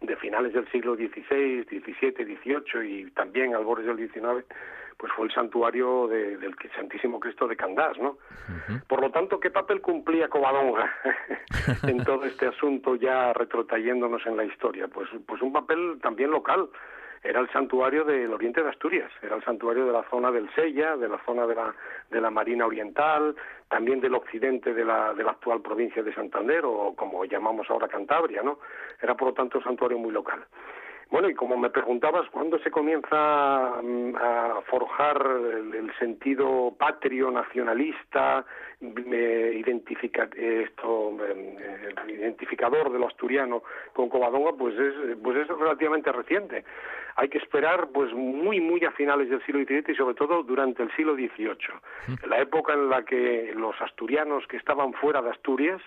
de 0.00 0.16
finales 0.16 0.52
del 0.52 0.70
siglo 0.70 0.96
XVI, 0.96 1.64
XVII, 1.64 2.36
XVIII 2.36 2.88
y 2.88 3.10
también 3.10 3.54
al 3.54 3.64
borde 3.64 3.84
del 3.84 4.08
XIX, 4.08 4.46
pues 4.96 5.12
fue 5.14 5.26
el 5.26 5.32
santuario 5.32 6.08
del 6.08 6.54
Santísimo 6.76 7.18
Cristo 7.18 7.48
de 7.48 7.56
Candás, 7.56 7.98
¿no? 7.98 8.18
Por 8.86 9.00
lo 9.00 9.10
tanto, 9.10 9.40
¿qué 9.40 9.50
papel 9.50 9.80
cumplía 9.80 10.28
Covadonga 10.28 10.94
en 11.84 12.04
todo 12.04 12.24
este 12.24 12.46
asunto 12.46 12.96
ya 12.96 13.32
retrotrayéndonos 13.32 14.26
en 14.26 14.36
la 14.36 14.44
historia? 14.44 14.88
Pues, 14.88 15.08
pues 15.26 15.40
un 15.40 15.52
papel 15.52 15.98
también 16.02 16.30
local, 16.30 16.68
era 17.22 17.40
el 17.40 17.50
santuario 17.50 18.04
del 18.04 18.32
oriente 18.32 18.62
de 18.62 18.70
Asturias, 18.70 19.10
era 19.22 19.36
el 19.36 19.44
santuario 19.44 19.84
de 19.86 19.92
la 19.92 20.04
zona 20.08 20.30
del 20.30 20.48
Sella, 20.54 20.96
de 20.96 21.08
la 21.08 21.18
zona 21.24 21.46
de 21.46 21.54
la, 21.54 21.74
de 22.10 22.20
la 22.20 22.30
Marina 22.30 22.66
Oriental, 22.66 23.36
también 23.68 24.00
del 24.00 24.14
occidente 24.14 24.72
de 24.72 24.84
la, 24.84 25.12
de 25.12 25.22
la 25.22 25.32
actual 25.32 25.60
provincia 25.60 26.02
de 26.02 26.14
Santander, 26.14 26.64
o 26.64 26.94
como 26.96 27.24
llamamos 27.26 27.68
ahora 27.68 27.88
Cantabria, 27.88 28.42
¿no? 28.42 28.58
Era 29.02 29.14
por 29.14 29.28
lo 29.28 29.34
tanto 29.34 29.58
un 29.58 29.64
santuario 29.64 29.98
muy 29.98 30.12
local. 30.12 30.44
Bueno, 31.10 31.28
y 31.28 31.34
como 31.34 31.56
me 31.56 31.70
preguntabas, 31.70 32.28
¿cuándo 32.30 32.58
se 32.60 32.70
comienza 32.70 33.82
mm, 33.82 34.14
a 34.14 34.60
forjar 34.66 35.20
el, 35.74 35.92
sentido 35.98 36.72
patrio, 36.78 37.30
nacionalista, 37.32 38.44
identifica, 38.80 40.28
esto, 40.36 41.16
eh, 41.26 41.94
identificador 42.08 42.92
de 42.92 42.98
lo 43.00 43.08
asturiano 43.08 43.64
con 43.92 44.08
Covadonga? 44.08 44.52
Pues 44.52 44.78
es, 44.78 45.16
pues 45.20 45.36
es 45.36 45.48
relativamente 45.48 46.12
reciente. 46.12 46.64
Hay 47.16 47.28
que 47.28 47.38
esperar 47.38 47.88
pues 47.92 48.12
muy, 48.14 48.60
muy 48.60 48.84
a 48.84 48.92
finales 48.92 49.28
del 49.28 49.44
siglo 49.44 49.64
XVII 49.64 49.92
y 49.92 49.96
sobre 49.96 50.14
todo 50.14 50.44
durante 50.44 50.84
el 50.84 50.94
siglo 50.94 51.14
XVIII, 51.14 51.56
la 52.28 52.40
época 52.40 52.72
en 52.74 52.88
la 52.88 53.04
que 53.04 53.52
los 53.56 53.74
asturianos 53.82 54.46
que 54.46 54.56
estaban 54.56 54.92
fuera 54.94 55.20
de 55.20 55.30
Asturias, 55.30 55.82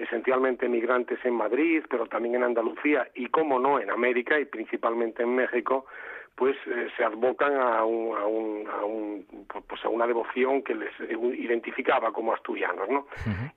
esencialmente 0.00 0.68
migrantes 0.68 1.18
en 1.24 1.34
Madrid, 1.34 1.84
pero 1.88 2.06
también 2.06 2.36
en 2.36 2.44
Andalucía 2.44 3.08
y, 3.14 3.26
como 3.26 3.58
no, 3.58 3.78
en 3.78 3.90
América 3.90 4.40
y 4.40 4.46
principalmente 4.46 5.22
en 5.22 5.34
México, 5.34 5.86
pues 6.34 6.56
eh, 6.66 6.88
se 6.96 7.04
advocan 7.04 7.54
a, 7.54 7.84
un, 7.84 8.16
a, 8.16 8.24
un, 8.24 8.66
a, 8.68 8.84
un, 8.84 9.46
pues 9.68 9.84
a 9.84 9.88
una 9.88 10.06
devoción 10.06 10.62
que 10.62 10.74
les 10.74 10.90
identificaba 11.38 12.12
como 12.12 12.32
asturianos, 12.32 12.88
¿no? 12.88 13.06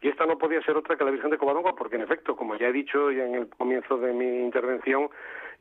Y 0.01 0.09
esta 0.09 0.25
no 0.25 0.37
podía 0.37 0.61
ser 0.63 0.75
otra 0.75 0.97
que 0.97 1.05
la 1.05 1.11
Virgen 1.11 1.29
de 1.31 1.37
Covadonga, 1.37 1.73
porque 1.75 1.95
en 1.95 2.01
efecto, 2.01 2.35
como 2.35 2.57
ya 2.57 2.67
he 2.67 2.73
dicho 2.73 3.09
ya 3.09 3.23
en 3.25 3.35
el 3.35 3.47
comienzo 3.47 3.97
de 3.97 4.11
mi 4.11 4.41
intervención, 4.41 5.09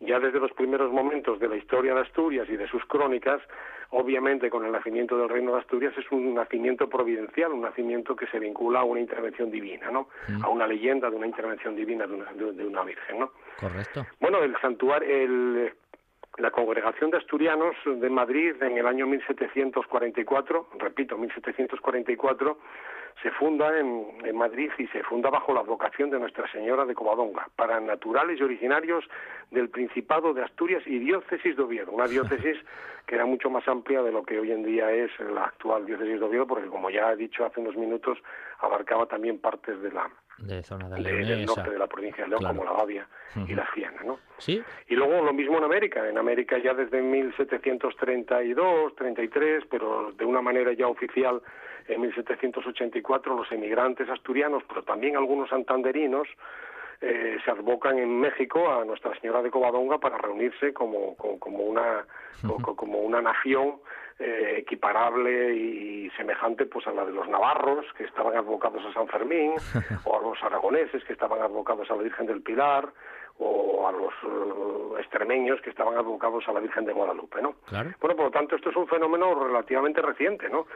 ya 0.00 0.18
desde 0.18 0.40
los 0.40 0.52
primeros 0.52 0.92
momentos 0.92 1.38
de 1.38 1.48
la 1.48 1.57
historia 1.57 1.94
de 1.94 2.00
Asturias 2.00 2.48
y 2.48 2.57
de 2.57 2.68
sus 2.68 2.85
crónicas, 2.87 3.40
obviamente 3.90 4.50
con 4.50 4.64
el 4.64 4.72
nacimiento 4.72 5.16
del 5.16 5.28
Reino 5.28 5.52
de 5.52 5.61
Asturias 5.61 5.92
es 5.96 6.11
un 6.11 6.35
nacimiento 6.35 6.88
providencial, 6.88 7.52
un 7.52 7.62
nacimiento 7.62 8.16
que 8.16 8.26
se 8.26 8.38
vincula 8.38 8.81
a 8.81 8.85
una 8.85 9.00
intervención 9.00 9.50
divina, 9.50 9.90
¿no? 9.90 10.09
A 10.42 10.48
una 10.48 10.66
leyenda 10.66 11.11
de 11.11 11.16
una 11.16 11.26
intervención 11.26 11.76
divina 11.76 12.07
de 12.07 12.14
una, 12.14 12.33
de, 12.33 12.66
una 12.66 12.83
Virgen, 12.83 13.20
¿no? 13.20 13.33
Correcto. 13.61 14.07
Bueno, 14.20 14.42
el 14.42 14.57
santuario, 14.61 15.09
el, 15.09 15.72
la 16.38 16.50
Congregación 16.50 17.11
de 17.11 17.18
Asturianos 17.18 17.76
de 17.85 18.09
Madrid 18.09 18.55
en 18.62 18.78
el 18.78 18.87
año 18.87 19.07
1744, 19.07 20.68
repito, 20.78 21.18
1744, 21.18 22.59
se 23.22 23.31
funda 23.33 23.79
en, 23.79 24.07
en, 24.25 24.37
Madrid 24.37 24.70
y 24.79 24.87
se 24.88 25.03
funda 25.03 25.31
bajo 25.31 25.53
la 25.53 25.61
advocación 25.61 26.11
de 26.11 26.18
Nuestra 26.18 26.51
Señora 26.51 26.85
de 26.85 26.94
Covadonga, 26.94 27.48
para 27.57 27.81
naturales 27.81 28.40
y 28.40 28.42
originarios 28.42 29.05
del 29.51 29.68
Principado 29.68 30.33
de 30.33 30.42
Asturias 30.42 30.83
y 30.87 30.98
diócesis 30.98 31.57
de 31.57 31.62
Oviedo, 31.62 31.92
una 31.92 32.07
diócesis 32.07 32.57
que 33.07 33.16
era 33.16 33.27
mucho 33.27 33.51
más 33.51 33.66
amplia 33.68 34.03
de 34.03 34.12
lo 34.12 34.22
que 34.22 34.38
hoy 34.38 34.53
en 34.53 34.62
día 34.62 34.90
es 34.90 35.11
la 35.20 35.44
actual 35.44 35.87
diócesis 35.87 36.20
de 36.20 36.25
Oviedo, 36.25 36.46
porque 36.46 36.68
como 36.68 36.90
ya 36.90 37.12
he 37.12 37.16
dicho 37.16 37.44
hace 37.44 37.61
unos 37.61 37.77
minutos, 37.77 38.18
abarcaba 38.61 39.07
también 39.07 39.38
partes 39.38 39.81
de 39.83 39.90
la 39.90 40.09
de 40.38 40.62
zona 40.62 40.88
de 40.88 41.03
del 41.03 41.46
norte 41.46 41.70
de 41.70 41.79
la 41.79 41.87
provincia 41.87 42.25
de 42.25 42.31
León, 42.31 42.42
como 42.44 42.64
la 42.64 42.72
Bavia 42.72 43.07
y 43.46 43.55
la 43.55 43.68
Siena, 43.75 44.03
¿no? 44.05 44.18
Sí. 44.38 44.62
Y 44.88 44.94
luego 44.94 45.22
lo 45.22 45.33
mismo 45.33 45.59
en 45.59 45.64
América, 45.64 46.09
en 46.09 46.18
América 46.18 46.59
ya 46.59 46.75
desde 46.75 47.01
1732, 47.01 48.96
33, 48.96 49.64
pero 49.70 50.12
de 50.12 50.25
una 50.25 50.42
manera 50.42 50.72
ya 50.72 50.88
oficial 50.88 51.42
en 51.88 52.01
1784 52.01 53.37
los 53.37 53.51
emigrantes 53.53 54.09
asturianos, 54.09 54.62
pero 54.68 54.83
también 54.83 55.16
algunos 55.16 55.49
santanderinos, 55.49 56.29
eh, 57.01 57.38
se 57.45 57.51
advocan 57.51 57.99
en 57.99 58.21
México 58.21 58.71
a 58.71 58.85
Nuestra 58.85 59.12
Señora 59.18 59.42
de 59.42 59.51
Covadonga 59.51 59.99
para 59.99 60.18
reunirse 60.18 60.73
como, 60.73 61.16
como, 61.16 61.64
una, 61.64 62.07
como 62.77 62.99
una 63.01 63.21
nación 63.21 63.81
eh, 64.21 64.59
equiparable 64.59 65.53
y 65.53 66.11
semejante 66.11 66.66
pues 66.66 66.87
a 66.87 66.92
la 66.92 67.05
de 67.05 67.11
los 67.11 67.29
navarros 67.29 67.85
que 67.99 68.05
estaban 68.05 68.37
advocados 68.37 68.85
a 68.87 68.92
San 68.92 69.09
Fermín 69.09 69.55
o 70.05 70.16
a 70.16 70.23
los 70.23 70.40
aragoneses 70.45 71.03
que 71.03 71.12
estaban 71.12 71.42
advocados 71.42 71.90
a 71.90 71.97
la 71.97 72.03
Virgen 72.03 72.27
del 72.27 72.40
Pilar 72.40 72.88
o 73.38 73.88
a 73.88 73.90
los 73.90 74.12
uh, 74.23 74.97
extremeños 74.99 75.61
que 75.62 75.71
estaban 75.71 75.97
advocados 75.97 76.47
a 76.47 76.53
la 76.53 76.61
Virgen 76.61 76.85
de 76.85 76.92
Guadalupe, 76.92 77.42
¿no? 77.42 77.57
Bueno, 78.01 78.14
por 78.14 78.27
lo 78.27 78.31
tanto, 78.31 78.55
esto 78.55 78.71
es 78.71 78.77
un 78.77 78.87
fenómeno 78.87 79.35
relativamente 79.35 80.01
reciente, 80.01 80.49
¿no? 80.49 80.66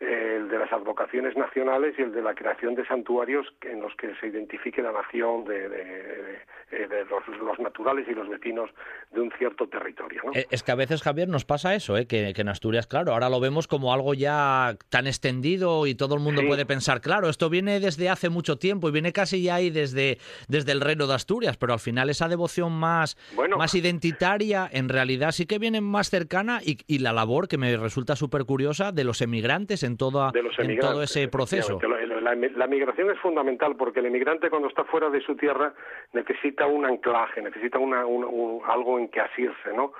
El 0.00 0.48
de 0.48 0.58
las 0.58 0.72
advocaciones 0.72 1.36
nacionales 1.36 1.94
y 1.98 2.02
el 2.02 2.12
de 2.12 2.22
la 2.22 2.34
creación 2.34 2.74
de 2.74 2.86
santuarios 2.86 3.46
en 3.60 3.82
los 3.82 3.94
que 3.96 4.14
se 4.16 4.28
identifique 4.28 4.80
la 4.80 4.92
nación 4.92 5.44
de, 5.44 5.68
de, 5.68 7.04
los, 7.10 7.58
naturales 7.58 8.06
y 8.08 8.14
los 8.14 8.26
vecinos 8.28 8.70
de 9.12 9.20
un 9.20 9.30
cierto 9.36 9.68
territorio. 9.68 10.22
¿no? 10.24 10.32
Eh, 10.34 10.46
es 10.50 10.62
que 10.62 10.72
a 10.72 10.74
veces, 10.74 11.02
Javier, 11.02 11.28
nos 11.28 11.44
pasa 11.44 11.74
eso, 11.74 11.98
¿eh? 11.98 12.06
que, 12.06 12.32
en 12.34 12.48
Asturias, 12.48 12.86
claro, 12.86 13.12
ahora 13.12 13.28
lo 13.28 13.40
vemos 13.40 13.68
como 13.68 13.92
algo 13.92 14.14
ya 14.14 14.76
tan 14.88 15.06
extendido 15.06 15.86
y 15.86 15.94
todo 15.94 16.14
el 16.14 16.20
mundo 16.20 16.42
puede 16.46 16.64
pensar, 16.64 17.02
claro, 17.02 17.28
esto 17.28 17.50
viene 17.50 17.78
desde 17.78 18.08
hace 18.08 18.30
mucho 18.30 18.56
tiempo 18.56 18.88
y 18.88 18.92
viene 18.92 19.12
casi 19.12 19.42
ya 19.42 19.56
ahí 19.56 19.68
desde, 19.68 20.16
desde 20.48 20.72
el 20.72 20.80
reino 20.80 21.06
de 21.06 21.14
Asturias, 21.14 21.58
pero 21.58 21.74
al 21.74 21.80
final 21.80 22.08
esa 22.08 22.28
devoción 22.28 22.72
más, 22.72 23.18
más 23.58 23.74
identitaria 23.74 24.68
en 24.72 24.88
realidad 24.88 25.32
sí 25.32 25.44
que 25.44 25.58
viene 25.58 25.82
más 25.82 26.08
cercana 26.08 26.60
y, 26.64 26.78
y 26.86 27.00
la 27.00 27.12
labor 27.12 27.48
que 27.48 27.58
me 27.58 27.76
resulta 27.76 28.16
súper 28.16 28.46
curiosa 28.46 28.92
de 28.92 29.04
los 29.04 29.20
emigrantes 29.20 29.82
en, 29.82 29.89
toda, 29.96 30.32
en 30.58 30.78
todo 30.78 31.02
ese 31.02 31.28
proceso. 31.28 31.78
La, 31.80 32.66
migración 32.66 33.10
es 33.10 33.18
fundamental 33.18 33.76
porque 33.76 34.00
el 34.00 34.06
emigrante 34.06 34.50
cuando 34.50 34.68
está 34.68 34.84
fuera 34.84 35.10
de 35.10 35.20
su 35.20 35.36
tierra 35.36 35.72
necesita 36.12 36.66
un 36.66 36.84
anclaje, 36.84 37.42
necesita 37.42 37.78
una, 37.78 38.00
algo 38.00 38.98
en 38.98 39.08
que 39.08 39.20
asirse, 39.20 39.72
¿no? 39.74 39.92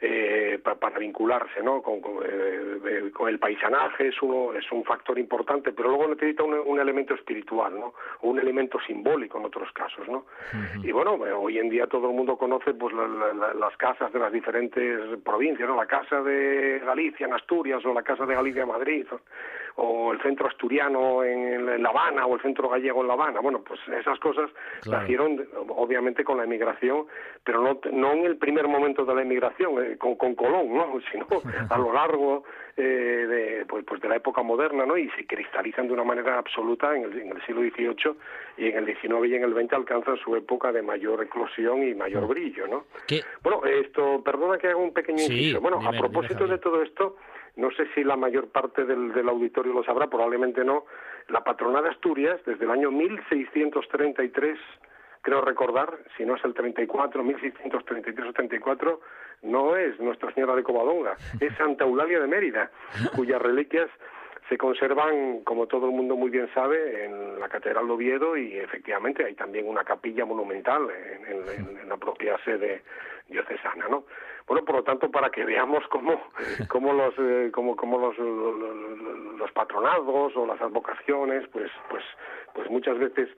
Eh, 0.00 0.60
para 0.62 0.96
vincularse 0.96 1.60
¿no? 1.60 1.82
Con, 1.82 2.00
eh, 2.24 3.10
con, 3.12 3.28
el 3.28 3.40
paisanaje 3.40 4.06
es, 4.08 4.22
uno, 4.22 4.52
es 4.54 4.70
un 4.70 4.84
factor 4.84 5.18
importante, 5.18 5.72
pero 5.72 5.88
luego 5.88 6.06
necesita 6.06 6.44
un, 6.44 6.78
elemento 6.78 7.14
espiritual, 7.14 7.74
¿no? 7.74 7.94
o 8.20 8.30
un 8.30 8.38
elemento 8.38 8.78
simbólico 8.86 9.38
en 9.38 9.46
otros 9.46 9.72
casos. 9.72 10.06
¿no? 10.06 10.26
Y 10.84 10.92
bueno, 10.92 11.14
hoy 11.14 11.58
en 11.58 11.68
día 11.68 11.88
todo 11.88 12.10
el 12.10 12.14
mundo 12.14 12.36
conoce 12.36 12.74
pues 12.74 12.94
las 12.94 13.76
casas 13.76 14.12
de 14.12 14.20
las 14.20 14.32
diferentes 14.32 15.18
provincias, 15.24 15.68
¿no? 15.68 15.74
la 15.74 15.86
casa 15.86 16.22
de 16.22 16.80
Galicia 16.86 17.26
en 17.26 17.32
Asturias 17.32 17.84
o 17.84 17.92
la 17.92 18.04
casa 18.04 18.24
de 18.24 18.36
Galicia 18.36 18.62
en 18.62 18.68
Madrid 18.68 19.04
o 19.80 20.12
el 20.12 20.20
centro 20.22 20.48
asturiano 20.48 21.22
en, 21.22 21.82
La 21.82 21.88
Habana 21.88 22.26
o 22.26 22.34
el 22.34 22.42
centro 22.42 22.68
gallego 22.68 23.02
en 23.02 23.08
La 23.08 23.14
Habana. 23.14 23.40
Bueno, 23.40 23.62
pues 23.62 23.80
esas 23.88 24.18
cosas 24.18 24.50
nacieron 24.86 25.44
obviamente 25.68 26.24
con 26.24 26.36
la 26.36 26.44
emigración, 26.44 27.06
pero 27.44 27.62
no, 27.62 27.80
no 27.92 28.12
en 28.12 28.26
el 28.26 28.36
primer 28.36 28.66
momento 28.66 29.04
de 29.04 29.14
la 29.14 29.22
emigración, 29.22 29.87
eh, 29.88 29.96
con, 29.98 30.16
con 30.16 30.34
Colón, 30.34 30.74
¿no? 30.74 30.98
sino 31.12 31.26
a 31.68 31.78
lo 31.78 31.92
largo 31.92 32.44
eh, 32.76 32.82
de, 32.82 33.66
pues, 33.66 33.84
pues, 33.84 34.00
de 34.00 34.08
la 34.08 34.16
época 34.16 34.42
moderna, 34.42 34.86
¿no? 34.86 34.96
Y 34.96 35.08
se 35.10 35.26
cristalizan 35.26 35.86
de 35.88 35.94
una 35.94 36.04
manera 36.04 36.38
absoluta 36.38 36.94
en 36.94 37.04
el, 37.04 37.18
en 37.18 37.30
el 37.30 37.46
siglo 37.46 37.62
XVIII 37.62 38.16
y 38.58 38.68
en 38.68 38.76
el 38.76 38.86
XIX 38.86 39.26
y 39.26 39.34
en 39.34 39.44
el 39.44 39.54
XX 39.54 39.72
alcanzan 39.74 40.16
su 40.18 40.36
época 40.36 40.72
de 40.72 40.82
mayor 40.82 41.22
eclosión 41.22 41.82
y 41.82 41.94
mayor 41.94 42.26
brillo, 42.26 42.66
¿no? 42.66 42.84
Bueno, 43.42 43.64
esto, 43.64 44.22
perdona 44.22 44.58
que 44.58 44.68
haga 44.68 44.76
un 44.76 44.92
pequeño 44.92 45.22
inciso. 45.22 45.60
Bueno, 45.60 45.80
a 45.86 45.92
propósito 45.92 46.46
de 46.46 46.58
todo 46.58 46.82
esto, 46.82 47.16
no 47.56 47.70
sé 47.72 47.88
si 47.94 48.04
la 48.04 48.16
mayor 48.16 48.48
parte 48.48 48.84
del, 48.84 49.12
del, 49.12 49.28
auditorio 49.28 49.72
lo 49.72 49.82
sabrá, 49.82 50.06
probablemente 50.06 50.64
no, 50.64 50.84
la 51.28 51.42
patrona 51.42 51.82
de 51.82 51.90
Asturias, 51.90 52.40
desde 52.46 52.64
el 52.64 52.70
año 52.70 52.90
1633, 52.90 54.58
creo 55.22 55.40
recordar, 55.40 55.98
si 56.16 56.24
no 56.24 56.36
es 56.36 56.44
el 56.44 56.54
34, 56.54 57.22
1633 57.22 58.28
o 58.28 58.32
34, 58.32 59.00
no 59.42 59.76
es 59.76 59.98
Nuestra 60.00 60.32
Señora 60.32 60.54
de 60.56 60.62
Covadonga, 60.62 61.16
es 61.40 61.54
Santa 61.56 61.84
Eulalia 61.84 62.20
de 62.20 62.26
Mérida, 62.26 62.70
cuyas 63.14 63.40
reliquias 63.40 63.88
se 64.48 64.56
conservan, 64.56 65.40
como 65.44 65.66
todo 65.66 65.86
el 65.86 65.92
mundo 65.92 66.16
muy 66.16 66.30
bien 66.30 66.48
sabe, 66.54 67.04
en 67.04 67.38
la 67.38 67.48
Catedral 67.48 67.86
de 67.86 67.92
Oviedo 67.92 68.36
y 68.36 68.56
efectivamente 68.56 69.24
hay 69.24 69.34
también 69.34 69.68
una 69.68 69.84
capilla 69.84 70.24
monumental 70.24 70.88
en, 70.90 71.78
en 71.82 71.88
la 71.88 71.96
propia 71.98 72.38
sede 72.44 72.82
diocesana, 73.28 73.88
¿no? 73.88 74.04
Bueno, 74.46 74.64
por 74.64 74.76
lo 74.76 74.82
tanto, 74.82 75.10
para 75.10 75.30
que 75.30 75.44
veamos 75.44 75.84
cómo, 75.88 76.20
cómo 76.68 76.92
los, 76.94 77.14
eh, 77.18 77.50
cómo, 77.52 77.76
cómo 77.76 77.98
los, 77.98 78.18
los, 78.18 79.52
patronazgos 79.52 80.34
o 80.36 80.46
las 80.46 80.60
advocaciones, 80.60 81.46
pues, 81.48 81.70
pues, 81.90 82.02
pues 82.54 82.70
muchas 82.70 82.98
veces 82.98 83.28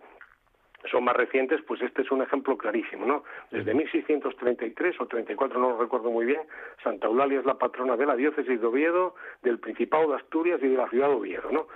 son 0.91 1.05
más 1.05 1.17
recientes, 1.17 1.61
pues 1.67 1.83
este 1.83 2.03
es 2.03 2.11
un 2.11 2.23
ejemplo 2.23 2.57
clarísimo, 2.57 3.05
¿no? 3.05 3.25
Desde 3.51 3.75
1633 3.75 5.01
o 5.01 5.07
34, 5.07 5.61
no 5.61 5.71
lo 5.71 5.79
recuerdo 5.79 6.11
muy 6.11 6.25
bien, 6.25 6.41
Santa 6.83 7.07
Eulalia 7.07 7.41
es 7.41 7.45
la 7.45 7.59
patrona 7.59 7.97
de 7.97 8.07
la 8.07 8.17
diócesis 8.17 8.61
de 8.61 8.67
Oviedo, 8.67 9.15
del 9.43 9.59
Principado 9.59 10.09
de 10.11 10.17
Asturias 10.17 10.61
y 10.63 10.69
de 10.69 10.77
la 10.77 10.89
ciudad 10.89 11.09
de 11.09 11.15
Oviedo, 11.15 11.51
¿no? 11.51 11.67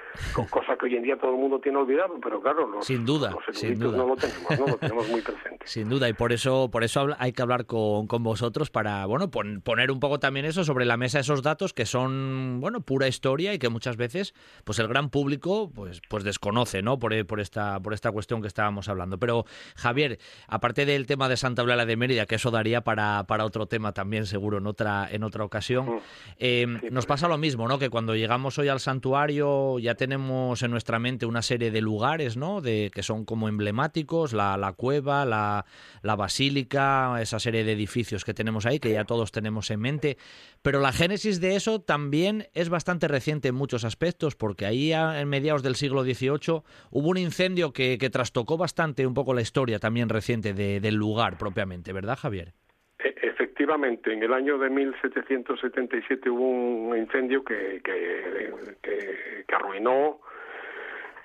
Cosa 0.49 0.77
que 0.77 0.87
hoy 0.87 0.97
en 0.97 1.03
día 1.03 1.17
todo 1.17 1.33
el 1.33 1.39
mundo 1.39 1.59
tiene 1.61 1.79
olvidado, 1.79 2.19
pero 2.23 2.41
claro, 2.41 2.67
los, 2.67 2.87
sin 2.87 3.05
duda, 3.05 3.31
no 3.31 4.07
lo 4.07 4.17
tenemos, 4.17 4.59
¿no? 4.59 4.67
Lo 4.67 4.77
tenemos 4.79 5.09
muy 5.09 5.21
presente. 5.21 5.67
Sin 5.75 5.89
duda, 5.89 6.09
y 6.09 6.13
por 6.13 6.33
eso, 6.33 6.71
por 6.71 6.85
eso 6.85 7.09
hay 7.19 7.33
que 7.33 7.43
hablar 7.43 7.67
con, 7.67 8.07
con 8.07 8.23
vosotros 8.23 8.71
para, 8.71 9.07
bueno, 9.07 9.31
poner 9.31 9.91
un 9.91 10.01
poco 10.01 10.19
también 10.19 10.47
eso 10.47 10.65
sobre 10.65 10.85
la 10.85 10.97
mesa, 10.97 11.21
esos 11.21 11.43
datos 11.43 11.73
que 11.73 11.87
son, 11.87 12.61
bueno, 12.61 12.81
pura 12.81 13.09
historia 13.09 13.55
y 13.55 13.59
que 13.59 13.69
muchas 13.69 13.97
veces, 13.97 14.35
pues 14.65 14.79
el 14.79 14.89
gran 14.89 15.11
público, 15.11 15.71
pues, 15.75 16.01
pues 16.09 16.23
desconoce, 16.25 16.83
¿no? 16.83 16.99
Por, 16.99 17.27
por 17.27 17.41
esta, 17.41 17.81
por 17.81 17.95
esta 17.95 18.13
cuestión 18.13 18.41
que 18.41 18.49
estábamos 18.49 18.89
hablando 18.89 18.94
hablando. 18.95 19.19
Pero, 19.19 19.45
Javier, 19.77 20.19
aparte 20.49 20.87
del 20.87 21.07
tema 21.07 21.29
de 21.29 21.37
Santa 21.37 21.63
Eulalia 21.63 21.87
de 21.87 21.97
Mérida, 21.97 22.27
que 22.27 22.37
eso 22.37 22.51
daría 22.51 22.83
para, 22.83 23.25
para 23.27 23.45
otro 23.45 23.67
tema 23.67 23.93
también, 23.93 24.27
seguro, 24.27 24.59
en 24.59 24.67
otra, 24.67 25.09
en 25.11 25.23
otra 25.23 25.45
ocasión, 25.45 26.01
eh, 26.39 26.67
nos 26.91 27.07
pasa 27.07 27.29
lo 27.29 27.39
mismo, 27.39 27.69
¿no? 27.69 27.79
Que 27.79 27.91
cuando 27.91 28.15
llegamos 28.15 28.59
hoy 28.59 28.69
al 28.69 28.81
santuario 28.81 29.79
ya 29.79 29.95
tenemos 29.95 30.63
en 30.63 30.71
nuestra 30.71 30.99
mente 30.99 31.27
una 31.27 31.43
serie 31.43 31.71
de 31.71 31.81
lugares, 31.81 32.37
¿no? 32.37 32.61
De, 32.61 32.91
que 32.95 33.03
son 33.03 33.25
como 33.25 33.49
emblemáticos, 33.49 34.33
la, 34.33 34.57
la 34.57 34.73
cueva, 34.73 35.25
la, 35.25 35.67
la 36.03 36.17
basílica, 36.17 37.21
esa 37.21 37.39
serie 37.39 37.65
de 37.65 37.73
edificios 37.73 38.25
que 38.25 38.35
tenemos 38.35 38.67
ahí, 38.67 38.79
que 38.79 38.93
ya 38.93 39.05
todos 39.05 39.33
tenemos 39.33 39.71
en 39.71 39.81
mente. 39.81 40.19
Pero 40.65 40.81
la 40.81 40.93
génesis 40.93 41.43
de 41.43 41.57
eso 41.57 41.83
también 41.83 42.45
es 42.55 42.71
bastante 42.71 43.07
reciente 43.07 43.49
en 43.49 43.55
muchos 43.55 43.85
aspectos, 43.85 44.35
porque 44.35 44.65
ahí 44.65 44.95
en 44.95 45.29
mediados 45.29 45.63
del 45.63 45.75
siglo 45.75 46.05
XVIII 46.05 46.63
hubo 46.91 47.11
un 47.11 47.19
incendio 47.19 47.75
que, 47.75 47.99
que 47.99 48.09
trastocó 48.09 48.57
bastante 48.57 49.07
un 49.07 49.13
poco 49.13 49.35
la 49.35 49.43
historia 49.43 49.79
también 49.79 50.09
reciente 50.09 50.55
de, 50.55 50.81
del 50.81 50.95
lugar 50.95 51.37
propiamente, 51.37 51.93
¿verdad, 51.93 52.17
Javier? 52.17 52.55
E, 52.99 53.15
efectivamente, 53.21 54.11
en 54.15 54.23
el 54.23 54.33
año 54.33 54.57
de 54.57 54.71
1777 54.71 56.31
hubo 56.31 56.49
un 56.49 56.97
incendio 56.97 57.45
que, 57.45 57.83
que, 57.85 58.51
que, 58.83 59.45
que 59.47 59.55
arruinó 59.55 60.21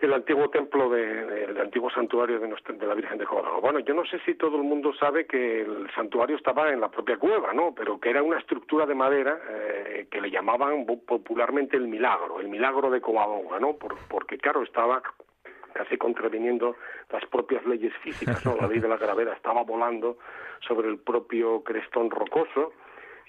el 0.01 0.13
antiguo 0.13 0.49
templo 0.49 0.89
de, 0.89 1.55
antiguo 1.61 1.89
santuario 1.89 2.39
de, 2.39 2.47
nuestra, 2.47 2.73
de, 2.73 2.87
la 2.87 2.93
Virgen 2.93 3.17
de 3.17 3.25
Córdoba. 3.25 3.59
Bueno, 3.59 3.79
yo 3.79 3.93
no 3.93 4.05
sé 4.05 4.19
si 4.25 4.35
todo 4.35 4.55
el 4.55 4.63
mundo 4.63 4.93
sabe 4.93 5.25
que 5.25 5.61
el 5.61 5.89
santuario 5.93 6.37
estaba 6.37 6.71
en 6.71 6.79
la 6.79 6.89
propia 6.89 7.17
cueva, 7.17 7.53
¿no? 7.53 7.73
Pero 7.75 7.99
que 7.99 8.09
era 8.09 8.23
una 8.23 8.39
estructura 8.39 8.85
de 8.85 8.95
madera 8.95 9.39
eh, 9.49 10.07
que 10.09 10.21
le 10.21 10.31
llamaban 10.31 10.85
popularmente 10.85 11.75
el 11.75 11.87
milagro, 11.87 12.39
el 12.39 12.47
milagro 12.47 12.89
de 12.89 13.01
Covadonga, 13.01 13.59
¿no? 13.59 13.73
Por, 13.73 13.95
porque, 14.07 14.37
claro, 14.37 14.63
estaba 14.63 15.01
casi 15.73 15.97
contraviniendo 15.97 16.75
las 17.11 17.25
propias 17.25 17.65
leyes 17.65 17.93
físicas, 17.97 18.45
¿no? 18.45 18.55
La 18.55 18.67
ley 18.67 18.79
de 18.79 18.87
la 18.87 18.97
gravedad 18.97 19.33
estaba 19.33 19.63
volando 19.63 20.17
sobre 20.59 20.87
el 20.87 20.99
propio 20.99 21.63
crestón 21.63 22.09
rocoso 22.09 22.73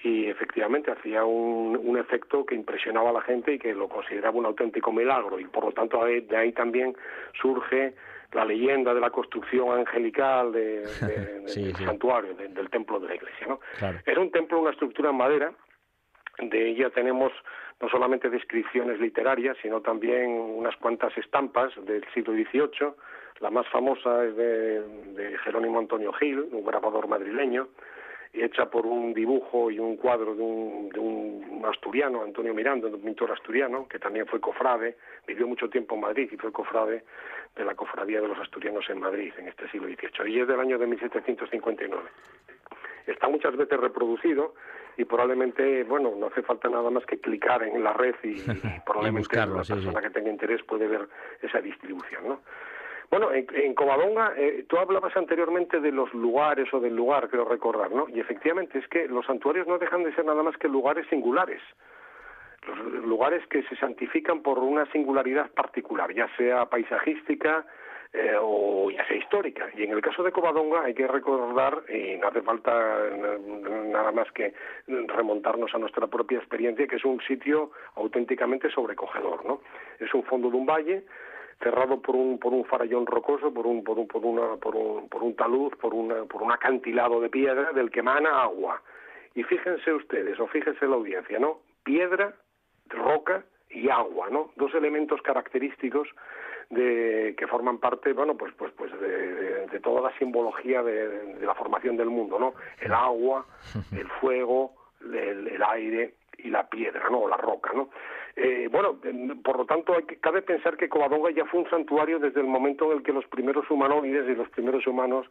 y 0.02 0.26
efectivamente 0.26 0.90
hacía 0.90 1.24
un, 1.24 1.78
un, 1.82 1.98
efecto 1.98 2.46
que 2.46 2.54
impresionaba 2.54 3.10
a 3.10 3.14
la 3.14 3.20
gente 3.20 3.54
y 3.54 3.58
que 3.58 3.74
lo 3.74 3.88
consideraba 3.88 4.38
un 4.38 4.46
auténtico 4.46 4.92
milagro 4.92 5.38
y 5.38 5.44
por 5.44 5.64
lo 5.64 5.72
tanto 5.72 6.04
de 6.04 6.36
ahí 6.36 6.52
también 6.52 6.96
surge 7.40 7.94
la 8.32 8.44
leyenda 8.44 8.94
de 8.94 9.00
la 9.00 9.10
construcción 9.10 9.78
angelical 9.78 10.52
de, 10.52 10.80
de, 11.00 11.48
sí, 11.48 11.64
del 11.64 11.76
sí. 11.76 11.84
santuario, 11.84 12.34
de, 12.34 12.48
del 12.48 12.70
templo 12.70 12.98
de 13.00 13.08
la 13.08 13.14
iglesia. 13.14 13.46
¿no? 13.46 13.60
Claro. 13.78 13.98
Era 14.06 14.20
un 14.20 14.30
templo, 14.30 14.60
una 14.60 14.70
estructura 14.70 15.10
en 15.10 15.16
madera, 15.16 15.52
de 16.38 16.68
ella 16.70 16.90
tenemos 16.90 17.32
no 17.80 17.88
solamente 17.88 18.30
descripciones 18.30 19.00
literarias, 19.00 19.56
sino 19.62 19.80
también 19.80 20.30
unas 20.30 20.76
cuantas 20.76 21.16
estampas 21.18 21.72
del 21.84 22.04
siglo 22.14 22.34
XVIII. 22.34 22.92
La 23.40 23.50
más 23.50 23.66
famosa 23.68 24.24
es 24.24 24.36
de, 24.36 24.80
de 25.14 25.38
Jerónimo 25.38 25.78
Antonio 25.78 26.12
Gil, 26.12 26.46
un 26.52 26.64
grabador 26.64 27.08
madrileño, 27.08 27.68
hecha 28.32 28.70
por 28.70 28.86
un 28.86 29.12
dibujo 29.12 29.70
y 29.70 29.78
un 29.78 29.96
cuadro 29.96 30.34
de 30.34 30.42
un, 30.42 30.88
de 30.90 31.00
un 31.00 31.62
asturiano, 31.64 32.22
Antonio 32.22 32.54
Miranda, 32.54 32.88
un 32.88 33.00
pintor 33.00 33.32
asturiano, 33.32 33.88
que 33.88 33.98
también 33.98 34.26
fue 34.26 34.40
cofrade, 34.40 34.96
vivió 35.26 35.46
mucho 35.46 35.68
tiempo 35.68 35.94
en 35.94 36.02
Madrid 36.02 36.28
y 36.32 36.36
fue 36.36 36.52
cofrade 36.52 37.04
de 37.56 37.64
la 37.64 37.74
cofradía 37.74 38.20
de 38.20 38.28
los 38.28 38.38
asturianos 38.38 38.88
en 38.88 39.00
Madrid 39.00 39.32
en 39.38 39.48
este 39.48 39.68
siglo 39.70 39.88
XVIII, 39.88 40.30
y 40.30 40.40
es 40.40 40.48
del 40.48 40.60
año 40.60 40.78
de 40.78 40.86
1759. 40.86 42.02
Está 43.06 43.28
muchas 43.28 43.56
veces 43.56 43.80
reproducido 43.80 44.54
y 44.96 45.04
probablemente, 45.04 45.82
bueno, 45.84 46.14
no 46.16 46.26
hace 46.26 46.42
falta 46.42 46.68
nada 46.68 46.90
más 46.90 47.04
que 47.06 47.18
clicar 47.18 47.62
en 47.62 47.82
la 47.82 47.92
red 47.92 48.14
y, 48.22 48.40
y 48.40 48.44
probablemente 48.86 49.28
y 49.32 49.38
la 49.38 49.64
sí, 49.64 49.72
persona 49.72 50.00
sí. 50.00 50.06
que 50.06 50.10
tenga 50.10 50.30
interés 50.30 50.62
puede 50.62 50.86
ver 50.86 51.08
esa 51.42 51.60
distribución, 51.60 52.28
¿no? 52.28 52.40
Bueno, 53.10 53.32
en, 53.32 53.44
en 53.52 53.74
Covadonga, 53.74 54.34
eh, 54.36 54.64
tú 54.68 54.78
hablabas 54.78 55.16
anteriormente 55.16 55.80
de 55.80 55.90
los 55.90 56.14
lugares 56.14 56.72
o 56.72 56.78
del 56.78 56.94
lugar, 56.94 57.28
creo 57.28 57.44
recordar, 57.44 57.90
¿no? 57.90 58.06
Y 58.08 58.20
efectivamente 58.20 58.78
es 58.78 58.86
que 58.86 59.08
los 59.08 59.26
santuarios 59.26 59.66
no 59.66 59.78
dejan 59.78 60.04
de 60.04 60.14
ser 60.14 60.24
nada 60.24 60.44
más 60.44 60.56
que 60.56 60.68
lugares 60.68 61.06
singulares. 61.08 61.60
Los 62.66 63.04
lugares 63.04 63.44
que 63.48 63.64
se 63.64 63.74
santifican 63.76 64.42
por 64.42 64.58
una 64.58 64.86
singularidad 64.92 65.50
particular, 65.50 66.14
ya 66.14 66.28
sea 66.36 66.66
paisajística 66.66 67.66
eh, 68.12 68.36
o 68.40 68.90
ya 68.90 69.04
sea 69.08 69.16
histórica. 69.16 69.68
Y 69.74 69.82
en 69.82 69.90
el 69.90 70.02
caso 70.02 70.22
de 70.22 70.30
Covadonga 70.30 70.82
hay 70.84 70.94
que 70.94 71.08
recordar, 71.08 71.82
y 71.88 72.16
no 72.16 72.28
hace 72.28 72.42
falta 72.42 72.72
nada 73.88 74.12
más 74.12 74.30
que 74.32 74.52
remontarnos 74.86 75.74
a 75.74 75.78
nuestra 75.78 76.06
propia 76.06 76.38
experiencia, 76.38 76.86
que 76.86 76.96
es 76.96 77.04
un 77.04 77.20
sitio 77.22 77.72
auténticamente 77.96 78.70
sobrecogedor, 78.70 79.44
¿no? 79.46 79.62
Es 79.98 80.12
un 80.14 80.22
fondo 80.24 80.50
de 80.50 80.56
un 80.56 80.66
valle, 80.66 81.04
cerrado 81.62 82.00
por 82.00 82.16
un 82.16 82.38
por 82.38 82.52
un 82.52 82.64
farallón 82.64 83.06
rocoso, 83.06 83.52
por 83.52 83.66
un 83.66 83.84
por 83.84 83.98
un 83.98 84.06
por 84.06 84.24
una 84.24 84.56
por 84.56 84.74
un 84.74 85.08
por 85.08 85.22
un 85.22 85.36
talud, 85.36 85.72
por 85.76 85.94
una 85.94 86.24
por 86.24 86.42
un 86.42 86.52
acantilado 86.52 87.20
de 87.20 87.28
piedra 87.28 87.72
del 87.72 87.90
que 87.90 88.00
emana 88.00 88.42
agua. 88.42 88.82
Y 89.34 89.42
fíjense 89.44 89.92
ustedes, 89.92 90.40
o 90.40 90.46
fíjense 90.48 90.86
la 90.86 90.96
audiencia, 90.96 91.38
¿no? 91.38 91.60
Piedra, 91.84 92.34
roca 92.88 93.44
y 93.68 93.88
agua, 93.88 94.28
¿no? 94.30 94.50
Dos 94.56 94.74
elementos 94.74 95.22
característicos 95.22 96.08
de 96.70 97.34
que 97.36 97.46
forman 97.46 97.78
parte, 97.78 98.12
bueno, 98.12 98.36
pues 98.36 98.52
pues 98.54 98.72
pues 98.72 98.90
de, 99.00 99.80
toda 99.82 100.10
la 100.10 100.18
simbología 100.18 100.82
de, 100.82 101.08
de, 101.34 101.46
la 101.46 101.54
formación 101.54 101.96
del 101.96 102.10
mundo, 102.10 102.38
¿no? 102.38 102.54
El 102.80 102.92
agua, 102.92 103.46
el 103.92 104.08
fuego, 104.20 104.74
el, 105.00 105.48
el 105.48 105.62
aire 105.62 106.14
y 106.38 106.48
la 106.48 106.68
piedra, 106.68 107.08
¿no? 107.10 107.20
O 107.20 107.28
la 107.28 107.36
roca, 107.36 107.72
¿no? 107.74 107.90
Eh, 108.36 108.68
bueno, 108.70 108.98
por 109.42 109.58
lo 109.58 109.64
tanto, 109.66 109.94
hay 109.96 110.04
que, 110.04 110.16
cabe 110.16 110.42
pensar 110.42 110.76
que 110.76 110.88
Covadonga 110.88 111.30
ya 111.30 111.44
fue 111.46 111.60
un 111.60 111.70
santuario 111.70 112.18
desde 112.18 112.40
el 112.40 112.46
momento 112.46 112.90
en 112.90 112.98
el 112.98 113.02
que 113.02 113.12
los 113.12 113.26
primeros 113.26 113.70
humanoides 113.70 114.28
y 114.28 114.34
los 114.34 114.48
primeros 114.50 114.86
humanos 114.86 115.26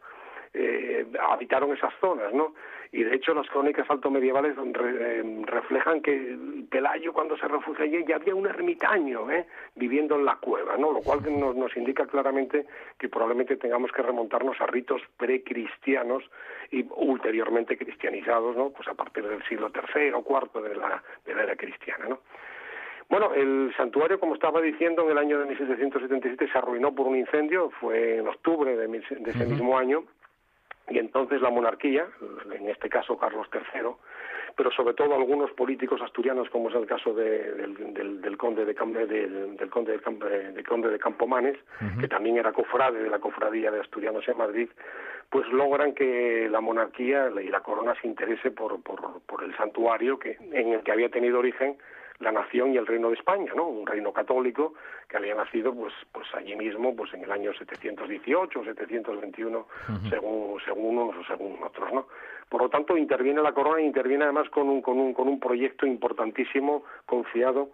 eh, 0.52 1.06
habitaron 1.30 1.72
esas 1.72 1.94
zonas, 2.00 2.32
¿no? 2.34 2.54
Y 2.92 3.04
de 3.04 3.14
hecho 3.14 3.32
las 3.34 3.48
crónicas 3.48 3.88
altomedievales 3.88 4.56
eh, 4.58 5.44
reflejan 5.44 6.00
que 6.02 6.36
Pelayo 6.68 7.12
cuando 7.12 7.36
se 7.36 7.46
refugia 7.46 7.84
allí 7.84 8.04
ya 8.04 8.16
había 8.16 8.34
un 8.34 8.48
ermitaño 8.48 9.30
¿eh? 9.30 9.46
viviendo 9.76 10.16
en 10.16 10.24
la 10.24 10.36
cueva, 10.36 10.76
¿no? 10.76 10.90
Lo 10.90 11.00
cual 11.00 11.20
nos, 11.38 11.54
nos 11.54 11.76
indica 11.76 12.04
claramente 12.06 12.66
que 12.98 13.08
probablemente 13.08 13.58
tengamos 13.58 13.92
que 13.92 14.02
remontarnos 14.02 14.60
a 14.60 14.66
ritos 14.66 15.02
precristianos 15.16 16.24
y 16.72 16.84
ulteriormente 16.96 17.78
cristianizados, 17.78 18.56
¿no? 18.56 18.70
Pues 18.70 18.88
a 18.88 18.94
partir 18.94 19.24
del 19.28 19.44
siglo 19.44 19.70
III 19.72 20.10
o 20.14 20.24
IV 20.28 20.68
de 20.68 20.74
la, 20.74 21.00
de 21.24 21.34
la 21.36 21.44
era 21.44 21.54
cristiana, 21.54 22.06
¿no? 22.08 22.18
Bueno, 23.10 23.34
el 23.34 23.74
santuario, 23.76 24.20
como 24.20 24.34
estaba 24.34 24.60
diciendo, 24.60 25.02
en 25.02 25.10
el 25.10 25.18
año 25.18 25.40
de 25.40 25.46
1777 25.46 26.48
se 26.50 26.58
arruinó 26.58 26.94
por 26.94 27.08
un 27.08 27.16
incendio, 27.16 27.70
fue 27.80 28.18
en 28.18 28.28
octubre 28.28 28.76
de, 28.76 28.86
de 28.86 28.98
ese 28.98 29.14
uh 29.16 29.18
-huh. 29.18 29.46
mismo 29.48 29.76
año, 29.76 30.04
y 30.88 30.98
entonces 30.98 31.40
la 31.42 31.50
monarquía, 31.50 32.06
en 32.52 32.68
este 32.68 32.88
caso 32.88 33.18
Carlos 33.18 33.48
III, 33.52 33.90
pero 34.56 34.70
sobre 34.70 34.94
todo 34.94 35.14
algunos 35.16 35.50
políticos 35.52 36.00
asturianos, 36.02 36.48
como 36.50 36.68
es 36.68 36.74
el 36.76 36.86
caso 36.86 37.12
de, 37.12 37.52
del, 37.54 37.94
del, 37.94 38.20
del, 38.20 38.36
conde 38.36 38.64
de 38.64 38.74
del, 38.74 39.56
del, 39.56 39.70
conde 39.70 39.98
de, 39.98 40.52
de, 40.52 40.62
conde 40.64 40.88
de 40.90 40.98
Campomanes, 40.98 41.56
uh 41.80 41.84
-huh. 41.84 42.00
que 42.00 42.08
también 42.08 42.36
era 42.36 42.52
cofrade 42.52 43.02
de 43.02 43.10
la 43.10 43.18
cofradía 43.18 43.70
de 43.72 43.80
asturianos 43.80 44.26
en 44.28 44.38
Madrid, 44.38 44.68
pues 45.30 45.48
logran 45.48 45.94
que 45.94 46.48
la 46.48 46.60
monarquía 46.60 47.28
y 47.42 47.48
la 47.48 47.60
corona 47.60 47.94
se 48.00 48.06
interese 48.06 48.50
por, 48.52 48.80
por, 48.82 49.20
por 49.26 49.42
el 49.42 49.52
santuario 49.56 50.18
que 50.18 50.36
en 50.52 50.74
el 50.74 50.82
que 50.82 50.92
había 50.92 51.08
tenido 51.08 51.38
origen 51.40 51.76
la 52.20 52.30
nación 52.32 52.72
y 52.72 52.76
el 52.76 52.86
reino 52.86 53.08
de 53.08 53.14
España, 53.14 53.52
¿no? 53.56 53.66
Un 53.66 53.86
reino 53.86 54.12
católico 54.12 54.74
que 55.08 55.16
había 55.16 55.34
nacido 55.34 55.74
pues 55.74 55.92
pues 56.12 56.26
allí 56.34 56.54
mismo 56.54 56.94
pues 56.94 57.12
en 57.14 57.24
el 57.24 57.32
año 57.32 57.52
718 57.54 58.60
o 58.60 58.64
721 58.64 59.58
uh 59.58 59.62
-huh. 59.62 60.10
según 60.10 60.60
según 60.64 60.98
unos 60.98 61.16
o 61.16 61.24
según 61.24 61.62
otros, 61.62 61.92
¿no? 61.92 62.06
Por 62.48 62.62
lo 62.62 62.68
tanto 62.68 62.96
interviene 62.96 63.40
la 63.42 63.52
corona 63.52 63.80
e 63.80 63.84
interviene 63.84 64.24
además 64.24 64.48
con 64.50 64.68
un 64.68 64.82
con 64.82 64.98
un 64.98 65.14
con 65.14 65.28
un 65.28 65.40
proyecto 65.40 65.86
importantísimo 65.86 66.84
confiado 67.06 67.70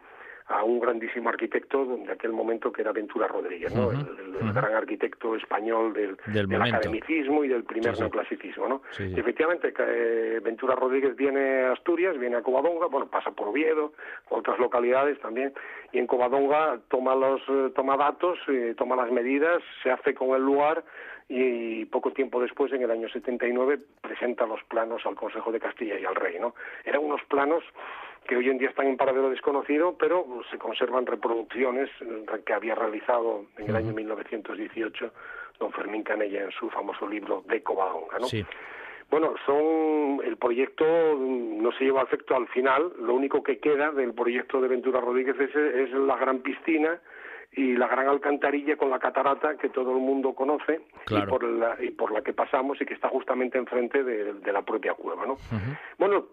a 0.49 0.63
un 0.63 0.79
grandísimo 0.79 1.29
arquitecto 1.29 1.85
de 1.85 2.13
aquel 2.13 2.33
momento 2.33 2.71
que 2.71 2.83
era 2.83 2.93
Ventura 2.93 3.27
Rodríguez, 3.27 3.75
¿no? 3.75 3.89
Uh 3.89 3.93
-huh. 3.93 4.01
el, 4.01 4.19
el, 4.21 4.35
el 4.37 4.43
uh 4.43 4.47
-huh. 4.47 4.55
gran 4.55 4.75
arquitecto 4.75 5.35
español 5.35 5.93
del, 5.93 6.17
del, 6.27 6.47
del 6.49 6.63
academicismo 6.63 7.43
y 7.45 7.49
del 7.49 7.65
primer 7.65 7.91
sí, 7.91 7.97
sí. 7.97 8.01
neoclasicismo, 8.03 8.69
¿no? 8.69 8.83
Sí, 8.91 9.13
sí. 9.13 9.21
Efectivamente, 9.21 9.75
eh, 9.77 10.41
Ventura 10.43 10.77
Rodríguez 10.77 11.17
viene 11.17 11.63
a 11.65 11.73
Asturias, 11.73 12.17
viene 12.19 12.37
a 12.37 12.43
Covadonga, 12.43 12.87
bueno, 12.87 13.07
pasa 13.09 13.33
por 13.33 13.49
Oviedo, 13.49 13.93
otras 14.29 14.59
localidades 14.59 15.19
también, 15.21 15.53
y 15.93 15.99
en 15.99 16.07
Covadonga 16.07 16.79
toma 16.89 17.15
los 17.17 17.41
eh, 17.49 17.73
toma 17.75 17.97
datos, 17.97 18.39
eh, 18.49 18.75
toma 18.77 18.95
las 18.95 19.11
medidas, 19.11 19.63
se 19.83 19.91
hace 19.91 20.15
con 20.15 20.37
el 20.37 20.43
lugar 20.43 20.85
y 21.29 21.87
poco 21.87 22.13
tiempo 22.13 22.41
después, 22.41 22.73
en 22.73 22.83
el 22.83 22.91
año 22.91 23.09
79, 23.09 23.81
presenta 24.01 24.47
los 24.47 24.63
planos 24.65 25.05
al 25.07 25.17
Consejo 25.17 25.51
de 25.51 25.59
Castilla 25.59 25.99
y 25.99 26.05
al 26.05 26.15
Rey, 26.15 26.39
¿no? 26.39 26.55
Eran 26.85 27.03
unos 27.03 27.21
planos 27.25 27.65
que 28.27 28.37
hoy 28.37 28.49
en 28.51 28.59
día 28.59 28.69
están 28.69 28.87
en 28.89 28.97
paradero 28.97 29.31
desconocido, 29.31 29.97
pero 29.99 30.27
se 30.51 30.59
conservan 30.59 31.07
reproducciones 31.07 31.89
que 32.45 32.53
había 32.53 32.75
realizado 32.75 33.47
en 33.59 33.69
el 33.71 33.77
año 33.77 33.93
1918 33.93 35.11
don 35.59 35.73
Fermín 35.73 36.03
Canella 36.03 36.43
en 36.43 36.51
su 36.53 36.69
famoso 36.71 37.07
libro 37.09 37.43
de 37.49 37.63
Covadonga, 37.63 38.19
¿no? 38.19 38.27
Sí. 38.27 38.45
Bueno, 39.11 39.35
son 39.47 40.21
el 40.25 40.37
proyecto 40.37 40.85
no 41.17 41.71
se 41.73 41.85
lleva 41.85 42.01
a 42.01 42.05
efecto 42.05 42.35
al 42.37 42.49
final, 42.49 42.93
lo 42.99 43.15
único 43.15 43.43
que 43.43 43.59
queda 43.59 43.93
del 43.93 44.13
proyecto 44.13 44.61
de 44.61 44.69
Ventura 44.69 45.01
Rodríguez 45.01 45.37
es, 45.39 45.55
es 45.55 45.91
la 45.93 46.17
gran 46.17 46.41
piscina 46.41 47.01
y 47.53 47.75
la 47.77 47.87
gran 47.87 48.09
alcantarilla 48.09 48.77
con 48.77 48.91
la 48.91 48.99
catarata 48.99 49.57
que 49.57 49.69
todo 49.71 49.93
el 49.93 49.99
mundo 50.03 50.35
conoce 50.35 50.81
Claro. 51.07 51.25
y, 51.25 51.31
por 51.31 51.45
la, 51.45 51.77
y 51.83 51.91
por 51.91 52.11
la 52.13 52.21
que 52.23 52.33
pasamos 52.33 52.81
y 52.81 52.85
que 52.85 52.95
está 52.95 53.09
justamente 53.09 53.57
enfrente 53.57 54.03
de, 54.03 54.35
de 54.35 54.53
la 54.53 54.63
propia 54.63 54.93
cueva. 54.95 55.25
¿no? 55.25 55.37
Bueno, 55.99 56.27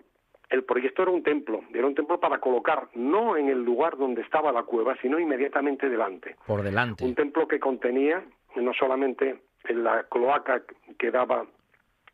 el 0.54 0.64
proyecto 0.64 1.02
era 1.02 1.12
un 1.12 1.24
templo, 1.24 1.62
era 1.74 1.88
un 1.88 1.96
templo 1.96 2.20
para 2.20 2.38
colocar 2.40 2.88
no 2.94 3.36
en 3.38 3.50
el 3.50 3.64
lugar 3.64 3.98
donde 3.98 4.22
estaba 4.22 4.52
la 4.52 4.62
cueva, 4.64 4.96
sino 5.02 5.18
inmediatamente 5.20 5.90
delante. 5.90 6.36
Por 6.46 6.62
delante. 6.62 7.04
Un 7.04 7.16
templo 7.16 7.48
que 7.48 7.60
contenía 7.60 8.24
no 8.56 8.72
solamente 8.74 9.42
la 9.70 10.04
cloaca 10.04 10.62
que 11.00 11.10
daba 11.10 11.46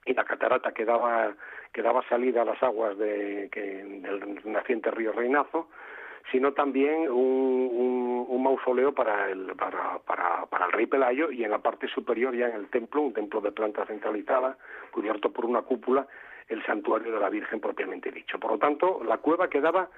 y 0.06 0.14
la 0.14 0.24
catarata 0.24 0.72
que 0.72 0.86
daba, 0.86 1.34
que 1.74 1.82
daba 1.82 2.02
salida 2.08 2.44
a 2.44 2.46
las 2.46 2.64
aguas 2.64 2.98
de, 2.98 3.50
que, 3.52 3.62
del 3.62 4.40
naciente 4.46 4.90
río 4.90 5.12
Reinazo, 5.12 5.68
sino 6.32 6.54
también 6.54 7.10
un, 7.12 7.70
un- 7.74 8.26
un 8.30 8.44
mausoleo 8.44 8.94
para 8.94 9.30
el, 9.32 9.48
para, 9.58 10.00
para, 10.06 10.46
para 10.46 10.66
el 10.68 10.72
rey 10.72 10.86
Pelayo 10.86 11.30
y 11.32 11.44
en 11.44 11.52
la 11.52 11.60
parte 11.60 11.88
superior 11.90 12.34
ya 12.36 12.48
en 12.48 12.56
el 12.56 12.70
templo, 12.70 13.02
un 13.02 13.12
templo 13.14 13.42
de 13.42 13.52
planta 13.52 13.86
centralizada, 13.86 14.58
cubierto 14.92 15.32
por 15.34 15.46
una 15.46 15.64
cúpula, 15.64 16.08
el 16.50 16.66
santuario 16.66 17.14
de 17.14 17.20
la 17.20 17.30
Virgen 17.30 17.60
propiamente 17.60 18.12
dicho. 18.12 18.40
Por 18.40 18.52
lo 18.52 18.58
tanto, 18.58 19.02
la 19.04 19.18
cueva 19.20 19.50
quedaba 19.50 19.90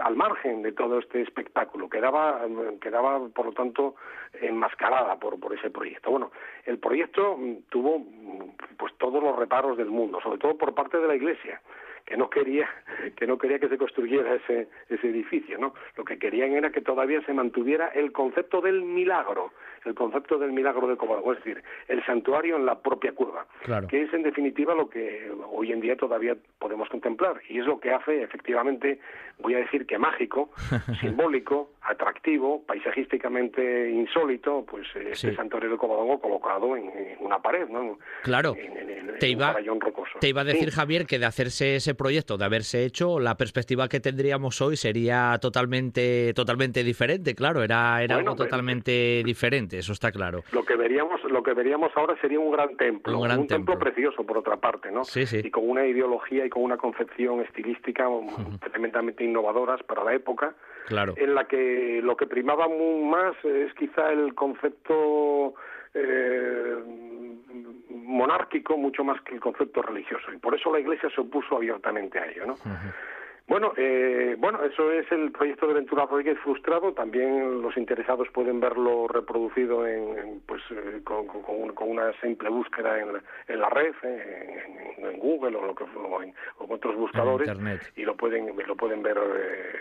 al 0.00 0.16
margen 0.16 0.62
de 0.62 0.72
todo 0.72 0.98
este 0.98 1.22
espectáculo, 1.22 1.88
quedaba, 1.88 2.42
quedaba 2.80 3.28
por 3.28 3.46
lo 3.46 3.52
tanto, 3.52 3.94
enmascarada 4.40 5.16
por, 5.16 5.38
por 5.38 5.54
ese 5.54 5.70
proyecto. 5.70 6.10
Bueno, 6.10 6.30
el 6.64 6.78
proyecto 6.78 7.36
mm, 7.36 7.54
tuvo 7.70 7.98
mm, 7.98 8.76
pues 8.76 8.92
todos 8.98 9.22
los 9.22 9.36
reparos 9.36 9.76
del 9.76 9.88
mundo, 9.88 10.20
sobre 10.22 10.38
todo 10.38 10.56
por 10.56 10.74
parte 10.74 10.98
de 10.98 11.08
la 11.08 11.14
Iglesia 11.14 11.60
que 12.06 12.16
no 12.16 12.28
quería 12.30 12.68
que 13.16 13.26
no 13.26 13.38
quería 13.38 13.58
que 13.58 13.68
se 13.68 13.78
construyera 13.78 14.34
ese 14.34 14.68
ese 14.88 15.08
edificio 15.08 15.58
no 15.58 15.74
lo 15.96 16.04
que 16.04 16.18
querían 16.18 16.52
era 16.52 16.70
que 16.70 16.80
todavía 16.80 17.20
se 17.26 17.32
mantuviera 17.32 17.88
el 17.88 18.12
concepto 18.12 18.60
del 18.60 18.82
milagro 18.82 19.52
el 19.84 19.94
concepto 19.96 20.38
del 20.38 20.52
milagro 20.52 20.86
de 20.86 20.96
Covadonga, 20.96 21.32
es 21.32 21.38
decir 21.38 21.62
el 21.88 22.04
santuario 22.06 22.56
en 22.56 22.66
la 22.66 22.80
propia 22.80 23.12
cueva 23.12 23.46
Claro. 23.64 23.88
que 23.88 24.02
es 24.02 24.12
en 24.14 24.22
definitiva 24.22 24.74
lo 24.74 24.88
que 24.88 25.30
hoy 25.50 25.72
en 25.72 25.80
día 25.80 25.96
todavía 25.96 26.36
podemos 26.58 26.88
contemplar 26.88 27.40
y 27.48 27.58
es 27.58 27.66
lo 27.66 27.80
que 27.80 27.90
hace 27.90 28.22
efectivamente 28.22 29.00
voy 29.38 29.54
a 29.54 29.58
decir 29.58 29.86
que 29.86 29.98
mágico 29.98 30.50
simbólico 31.00 31.70
atractivo 31.82 32.62
paisajísticamente 32.64 33.90
insólito 33.90 34.64
pues 34.68 34.86
este 34.94 35.30
Sí. 35.30 35.36
santuario 35.36 35.70
de 35.70 35.76
Covadonga 35.76 36.18
colocado 36.18 36.76
en, 36.76 36.84
en 36.88 37.16
una 37.20 37.40
pared 37.40 37.68
no 37.68 37.98
Claro. 38.22 38.54
en, 38.56 38.76
en- 38.76 39.18
Te 39.18 39.28
iba, 39.28 39.54
un 39.70 39.80
rocoso 39.80 40.18
te 40.20 40.28
iba 40.28 40.40
a 40.40 40.44
decir, 40.44 40.70
Sí. 40.70 40.76
Javier, 40.76 41.06
que 41.06 41.18
de 41.18 41.26
hacerse 41.26 41.76
ese 41.76 41.91
proyecto, 41.94 42.36
de 42.38 42.44
haberse 42.44 42.84
hecho, 42.84 43.18
la 43.20 43.36
perspectiva 43.36 43.88
que 43.88 44.00
tendríamos 44.00 44.60
hoy 44.60 44.76
sería 44.76 45.38
totalmente, 45.40 46.32
totalmente 46.34 46.82
diferente. 46.84 47.34
Claro, 47.34 47.62
era, 47.62 48.02
era 48.02 48.16
Bueno, 48.16 48.30
algo 48.30 48.36
pero- 48.36 48.48
totalmente 48.50 49.22
diferente, 49.24 49.78
eso 49.78 49.92
está 49.92 50.10
claro. 50.12 50.42
Lo 50.52 50.64
que 50.64 50.76
veríamos, 50.76 51.22
lo 51.24 51.42
que 51.42 51.52
veríamos 51.54 51.90
ahora 51.96 52.16
sería 52.20 52.38
un 52.40 52.52
gran 52.52 52.76
templo, 52.76 53.16
Un 53.18 53.24
gran 53.24 53.46
templo 53.46 53.72
templo. 53.74 53.78
precioso 53.78 54.24
por 54.24 54.38
otra 54.38 54.56
parte, 54.56 54.90
¿no? 54.90 55.04
Sí, 55.04 55.26
sí. 55.26 55.40
Y 55.44 55.50
con 55.50 55.68
una 55.68 55.86
ideología 55.86 56.44
y 56.46 56.50
con 56.50 56.62
una 56.62 56.76
concepción 56.76 57.40
estilística 57.40 58.08
um, 58.08 58.26
tremendamente 58.72 59.24
innovadoras 59.24 59.82
para 59.82 60.04
la 60.04 60.14
época, 60.14 60.54
Claro. 60.86 61.14
en 61.16 61.34
la 61.34 61.46
que 61.46 62.00
lo 62.02 62.16
que 62.16 62.26
primaba 62.26 62.66
más 62.68 63.36
es 63.44 63.72
quizá 63.74 64.10
el 64.12 64.34
concepto 64.34 65.54
eh, 65.94 66.74
monárquico 67.90 68.76
mucho 68.76 69.04
más 69.04 69.20
que 69.22 69.34
el 69.34 69.40
concepto 69.40 69.82
religioso 69.82 70.32
y 70.32 70.38
por 70.38 70.54
eso 70.54 70.72
la 70.72 70.80
Iglesia 70.80 71.08
se 71.14 71.20
opuso 71.20 71.56
abiertamente 71.56 72.18
a 72.18 72.26
ello, 72.26 72.46
¿no? 72.46 72.56
Bueno, 73.48 73.72
eh, 73.76 74.36
bueno, 74.38 74.62
eso 74.64 74.90
es 74.92 75.10
el 75.12 75.30
proyecto 75.32 75.66
de 75.66 75.74
Ventura 75.74 76.06
Rodríguez 76.06 76.38
frustrado. 76.42 76.92
También 76.94 77.60
los 77.60 77.76
interesados 77.76 78.28
pueden 78.32 78.60
verlo 78.60 79.08
reproducido 79.08 79.86
en, 79.86 80.18
en, 80.18 80.40
pues, 80.46 80.62
eh, 80.70 81.00
con, 81.04 81.26
con- 81.26 81.42
con 81.42 81.56
un- 81.62 81.72
con 81.74 81.90
una 81.90 82.12
simple 82.20 82.48
búsqueda 82.48 83.00
en, 83.00 83.12
la- 83.14 83.22
en 83.48 83.60
la 83.60 83.68
red, 83.68 83.92
eh, 84.04 84.64
en, 84.96 85.04
en 85.06 85.18
Google 85.18 85.56
o, 85.56 85.66
lo 85.66 85.74
que, 85.74 85.84
o, 85.84 86.22
en, 86.22 86.32
o 86.58 86.72
otros 86.72 86.96
buscadores, 86.96 87.48
Internet. 87.48 87.82
y 87.96 88.02
lo 88.04 88.16
pueden 88.16 88.52
lo 88.66 88.76
pueden 88.76 89.02
ver 89.02 89.18
eh, 89.18 89.20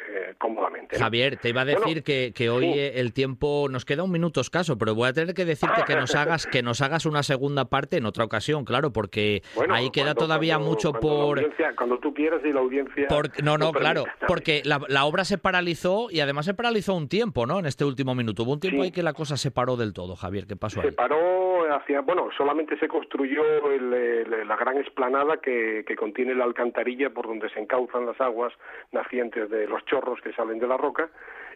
eh, 0.10 0.34
cómodamente. 0.38 0.98
¿no? 0.98 1.04
Javier, 1.06 1.38
te 1.38 1.50
iba 1.50 1.62
a 1.62 1.66
Bueno, 1.66 1.80
decir 1.82 2.04
que, 2.04 2.34
que 2.36 2.50
hoy 2.50 2.74
sí. 2.74 2.80
el 2.96 3.14
tiempo 3.14 3.68
nos 3.70 3.86
queda 3.86 4.04
un 4.04 4.12
minuto 4.12 4.42
escaso, 4.42 4.78
pero 4.78 4.96
voy 4.96 5.08
a 5.10 5.14
tener 5.14 5.34
que 5.36 5.46
decirte 5.46 5.84
que 5.88 5.96
nos 5.96 6.16
hagas 6.16 6.46
que 6.48 6.64
nos 6.64 6.82
hagas 6.82 7.06
una 7.06 7.24
segunda 7.24 7.66
parte 7.66 7.98
en 7.98 8.06
otra 8.06 8.26
ocasión, 8.26 8.66
claro, 8.66 8.92
porque 8.92 9.44
Bueno, 9.56 9.76
ahí 9.76 9.92
queda 9.92 10.06
cuando- 10.16 10.22
todavía 10.26 10.56
cuando- 10.56 10.70
mucho 10.72 10.92
cuando 10.92 11.08
la 11.08 11.12
por 11.26 11.38
audiencia- 11.40 11.76
cuando 11.78 12.00
tú 12.00 12.14
quieras 12.14 12.42
y 12.44 12.52
la 12.52 12.60
audiencia. 12.60 13.08
No, 13.44 13.51
no, 13.58 13.66
lo 13.68 13.72
claro, 13.74 14.06
porque 14.28 14.62
la, 14.66 14.80
la 14.88 15.06
obra 15.06 15.24
se 15.26 15.38
paralizó 15.38 16.08
y 16.12 16.20
además 16.20 16.46
se 16.46 16.54
paralizó 16.54 16.94
un 16.96 17.08
tiempo, 17.10 17.46
¿no? 17.46 17.60
En 17.60 17.66
este 17.66 17.86
último 17.86 18.16
minuto. 18.16 18.44
Hubo 18.44 18.54
un 18.54 18.60
tiempo 18.60 18.82
Sí. 18.82 18.86
ahí 18.88 18.92
que 18.92 19.04
la 19.04 19.14
cosa 19.14 19.38
se 19.38 19.52
paró 19.52 19.76
del 19.78 19.94
todo, 19.94 20.16
Javier. 20.16 20.46
¿Qué 20.48 20.56
pasó 20.56 20.82
Se 20.82 20.88
ahí? 20.88 20.94
paró 20.94 21.74
hacia, 21.74 22.02
bueno, 22.02 22.30
solamente 22.38 22.78
se 22.80 22.88
construyó 22.88 23.44
el, 23.72 23.94
el- 23.94 24.48
la 24.48 24.56
gran 24.58 24.78
explanada 24.78 25.38
que, 25.38 25.84
que 25.88 25.96
contiene 25.96 26.36
la 26.36 26.44
alcantarilla 26.46 27.10
por 27.12 27.28
donde 27.28 27.50
se 27.50 27.60
encauzan 27.60 28.06
las 28.06 28.20
aguas 28.20 28.52
nacientes 28.92 29.50
de 29.50 29.68
los 29.68 29.84
chorros 29.86 30.20
que 30.22 30.34
salen 30.34 30.60
de 30.60 30.68
la 30.68 30.78
roca 30.78 31.10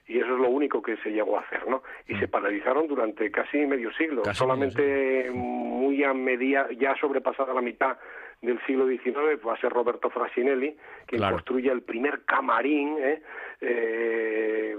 y 0.08 0.18
eso 0.20 0.34
es 0.36 0.40
lo 0.40 0.50
único 0.50 0.82
que 0.84 0.98
se 0.98 1.10
llegó 1.10 1.38
a 1.38 1.42
hacer, 1.42 1.68
¿no? 1.68 1.82
Y 2.08 2.16
se 2.18 2.28
paralizaron 2.28 2.88
durante 2.88 3.32
casi 3.32 3.58
medio 3.66 3.92
siglo, 3.94 4.22
Mm. 4.22 4.26
Casi 4.26 4.38
solamente 4.38 5.32
muy 5.32 6.04
a 6.04 6.14
media, 6.14 6.68
ya 6.78 6.96
sobrepasada 7.02 7.54
la 7.54 7.62
mitad 7.62 7.98
del 8.42 8.60
siglo 8.66 8.86
XIX 8.88 9.40
va 9.46 9.54
a 9.54 9.60
ser 9.60 9.72
Roberto 9.74 10.10
Frasinelli 10.10 10.76
quien 11.08 11.20
Claro. 11.20 11.36
construye 11.38 11.72
el 11.72 11.82
primer 11.82 12.24
camarín 12.26 12.98
¿eh? 13.00 13.22
eh, 13.62 14.76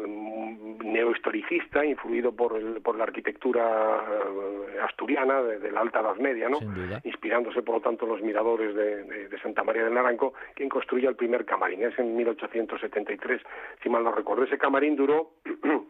neohistoricista 0.84 1.84
influido 1.84 2.32
por, 2.34 2.56
el- 2.56 2.80
por 2.82 2.96
la 2.96 3.04
arquitectura 3.04 4.04
eh, 4.08 4.80
asturiana 4.82 5.42
de, 5.42 5.58
de 5.58 5.72
la 5.72 5.80
Alta 5.80 6.00
Edad 6.00 6.16
Media, 6.16 6.48
¿no? 6.48 6.58
Inspirándose 7.04 7.62
por 7.62 7.76
lo 7.76 7.80
tanto 7.80 8.04
en 8.04 8.12
los 8.12 8.22
miradores 8.22 8.74
de, 8.74 9.02
de- 9.04 9.28
de 9.28 9.38
Santa 9.40 9.64
María 9.64 9.84
del 9.84 9.94
Naranco, 9.94 10.34
quien 10.54 10.68
construye 10.68 11.08
el 11.08 11.16
primer 11.16 11.44
camarín. 11.44 11.82
Es 11.82 11.98
en 11.98 12.16
1873, 12.16 13.42
si 13.82 13.88
mal 13.88 14.04
no 14.04 14.12
recuerdo. 14.12 14.44
Ese 14.44 14.58
camarín 14.58 14.96
duró 14.96 15.32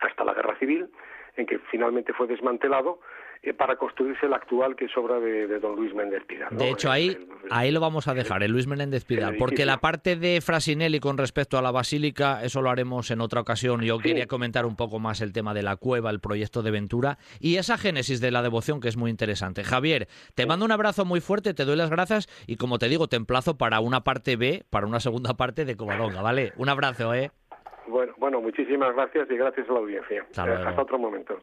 hasta 0.00 0.24
la 0.24 0.34
Guerra 0.34 0.56
Civil, 0.58 0.88
en 1.36 1.46
que 1.46 1.58
finalmente 1.70 2.12
fue 2.12 2.26
desmantelado 2.26 3.00
para 3.52 3.76
construirse 3.76 4.24
el 4.26 4.32
actual 4.32 4.74
que 4.76 4.86
es 4.86 4.96
obra 4.96 5.20
de, 5.20 5.46
de 5.46 5.58
don 5.60 5.76
Luis 5.76 5.92
Méndez 5.94 6.24
Pidal. 6.24 6.48
¿no? 6.52 6.58
De 6.58 6.70
hecho, 6.70 6.90
ahí, 6.90 7.08
el- 7.08 7.28
ahí 7.50 7.70
lo 7.70 7.80
vamos 7.80 8.08
a 8.08 8.14
dejar, 8.14 8.42
el 8.42 8.52
Luis 8.52 8.66
Menéndez 8.66 9.04
Pidal, 9.04 9.36
porque 9.36 9.66
la 9.66 9.78
parte 9.78 10.16
de 10.16 10.40
Frasinelli 10.40 11.00
con 11.00 11.18
respecto 11.18 11.58
a 11.58 11.62
la 11.62 11.70
basílica, 11.70 12.42
eso 12.42 12.62
lo 12.62 12.70
haremos 12.70 13.10
en 13.10 13.20
otra 13.20 13.40
ocasión. 13.40 13.82
Yo 13.82 13.98
quería 13.98 14.26
comentar 14.26 14.64
un 14.64 14.76
poco 14.76 14.98
más 14.98 15.20
el 15.20 15.32
tema 15.32 15.52
de 15.52 15.62
la 15.62 15.76
cueva, 15.76 16.10
el 16.10 16.20
proyecto 16.20 16.62
de 16.62 16.70
Ventura 16.70 17.18
y 17.40 17.56
esa 17.56 17.76
génesis 17.76 18.20
de 18.20 18.30
la 18.30 18.40
devoción 18.42 18.80
que 18.80 18.88
es 18.88 18.96
muy 18.96 19.10
interesante. 19.10 19.64
Javier, 19.64 20.08
te 20.34 20.46
mando 20.46 20.64
un 20.64 20.72
abrazo 20.72 21.04
muy 21.04 21.20
fuerte, 21.20 21.52
te 21.52 21.64
doy 21.64 21.76
las 21.76 21.90
gracias 21.90 22.28
y 22.46 22.56
como 22.56 22.78
te 22.78 22.88
digo, 22.88 23.08
te 23.08 23.16
emplazo 23.16 23.58
para 23.58 23.80
una 23.80 24.04
parte 24.04 24.36
B, 24.36 24.64
para 24.70 24.86
una 24.86 25.00
segunda 25.00 25.34
parte 25.34 25.64
de 25.64 25.76
Covadonga, 25.76 26.22
¿vale? 26.22 26.52
Un 26.56 26.68
abrazo, 26.68 27.12
¿eh? 27.14 27.30
Bueno, 27.86 28.14
bueno, 28.16 28.40
muchísimas 28.40 28.94
gracias 28.94 29.28
y 29.30 29.36
gracias 29.36 29.68
a 29.68 29.72
la 29.72 29.78
audiencia. 29.80 30.20
Eh. 30.22 30.64
Hasta 30.66 30.80
otro 30.82 30.98
momento. 30.98 31.38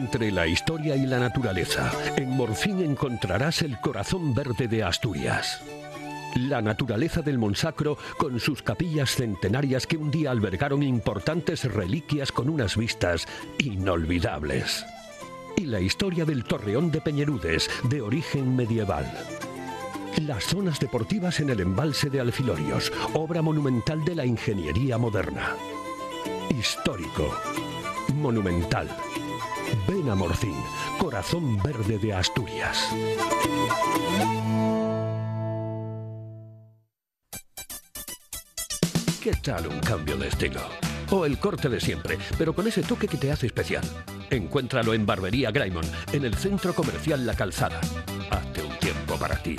Entre 0.00 0.32
la 0.32 0.46
historia 0.46 0.96
y 0.96 1.04
la 1.04 1.18
naturaleza, 1.18 1.92
en 2.16 2.30
Morfín 2.30 2.82
encontrarás 2.82 3.60
el 3.60 3.78
corazón 3.80 4.32
verde 4.32 4.66
de 4.66 4.82
Asturias. 4.82 5.60
La 6.36 6.62
naturaleza 6.62 7.20
del 7.20 7.36
Monsacro 7.36 7.98
con 8.16 8.40
sus 8.40 8.62
capillas 8.62 9.14
centenarias 9.14 9.86
que 9.86 9.98
un 9.98 10.10
día 10.10 10.30
albergaron 10.30 10.82
importantes 10.82 11.70
reliquias 11.70 12.32
con 12.32 12.48
unas 12.48 12.78
vistas 12.78 13.28
inolvidables. 13.58 14.86
Y 15.58 15.66
la 15.66 15.80
historia 15.80 16.24
del 16.24 16.44
Torreón 16.44 16.90
de 16.90 17.02
Peñerudes, 17.02 17.68
de 17.90 18.00
origen 18.00 18.56
medieval. 18.56 19.04
Las 20.22 20.44
zonas 20.44 20.80
deportivas 20.80 21.40
en 21.40 21.50
el 21.50 21.60
embalse 21.60 22.08
de 22.08 22.20
Alfilorios, 22.20 22.90
obra 23.12 23.42
monumental 23.42 24.02
de 24.02 24.14
la 24.14 24.24
ingeniería 24.24 24.96
moderna. 24.96 25.56
Histórico. 26.48 27.36
Monumental. 28.14 28.88
Ven 29.90 30.08
a 30.08 30.16
corazón 31.00 31.60
verde 31.64 31.98
de 31.98 32.14
Asturias. 32.14 32.94
¿Qué 39.20 39.32
tal 39.42 39.66
un 39.66 39.80
cambio 39.80 40.16
de 40.16 40.28
estilo? 40.28 40.60
O 41.10 41.26
el 41.26 41.40
corte 41.40 41.68
de 41.68 41.80
siempre, 41.80 42.18
pero 42.38 42.54
con 42.54 42.68
ese 42.68 42.84
toque 42.84 43.08
que 43.08 43.16
te 43.16 43.32
hace 43.32 43.48
especial. 43.48 43.82
Encuéntralo 44.30 44.94
en 44.94 45.04
Barbería 45.04 45.50
Graymon, 45.50 45.90
en 46.12 46.24
el 46.24 46.36
centro 46.36 46.72
comercial 46.72 47.26
La 47.26 47.34
Calzada. 47.34 47.80
Hazte 48.30 48.62
un 48.62 48.78
tiempo 48.78 49.16
para 49.16 49.42
ti. 49.42 49.56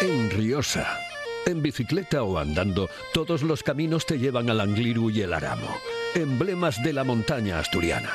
En 0.01 0.29
Riosa. 0.29 0.99
En 1.45 1.61
bicicleta 1.61 2.23
o 2.23 2.37
andando, 2.37 2.89
todos 3.13 3.41
los 3.41 3.63
caminos 3.63 4.05
te 4.05 4.19
llevan 4.19 4.49
al 4.49 4.61
Angliru 4.61 5.09
y 5.09 5.21
el 5.21 5.33
Aramo, 5.33 5.73
emblemas 6.13 6.83
de 6.83 6.93
la 6.93 7.03
montaña 7.03 7.57
asturiana. 7.57 8.11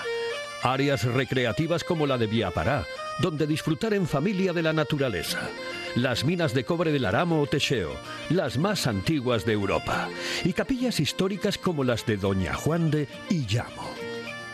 Áreas 0.65 1.05
recreativas 1.05 1.85
como 1.85 2.07
la 2.07 2.17
de 2.17 2.27
Viapará, 2.27 2.87
donde 3.21 3.47
disfrutar 3.47 3.93
en 3.93 4.07
familia 4.07 4.55
de 4.55 4.63
la 4.63 4.73
naturaleza. 4.73 5.51
Las 5.95 6.25
minas 6.25 6.55
de 6.55 6.65
cobre 6.65 6.91
del 6.91 7.05
Aramo 7.05 7.43
o 7.43 7.47
Techeo, 7.47 7.95
las 8.31 8.57
más 8.57 8.87
antiguas 8.87 9.45
de 9.45 9.53
Europa. 9.53 10.09
Y 10.43 10.55
capillas 10.55 11.01
históricas 11.01 11.59
como 11.59 11.85
las 11.85 12.07
de 12.07 12.17
Doña 12.17 12.55
Juan 12.55 12.91
de 12.91 13.09
y 13.29 13.47
Llamo. 13.47 13.91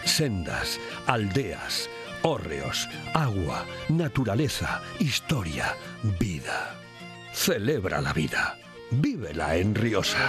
Sendas, 0.04 0.80
aldeas, 1.06 1.88
hórreos, 2.22 2.88
agua, 3.14 3.64
naturaleza, 3.88 4.82
historia, 4.98 5.76
vida. 6.18 6.74
Celebra 7.32 8.00
la 8.00 8.12
vida. 8.12 8.58
Vívela 8.90 9.54
en 9.54 9.76
Riosa. 9.76 10.28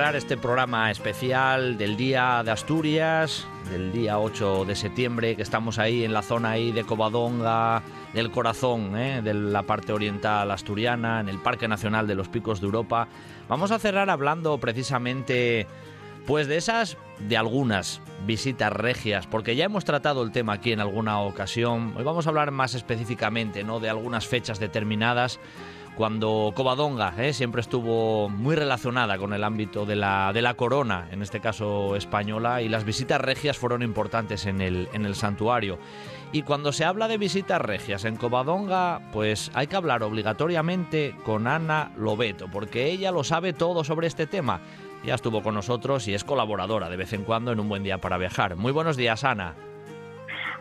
Cerrar 0.00 0.16
este 0.16 0.38
programa 0.38 0.90
especial 0.90 1.76
del 1.76 1.94
Día 1.94 2.40
de 2.42 2.50
Asturias, 2.50 3.46
del 3.70 3.92
día 3.92 4.18
8 4.18 4.64
de 4.64 4.74
septiembre, 4.74 5.36
que 5.36 5.42
estamos 5.42 5.78
ahí 5.78 6.04
en 6.04 6.14
la 6.14 6.22
zona 6.22 6.52
ahí 6.52 6.72
de 6.72 6.84
Covadonga, 6.84 7.82
del 8.14 8.30
corazón 8.30 8.96
¿eh? 8.96 9.20
de 9.20 9.34
la 9.34 9.64
parte 9.64 9.92
oriental 9.92 10.50
asturiana, 10.52 11.20
en 11.20 11.28
el 11.28 11.36
Parque 11.36 11.68
Nacional 11.68 12.06
de 12.06 12.14
los 12.14 12.28
Picos 12.28 12.62
de 12.62 12.66
Europa, 12.68 13.08
vamos 13.46 13.72
a 13.72 13.78
cerrar 13.78 14.08
hablando 14.08 14.56
precisamente 14.56 15.66
pues 16.26 16.46
de 16.46 16.56
esas, 16.56 16.96
de 17.18 17.36
algunas 17.36 18.00
visitas 18.26 18.72
regias, 18.72 19.26
porque 19.26 19.54
ya 19.54 19.66
hemos 19.66 19.84
tratado 19.84 20.22
el 20.22 20.32
tema 20.32 20.54
aquí 20.54 20.72
en 20.72 20.80
alguna 20.80 21.20
ocasión. 21.20 21.92
Hoy 21.94 22.04
vamos 22.04 22.26
a 22.26 22.30
hablar 22.30 22.52
más 22.52 22.74
específicamente, 22.74 23.64
¿no? 23.64 23.80
De 23.80 23.90
algunas 23.90 24.26
fechas 24.26 24.58
determinadas 24.58 25.40
cuando 25.96 26.52
Covadonga 26.54 27.14
¿eh? 27.18 27.32
siempre 27.32 27.60
estuvo 27.60 28.28
muy 28.28 28.56
relacionada 28.56 29.18
con 29.18 29.32
el 29.32 29.44
ámbito 29.44 29.84
de 29.86 29.96
la, 29.96 30.32
de 30.32 30.42
la 30.42 30.54
corona, 30.54 31.08
en 31.10 31.22
este 31.22 31.40
caso 31.40 31.96
española, 31.96 32.62
y 32.62 32.68
las 32.68 32.84
visitas 32.84 33.20
regias 33.20 33.58
fueron 33.58 33.82
importantes 33.82 34.46
en 34.46 34.60
el, 34.60 34.88
en 34.92 35.04
el 35.04 35.14
santuario. 35.14 35.78
Y 36.32 36.42
cuando 36.42 36.72
se 36.72 36.84
habla 36.84 37.08
de 37.08 37.18
visitas 37.18 37.60
regias 37.60 38.04
en 38.04 38.16
Covadonga, 38.16 39.00
pues 39.12 39.50
hay 39.52 39.66
que 39.66 39.76
hablar 39.76 40.02
obligatoriamente 40.02 41.14
con 41.24 41.46
Ana 41.46 41.92
Lobeto, 41.96 42.46
porque 42.50 42.86
ella 42.86 43.10
lo 43.10 43.24
sabe 43.24 43.52
todo 43.52 43.84
sobre 43.84 44.06
este 44.06 44.26
tema. 44.26 44.60
Ya 45.04 45.14
estuvo 45.14 45.42
con 45.42 45.54
nosotros 45.54 46.06
y 46.08 46.14
es 46.14 46.24
colaboradora 46.24 46.88
de 46.88 46.96
vez 46.96 47.12
en 47.12 47.24
cuando 47.24 47.52
en 47.52 47.60
Un 47.60 47.68
Buen 47.68 47.82
Día 47.82 47.98
para 47.98 48.18
Viajar. 48.18 48.56
Muy 48.56 48.70
buenos 48.70 48.96
días, 48.96 49.24
Ana. 49.24 49.69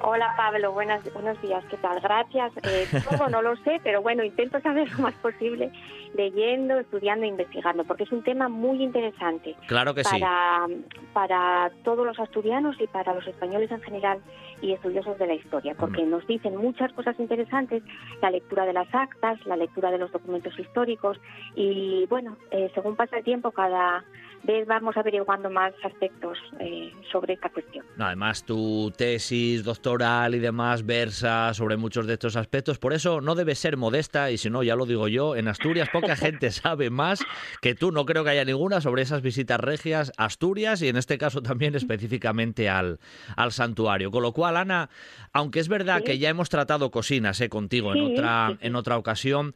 Hola 0.02 0.34
Pablo, 0.38 0.72
buenas, 0.72 1.02
buenos 1.14 1.42
días, 1.42 1.64
¿qué 1.70 1.78
tal? 1.78 2.00
Gracias. 2.00 2.54
Eh, 2.64 2.88
todo 3.10 3.28
no 3.30 3.42
lo 3.42 3.56
sé, 3.58 3.82
pero 3.84 4.02
bueno, 4.02 4.24
intento 4.24 4.60
saber 4.62 4.90
lo 4.92 5.00
más 5.00 5.14
posible 5.16 5.72
leyendo, 6.16 6.80
estudiando 6.80 7.26
e 7.26 7.30
investigando, 7.30 7.84
porque 7.84 8.04
es 8.04 8.12
un 8.12 8.24
tema 8.24 8.50
muy 8.50 8.82
interesante. 8.82 9.56
Claro 9.68 9.94
que 9.94 10.04
para, 10.04 10.66
sí. 10.68 10.86
Para 11.14 11.72
todos 11.84 12.06
los 12.06 12.20
asturianos 12.20 12.80
y 12.80 12.88
para 12.88 13.14
los 13.14 13.28
españoles 13.28 13.70
en 13.72 13.82
general 13.82 14.20
y 14.62 14.74
estudiosos 14.74 15.18
de 15.18 15.28
la 15.28 15.34
historia, 15.36 15.76
porque 15.76 16.04
nos 16.04 16.26
dicen 16.28 16.56
muchas 16.56 16.92
cosas 16.94 17.20
interesantes, 17.20 17.84
la 18.22 18.32
lectura 18.32 18.66
de 18.66 18.74
las 18.74 18.94
actas, 18.94 19.46
la 19.46 19.56
lectura 19.56 19.92
de 19.92 19.98
los 19.98 20.12
documentos 20.12 20.58
históricos 20.58 21.20
y 21.56 22.06
bueno, 22.08 22.38
eh, 22.52 22.72
según 22.74 22.96
pasa 22.96 23.18
el 23.18 23.24
tiempo, 23.24 23.52
cada 23.52 24.04
vez 24.44 24.66
vamos 24.68 24.96
averiguando 24.98 25.50
más 25.50 25.74
aspectos 25.84 26.38
eh, 26.60 26.94
sobre 27.12 27.34
esta 27.34 27.50
cuestión. 27.50 27.86
Además, 27.98 28.44
tu 28.44 28.92
tesis 28.96 29.64
doctoral 29.64 30.36
y 30.36 30.40
demás 30.40 30.86
versa 30.86 31.54
sobre 31.54 31.78
muchos 31.78 32.08
de 32.08 32.14
estos 32.14 32.36
aspectos, 32.36 32.80
por 32.80 32.94
eso 32.94 33.22
no 33.22 33.36
debes 33.36 33.60
ser 33.60 33.78
modesta 33.78 34.32
y 34.32 34.38
si 34.38 34.50
no, 34.50 34.64
ya 34.64 34.76
lo 34.76 34.86
digo 34.86 35.08
yo, 35.08 35.36
en 35.36 35.48
Asturias 35.48 35.90
poca 35.92 36.16
gente 36.16 36.52
sabe 36.52 36.90
más 36.90 37.20
que 37.62 37.76
tú, 37.76 37.92
no 37.92 38.06
creo 38.06 38.24
que 38.24 38.32
haya 38.32 38.46
ninguna 38.46 38.82
sobre 38.82 39.02
esas 39.02 39.22
visitas 39.22 39.60
regias 39.60 40.12
a 40.18 40.26
Asturias 40.26 40.82
y 40.82 40.88
en 40.88 40.98
este 40.98 41.18
caso 41.18 41.42
también 41.42 41.76
específicamente 41.76 42.70
al, 42.70 43.00
al 43.36 43.52
santuario. 43.52 44.12
Con 44.12 44.24
lo 44.24 44.32
cual, 44.32 44.49
Ana, 44.58 44.90
aunque 45.34 45.60
es 45.60 45.68
verdad 45.68 45.98
Sí. 46.00 46.04
que 46.06 46.18
ya 46.20 46.30
hemos 46.30 46.50
tratado 46.50 46.92
cocinas 46.92 47.40
eh, 47.42 47.50
contigo 47.50 47.94
en, 47.94 48.02
otra, 48.02 48.58
en 48.62 48.76
otra 48.76 48.98
ocasión, 48.98 49.56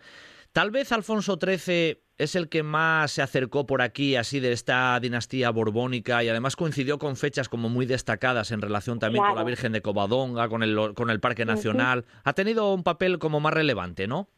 tal 0.51 0.71
vez 0.71 0.91
Alfonso 0.91 1.37
XIII 1.41 1.99
es 2.19 2.35
el 2.35 2.47
que 2.47 2.61
más 2.61 3.11
se 3.11 3.23
acercó 3.23 3.65
por 3.65 3.81
aquí, 3.81 4.15
así 4.15 4.39
de 4.39 4.51
esta 4.51 4.99
dinastía 4.99 5.49
borbónica, 5.49 6.23
y 6.23 6.29
además 6.29 6.55
coincidió 6.55 6.99
con 6.99 7.15
fechas 7.15 7.49
como 7.49 7.69
muy 7.69 7.85
destacadas 7.87 8.51
en 8.51 8.61
relación 8.61 8.99
también 8.99 9.23
con 9.25 9.35
la. 9.35 9.43
Virgen 9.43 9.71
de 9.71 9.81
Covadonga, 9.81 10.47
con 10.47 10.61
el, 10.61 10.93
con 10.93 11.09
el 11.09 11.19
Parque 11.19 11.43
Nacional. 11.43 12.05
Ha 12.23 12.33
tenido 12.33 12.71
un 12.73 12.83
papel 12.83 13.17
como 13.17 13.39
más 13.39 13.53
relevante, 13.53 14.07
¿no? 14.07 14.29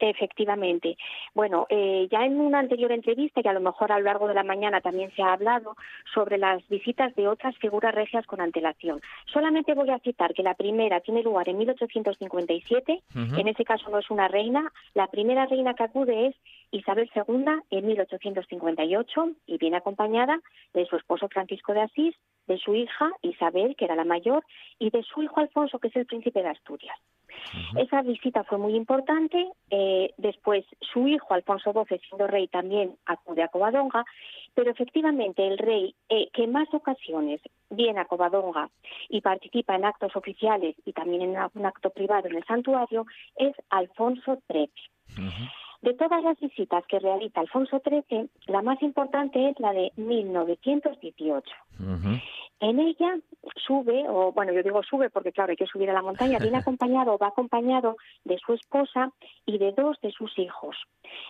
Efectivamente. 0.00 0.96
Bueno, 1.34 1.66
eh, 1.68 2.08
ya 2.10 2.24
en 2.24 2.40
una 2.40 2.60
anterior 2.60 2.92
entrevista, 2.92 3.40
y 3.42 3.48
a 3.48 3.52
lo 3.52 3.60
mejor 3.60 3.92
a 3.92 3.98
lo 3.98 4.04
largo 4.04 4.28
de 4.28 4.34
la 4.34 4.44
mañana 4.44 4.80
también 4.80 5.10
se 5.14 5.22
ha 5.22 5.32
hablado 5.32 5.76
sobre 6.14 6.38
las 6.38 6.66
visitas 6.68 7.14
de 7.16 7.28
otras 7.28 7.56
figuras 7.58 7.94
regias 7.94 8.26
con 8.26 8.40
antelación. 8.40 9.00
Solamente 9.32 9.74
voy 9.74 9.90
a 9.90 9.98
citar 9.98 10.34
que 10.34 10.42
la 10.42 10.54
primera 10.54 11.00
tiene 11.00 11.22
lugar 11.22 11.48
en 11.48 11.58
1857, 11.58 13.02
Ujú. 13.14 13.40
en 13.40 13.48
ese 13.48 13.64
caso 13.64 13.90
no 13.90 13.98
es 13.98 14.10
una 14.10 14.28
reina, 14.28 14.72
la 14.94 15.06
primera 15.08 15.46
reina 15.46 15.74
que 15.74 15.84
acude 15.84 16.26
es 16.28 16.36
Isabel 16.70 17.10
II 17.14 17.44
en 17.70 17.86
1858 17.86 19.30
y 19.46 19.58
viene 19.58 19.76
acompañada 19.78 20.40
de 20.74 20.86
su 20.86 20.96
esposo 20.96 21.28
Francisco 21.28 21.72
de 21.72 21.82
Asís, 21.82 22.14
de 22.46 22.58
su 22.58 22.74
hija 22.74 23.10
Isabel, 23.22 23.76
que 23.76 23.84
era 23.84 23.94
la 23.94 24.04
mayor, 24.04 24.44
y 24.78 24.90
de 24.90 25.02
su 25.02 25.22
hijo 25.22 25.40
Alfonso, 25.40 25.78
que 25.78 25.88
es 25.88 25.96
el 25.96 26.06
príncipe 26.06 26.42
de 26.42 26.48
Asturias. 26.48 26.96
Esa 27.76 28.02
visita 28.02 28.44
fue 28.44 28.58
muy 28.58 28.74
importante. 28.74 29.48
eh, 29.70 30.12
después, 30.16 30.64
su 30.80 31.06
hijo 31.08 31.34
Alfonso 31.34 31.72
XII, 31.72 32.00
siendo 32.08 32.26
rey, 32.26 32.48
también 32.48 32.96
acude 33.06 33.42
a 33.42 33.48
Covadonga. 33.48 34.04
Pero 34.54 34.70
efectivamente, 34.70 35.46
el 35.46 35.58
rey 35.58 35.94
eh, 36.08 36.28
que 36.32 36.44
en 36.44 36.52
más 36.52 36.72
ocasiones 36.72 37.40
viene 37.70 38.00
a 38.00 38.06
Covadonga 38.06 38.70
y 39.08 39.20
participa 39.20 39.74
en 39.74 39.84
actos 39.84 40.16
oficiales 40.16 40.74
y 40.84 40.92
también 40.92 41.22
en 41.22 41.36
un 41.54 41.66
acto 41.66 41.90
privado 41.90 42.28
en 42.28 42.36
el 42.36 42.44
santuario 42.44 43.06
es 43.36 43.54
Alfonso 43.70 44.38
XIII. 44.50 44.70
De 45.82 45.94
todas 45.94 46.22
las 46.24 46.38
visitas 46.40 46.84
que 46.88 46.98
realiza 46.98 47.40
Alfonso 47.40 47.80
XIII, 47.84 48.28
la 48.46 48.62
más 48.62 48.82
importante 48.82 49.48
es 49.48 49.60
la 49.60 49.72
de 49.72 49.92
1918. 49.96 51.48
Ujú. 51.78 52.18
En 52.60 52.80
ella 52.80 53.16
sube, 53.56 54.04
o 54.08 54.32
bueno, 54.32 54.52
yo 54.52 54.62
digo 54.62 54.82
sube 54.82 55.10
porque 55.10 55.32
claro, 55.32 55.50
hay 55.50 55.56
que 55.56 55.66
subir 55.66 55.88
a 55.90 55.92
la 55.92 56.02
montaña, 56.02 56.38
viene 56.40 56.58
acompañado 56.58 57.14
o 57.14 57.18
va 57.18 57.28
acompañado 57.28 57.96
de 58.24 58.38
su 58.38 58.54
esposa 58.54 59.12
y 59.46 59.58
de 59.58 59.72
dos 59.72 60.00
de 60.00 60.10
sus 60.10 60.36
hijos, 60.38 60.76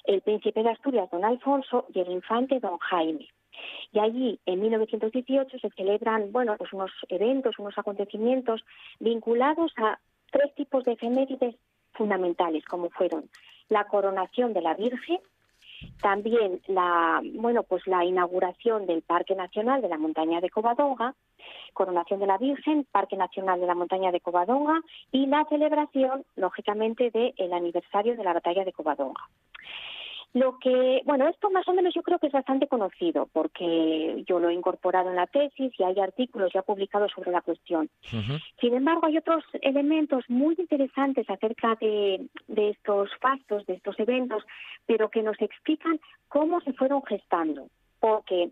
el 0.04 0.22
príncipe 0.22 0.62
de 0.62 0.70
Asturias, 0.70 1.10
don 1.10 1.24
Alfonso, 1.24 1.86
y 1.94 2.00
el 2.00 2.10
infante, 2.10 2.60
don 2.60 2.78
Jaime. 2.78 3.28
Y 3.92 3.98
allí, 3.98 4.40
en 4.46 4.60
1918, 4.60 5.58
se 5.58 5.70
celebran, 5.70 6.30
bueno, 6.32 6.56
pues 6.56 6.72
unos 6.72 6.92
eventos, 7.08 7.58
unos 7.58 7.76
acontecimientos 7.76 8.64
vinculados 9.00 9.72
a 9.76 9.98
tres 10.30 10.54
tipos 10.54 10.84
de 10.84 10.92
efemérides 10.92 11.56
fundamentales, 11.92 12.64
como 12.64 12.90
fueron 12.90 13.28
la 13.68 13.84
coronación 13.88 14.52
de 14.52 14.62
la 14.62 14.74
Virgen, 14.74 15.18
también 16.00 16.60
la 16.66 17.20
bueno 17.34 17.62
pues 17.62 17.86
la 17.86 18.04
inauguración 18.04 18.86
del 18.86 19.02
Parque 19.02 19.34
Nacional 19.34 19.82
de 19.82 19.88
la 19.88 19.98
Montaña 19.98 20.40
de 20.40 20.50
Covadonga, 20.50 21.14
coronación 21.72 22.20
de 22.20 22.26
la 22.26 22.38
Virgen, 22.38 22.86
Parque 22.90 23.16
Nacional 23.16 23.60
de 23.60 23.66
la 23.66 23.74
Montaña 23.74 24.12
de 24.12 24.20
Covadonga 24.20 24.80
y 25.12 25.26
la 25.26 25.44
celebración 25.48 26.24
lógicamente 26.36 27.10
del 27.10 27.52
aniversario 27.52 28.16
de 28.16 28.24
la 28.24 28.32
Batalla 28.32 28.64
de 28.64 28.72
Covadonga. 28.72 29.28
Lo 30.34 30.58
que, 30.58 31.00
bueno, 31.04 31.26
esto 31.26 31.50
más 31.50 31.66
o 31.68 31.72
menos 31.72 31.94
yo 31.94 32.02
creo 32.02 32.18
que 32.18 32.26
es 32.26 32.32
bastante 32.32 32.68
conocido 32.68 33.28
porque 33.32 34.24
yo 34.26 34.38
lo 34.38 34.50
he 34.50 34.54
incorporado 34.54 35.08
en 35.08 35.16
la 35.16 35.26
tesis 35.26 35.72
y 35.78 35.82
hay 35.82 35.98
artículos 35.98 36.52
ya 36.52 36.62
publicados 36.62 37.12
sobre 37.12 37.30
la 37.30 37.40
cuestión. 37.40 37.88
Sin 38.60 38.74
embargo, 38.74 39.06
hay 39.06 39.16
otros 39.16 39.42
elementos 39.62 40.24
muy 40.28 40.54
interesantes 40.58 41.28
acerca 41.30 41.76
de, 41.80 42.28
de 42.46 42.70
estos 42.70 43.10
fastos, 43.20 43.64
de 43.66 43.74
estos 43.74 43.98
eventos, 43.98 44.44
pero 44.86 45.08
que 45.08 45.22
nos 45.22 45.40
explican 45.40 45.98
cómo 46.28 46.60
se 46.60 46.74
fueron 46.74 47.02
gestando. 47.04 47.68
Porque 47.98 48.50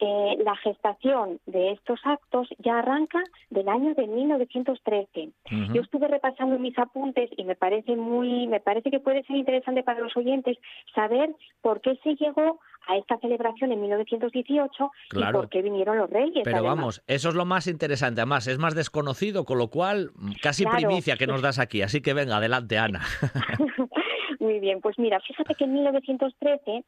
eh, 0.00 0.36
la 0.44 0.56
gestación 0.56 1.38
de 1.46 1.72
estos 1.72 2.00
actos 2.04 2.48
ya 2.58 2.80
arranca 2.80 3.22
del 3.50 3.68
año 3.68 3.94
de 3.94 4.06
1913. 4.06 5.30
Yo 5.72 5.82
estuve 5.82 6.08
repasando 6.08 6.58
mis 6.58 6.76
apuntes 6.78 7.30
y 7.36 7.44
me 7.44 7.54
parece 7.54 7.94
muy, 7.94 8.46
me 8.48 8.60
parece 8.60 8.90
que 8.90 8.98
puede 8.98 9.22
ser 9.22 9.36
interesante 9.36 9.82
para 9.82 10.00
los 10.00 10.16
oyentes 10.16 10.58
saber 10.94 11.34
por 11.62 11.80
qué 11.80 11.96
se 12.02 12.16
llegó 12.16 12.58
a 12.86 12.96
esta 12.96 13.18
celebración 13.18 13.72
en 13.72 13.80
1918 13.80 14.90
y 15.12 15.32
por 15.32 15.48
qué 15.48 15.62
vinieron 15.62 15.98
los 15.98 16.10
reyes. 16.10 16.42
Pero 16.44 16.62
vamos, 16.62 17.02
eso 17.06 17.28
es 17.28 17.34
lo 17.34 17.44
más 17.44 17.66
interesante. 17.66 18.20
Además, 18.20 18.46
es 18.46 18.58
más 18.58 18.74
desconocido, 18.74 19.44
con 19.44 19.58
lo 19.58 19.68
cual 19.68 20.10
casi 20.42 20.64
primicia 20.66 21.16
que 21.16 21.26
nos 21.26 21.42
das 21.42 21.58
aquí. 21.58 21.82
Así 21.82 22.00
que 22.00 22.14
venga, 22.14 22.36
adelante, 22.36 22.78
Ana. 22.78 23.02
Muy 24.40 24.60
bien, 24.60 24.80
pues 24.80 24.98
mira, 24.98 25.20
fíjate 25.20 25.54
que 25.54 25.64
en 25.64 25.72
1913 25.74 26.84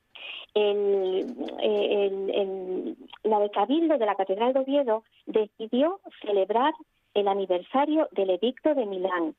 el, 0.54 1.26
el, 1.62 2.96
la 3.24 3.38
de 3.38 3.50
Cabildo 3.50 3.98
de 3.98 4.06
la 4.06 4.14
Catedral 4.14 4.52
de 4.52 4.60
Oviedo 4.60 5.04
decidió 5.26 6.00
celebrar 6.20 6.74
el 7.14 7.28
aniversario 7.28 8.08
del 8.12 8.30
Edicto 8.30 8.74
de 8.74 8.84
Milán. 8.84 9.34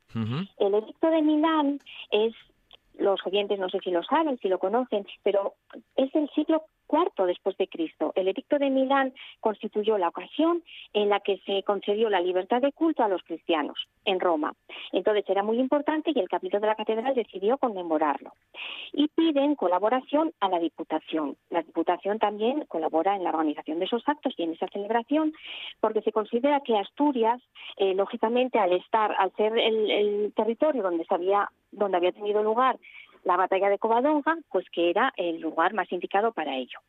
El 0.57 0.73
Edicto 0.73 1.11
de 1.11 1.21
Milán 1.21 1.79
es, 2.09 2.33
los 2.99 3.25
oyentes 3.25 3.59
no 3.59 3.69
sé 3.69 3.79
si 3.79 3.91
lo 3.91 4.03
saben, 4.03 4.37
si 4.39 4.47
lo 4.47 4.59
conocen, 4.59 5.05
pero 5.23 5.55
es 5.95 6.13
el 6.15 6.29
siglo 6.29 6.65
cuarto 6.87 7.25
después 7.25 7.55
de 7.57 7.67
Cristo. 7.67 8.13
El 8.15 8.27
edicto 8.29 8.57
de 8.57 8.69
Milán 8.69 9.13
constituyó 9.39 9.97
la 9.97 10.07
ocasión 10.07 10.63
en 10.93 11.09
la 11.09 11.19
que 11.19 11.37
se 11.45 11.63
concedió 11.63 12.09
la 12.09 12.21
libertad 12.21 12.61
de 12.61 12.71
culto 12.71 13.03
a 13.03 13.07
los 13.07 13.21
cristianos 13.23 13.77
en 14.05 14.19
Roma. 14.19 14.53
Entonces 14.91 15.25
era 15.27 15.43
muy 15.43 15.59
importante 15.59 16.11
y 16.13 16.19
el 16.19 16.29
capítulo 16.29 16.61
de 16.61 16.67
la 16.67 16.75
catedral 16.75 17.13
decidió 17.13 17.57
conmemorarlo. 17.57 18.33
Y 18.93 19.09
piden 19.09 19.55
colaboración 19.55 20.33
a 20.39 20.49
la 20.49 20.59
Diputación. 20.59 21.37
La 21.49 21.61
Diputación 21.61 22.19
también 22.19 22.65
colabora 22.67 23.15
en 23.15 23.23
la 23.23 23.29
organización 23.29 23.79
de 23.79 23.85
esos 23.85 24.07
actos 24.07 24.33
y 24.37 24.43
en 24.43 24.53
esa 24.53 24.67
celebración 24.67 25.33
porque 25.79 26.01
se 26.01 26.11
considera 26.11 26.61
que 26.61 26.77
Asturias, 26.77 27.41
eh, 27.77 27.93
lógicamente, 27.93 28.59
al 28.59 28.73
estar, 28.73 29.13
al 29.17 29.31
ser 29.35 29.57
el, 29.57 30.33
territorio 30.35 30.83
donde 30.83 31.97
había 31.97 32.11
tenido 32.11 32.43
lugar 32.43 32.77
la 33.27 33.35
batalla 33.35 33.69
de 33.69 33.77
Covadonga, 33.77 34.37
pues 34.49 34.65
que 34.71 34.89
era 34.89 35.13
el 35.17 35.41
lugar 35.41 35.73
más 35.73 35.91
indicado 35.91 36.31
para 36.31 36.55
ello. 36.55 36.79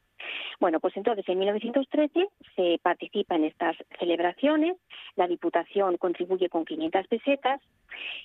Bueno, 0.61 0.79
pues 0.81 0.97
entonces 0.97 1.29
en 1.29 1.39
1913 1.39 2.29
se 2.55 2.81
participa 2.83 3.35
en 3.35 3.45
estas 3.45 3.77
celebraciones, 3.99 4.77
la 5.17 5.27
Diputación 5.27 5.97
contribuye 5.97 6.49
con 6.49 6.65
500 6.65 7.07
pesetas 7.09 7.61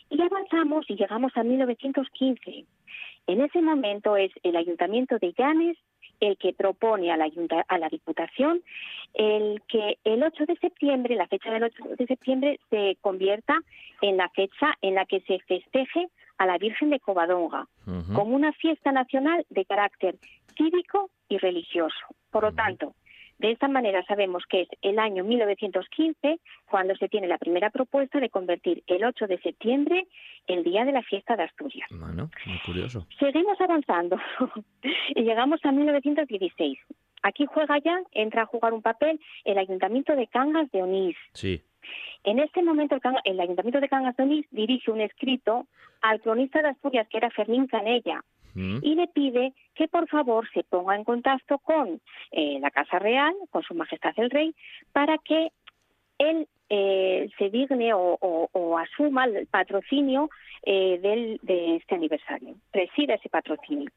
y 0.09 0.21
avanzamos 0.21 0.85
y 0.89 0.95
llegamos 0.95 1.31
a 1.35 1.43
1915. 1.43 2.65
En 3.25 3.41
ese 3.41 3.61
momento 3.61 4.15
es 4.15 4.31
el 4.43 4.55
Ayuntamiento 4.55 5.17
de 5.17 5.33
Llanes 5.33 5.77
el 6.19 6.37
que 6.37 6.53
propone 6.53 7.11
a 7.11 7.17
la, 7.17 7.29
a 7.67 7.77
la 7.77 7.89
Diputación 7.89 8.61
el 9.13 9.61
que 9.67 9.97
el 10.03 10.23
8 10.23 10.45
de 10.45 10.55
septiembre, 10.57 11.15
la 11.15 11.27
fecha 11.27 11.51
del 11.51 11.63
8 11.63 11.83
de 11.97 12.07
septiembre, 12.07 12.59
se 12.69 12.97
convierta 13.01 13.59
en 14.01 14.17
la 14.17 14.29
fecha 14.29 14.73
en 14.81 14.95
la 14.95 15.05
que 15.05 15.21
se 15.21 15.39
festeje 15.39 16.09
a 16.37 16.45
la 16.45 16.57
Virgen 16.57 16.89
de 16.89 16.99
Covadonga 16.99 17.67
como 18.13 18.35
una 18.35 18.53
fiesta 18.53 18.91
nacional 18.91 19.45
de 19.49 19.65
carácter 19.65 20.15
cívico 20.57 21.09
y 21.29 21.37
religioso. 21.37 21.95
Por 22.31 22.43
lo 22.43 22.53
tanto, 22.53 22.95
de 23.39 23.51
esta 23.51 23.67
manera 23.67 24.03
sabemos 24.05 24.43
que 24.47 24.61
es 24.61 24.67
el 24.81 24.99
año 24.99 25.23
1915 25.23 26.39
cuando 26.65 26.95
se 26.95 27.09
tiene 27.09 27.27
la 27.27 27.37
primera 27.37 27.69
propuesta 27.71 28.19
de 28.19 28.29
convertir 28.29 28.83
el 28.87 29.03
8 29.03 29.27
de 29.27 29.39
septiembre 29.39 30.07
el 30.47 30.63
día 30.63 30.85
de 30.85 30.91
la 30.91 31.01
fiesta 31.03 31.35
de 31.35 31.43
Asturias. 31.43 31.89
Bueno, 31.91 32.29
muy 32.45 32.59
curioso. 32.65 33.05
Seguimos 33.19 33.59
avanzando 33.59 34.17
y 35.15 35.23
llegamos 35.23 35.59
a 35.65 35.71
1916. 35.71 36.79
Aquí 37.23 37.45
juega 37.45 37.77
ya, 37.79 38.01
entra 38.11 38.43
a 38.43 38.45
jugar 38.45 38.73
un 38.73 38.81
papel 38.81 39.19
el 39.45 39.57
Ayuntamiento 39.57 40.15
de 40.15 40.27
Cangas 40.27 40.69
de 40.71 40.83
Onís. 40.83 41.17
Sí. 41.33 41.61
En 42.23 42.39
este 42.39 42.63
momento 42.63 42.97
el, 43.23 43.39
Ayuntamiento 43.39 43.79
de 43.79 43.89
Cangas 43.89 44.15
de 44.15 44.23
Onís 44.23 44.45
dirige 44.51 44.91
un 44.91 45.01
escrito 45.01 45.67
al 46.01 46.21
cronista 46.21 46.61
de 46.61 46.69
Asturias, 46.69 47.07
que 47.09 47.17
era 47.17 47.29
Fermín 47.31 47.67
Canella, 47.67 48.23
mm. 48.53 48.79
y 48.81 48.95
le 48.95 49.07
pide 49.07 49.53
que 49.75 49.87
por 49.87 50.07
favor 50.07 50.47
se 50.53 50.63
ponga 50.63 50.95
en 50.95 51.03
contacto 51.03 51.59
con 51.59 52.01
eh, 52.31 52.59
la 52.59 52.71
Casa 52.71 52.99
Real, 52.99 53.33
con 53.49 53.63
Su 53.63 53.73
Majestad 53.73 54.13
el 54.17 54.29
Rey, 54.29 54.55
para 54.91 55.17
que 55.17 55.51
él 56.17 56.47
eh, 56.69 57.29
se 57.37 57.49
digne 57.49 57.93
o, 57.93 58.77
asuma 58.77 59.25
el 59.25 59.47
patrocinio 59.47 60.29
eh, 60.63 60.99
del, 61.01 61.39
de 61.41 61.75
este 61.77 61.95
aniversario, 61.95 62.55
presida 62.71 63.15
ese 63.15 63.29
patrocinio. 63.29 63.89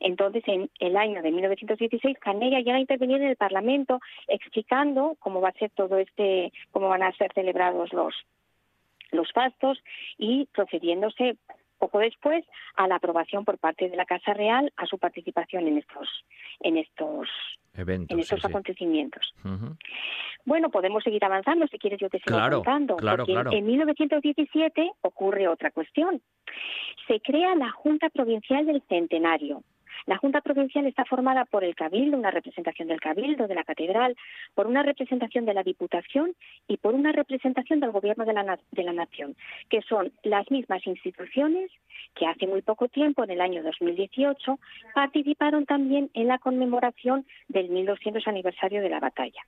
Entonces, 0.00 0.42
en 0.46 0.70
el 0.80 0.96
año 0.96 1.22
de 1.22 1.30
1916, 1.30 2.18
Canella 2.18 2.58
llega 2.58 2.76
a 2.76 2.80
intervenir 2.80 3.22
en 3.22 3.28
el 3.28 3.36
Parlamento 3.36 4.00
explicando 4.28 5.16
cómo 5.20 5.40
va 5.40 5.50
a 5.50 5.58
ser 5.58 5.70
todo 5.70 5.98
este, 5.98 6.52
cómo 6.70 6.88
van 6.88 7.02
a 7.02 7.12
ser 7.12 7.32
celebrados 7.34 7.92
los 7.92 8.14
los 9.12 9.30
fastos 9.32 9.78
y 10.18 10.46
procediéndose 10.46 11.36
poco 11.78 11.98
después 11.98 12.44
a 12.76 12.86
la 12.88 12.96
aprobación 12.96 13.44
por 13.44 13.58
parte 13.58 13.88
de 13.88 13.96
la 13.96 14.04
Casa 14.04 14.34
Real 14.34 14.72
a 14.76 14.86
su 14.86 14.98
participación 14.98 15.66
en 15.68 15.78
estos 15.78 16.08
en 16.60 16.76
estos 16.78 17.28
Eventos, 17.74 18.14
en 18.14 18.20
estos 18.20 18.44
acontecimientos. 18.44 19.34
Bueno, 20.44 20.70
podemos 20.70 21.02
seguir 21.04 21.24
avanzando 21.24 21.66
si 21.66 21.78
quieres 21.78 22.00
yo 22.00 22.08
te 22.08 22.18
sigo 22.20 22.38
contando. 22.38 22.96
Claro, 22.96 23.26
porque 23.26 23.58
En 23.58 23.66
1917 23.66 24.92
ocurre 25.02 25.48
otra 25.48 25.70
cuestión. 25.70 26.22
Se 27.06 27.20
crea 27.20 27.54
la 27.54 27.70
Junta 27.70 28.08
Provincial 28.08 28.64
del 28.64 28.82
Centenario. 28.88 29.62
La 30.04 30.18
Junta 30.18 30.40
Provincial 30.40 30.86
está 30.86 31.04
formada 31.04 31.44
por 31.44 31.64
el 31.64 31.74
Cabildo, 31.74 32.16
una 32.16 32.30
representación 32.30 32.88
del 32.88 33.00
Cabildo, 33.00 33.46
de 33.46 33.54
la 33.54 33.64
Catedral, 33.64 34.16
por 34.54 34.66
una 34.66 34.82
representación 34.82 35.46
de 35.46 35.54
la 35.54 35.62
Diputación 35.62 36.34
y 36.68 36.76
por 36.76 36.94
una 36.94 37.12
representación 37.12 37.80
del 37.80 37.92
Gobierno 37.92 38.24
de 38.24 38.32
la, 38.32 38.58
de 38.70 38.82
la 38.82 38.92
Nación, 38.92 39.36
que 39.70 39.82
son 39.82 40.12
las 40.22 40.50
mismas 40.50 40.86
instituciones 40.86 41.70
que 42.14 42.26
hace 42.26 42.46
muy 42.46 42.62
poco 42.62 42.88
tiempo, 42.88 43.24
en 43.24 43.30
el 43.30 43.40
año 43.40 43.62
2018, 43.62 44.58
participaron 44.94 45.66
también 45.66 46.10
en 46.14 46.28
la 46.28 46.38
conmemoración 46.38 47.26
del 47.48 47.68
1200 47.68 48.26
aniversario 48.26 48.82
de 48.82 48.88
la 48.88 49.00
batalla. 49.00 49.42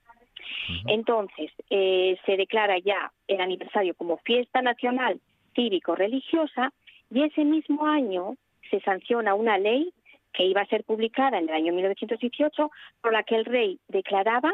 Entonces, 0.87 1.51
eh, 1.69 2.17
se 2.25 2.37
declara 2.37 2.77
ya 2.79 3.11
el 3.27 3.41
aniversario 3.41 3.93
como 3.95 4.17
fiesta 4.17 4.61
nacional 4.61 5.19
cívico-religiosa 5.55 6.71
y 7.11 7.23
ese 7.23 7.43
mismo 7.43 7.85
año 7.85 8.35
se 8.69 8.79
sanciona 8.81 9.33
una 9.33 9.57
ley 9.57 9.91
que 10.33 10.45
iba 10.45 10.61
a 10.61 10.67
ser 10.67 10.83
publicada 10.83 11.37
en 11.37 11.49
el 11.49 11.55
año 11.55 11.73
1918, 11.73 12.71
por 13.01 13.13
la 13.13 13.23
que 13.23 13.35
el 13.35 13.45
rey 13.45 13.79
declaraba 13.87 14.51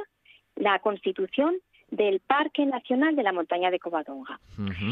la 0.56 0.80
constitución 0.80 1.56
del 1.90 2.20
Parque 2.20 2.66
Nacional 2.66 3.16
de 3.16 3.24
la 3.24 3.32
Montaña 3.32 3.72
de 3.72 3.80
Covadonga. 3.80 4.40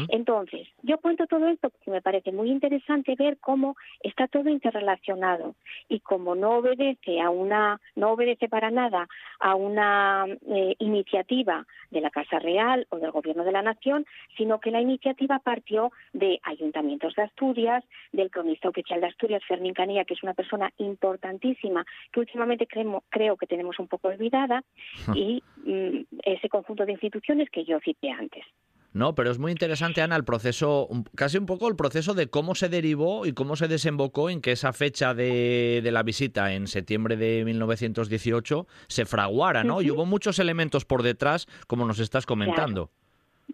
Entonces, 0.08 0.68
yo 0.82 0.98
cuento 0.98 1.26
todo 1.26 1.48
esto 1.48 1.70
porque 1.70 1.90
me 1.90 2.02
parece 2.02 2.32
muy 2.32 2.50
interesante 2.50 3.14
ver 3.18 3.38
cómo 3.38 3.76
está 4.02 4.28
todo 4.28 4.48
interrelacionado 4.48 5.54
y 5.88 6.00
como 6.00 6.34
no 6.34 6.58
obedece 6.58 7.20
a 7.20 7.30
una, 7.30 7.80
no 7.96 8.12
obedece 8.12 8.48
para 8.48 8.70
nada 8.70 9.08
a 9.40 9.54
una 9.54 10.26
eh, 10.26 10.74
iniciativa 10.78 11.66
de 11.90 12.00
la 12.00 12.10
Casa 12.10 12.38
Real 12.38 12.86
o 12.90 12.98
del 12.98 13.10
Gobierno 13.10 13.44
de 13.44 13.52
la 13.52 13.62
Nación, 13.62 14.06
sino 14.36 14.60
que 14.60 14.70
la 14.70 14.80
iniciativa 14.80 15.38
partió 15.38 15.92
de 16.12 16.40
ayuntamientos 16.42 17.14
de 17.14 17.22
Asturias, 17.22 17.84
del 18.12 18.30
cronista 18.30 18.68
oficial 18.68 19.00
de 19.00 19.06
Asturias, 19.06 19.42
Fermín 19.46 19.74
Canilla, 19.74 20.04
que 20.04 20.14
es 20.14 20.22
una 20.22 20.34
persona 20.34 20.72
importantísima 20.78 21.84
que 22.12 22.20
últimamente 22.20 22.66
creo 22.66 23.36
que 23.36 23.46
tenemos 23.46 23.78
un 23.78 23.88
poco 23.88 24.08
olvidada, 24.08 24.62
y 25.14 25.42
mm, 25.64 26.04
ese 26.24 26.48
conjunto 26.48 26.83
de 26.86 26.92
instituciones 26.92 27.48
que 27.50 27.64
yo 27.64 27.78
cité 27.80 28.10
antes. 28.10 28.44
No, 28.94 29.16
pero 29.16 29.32
es 29.32 29.40
muy 29.40 29.50
interesante, 29.50 30.02
Ana, 30.02 30.14
el 30.14 30.24
proceso, 30.24 30.88
casi 31.16 31.36
un 31.36 31.46
poco 31.46 31.68
el 31.68 31.74
proceso 31.74 32.14
de 32.14 32.28
cómo 32.28 32.54
se 32.54 32.68
derivó 32.68 33.26
y 33.26 33.32
cómo 33.32 33.56
se 33.56 33.66
desembocó 33.66 34.30
en 34.30 34.40
que 34.40 34.52
esa 34.52 34.72
fecha 34.72 35.14
de, 35.14 35.82
la 35.92 36.04
visita 36.04 36.54
en 36.54 36.68
septiembre 36.68 37.16
de 37.16 37.44
1918 37.44 38.68
se 38.86 39.04
fraguara, 39.04 39.64
¿no? 39.64 39.82
Y 39.82 39.90
hubo 39.90 40.06
muchos 40.06 40.38
elementos 40.38 40.84
por 40.84 41.02
detrás, 41.02 41.46
como 41.66 41.86
nos 41.86 41.98
estás 41.98 42.24
comentando. 42.24 42.92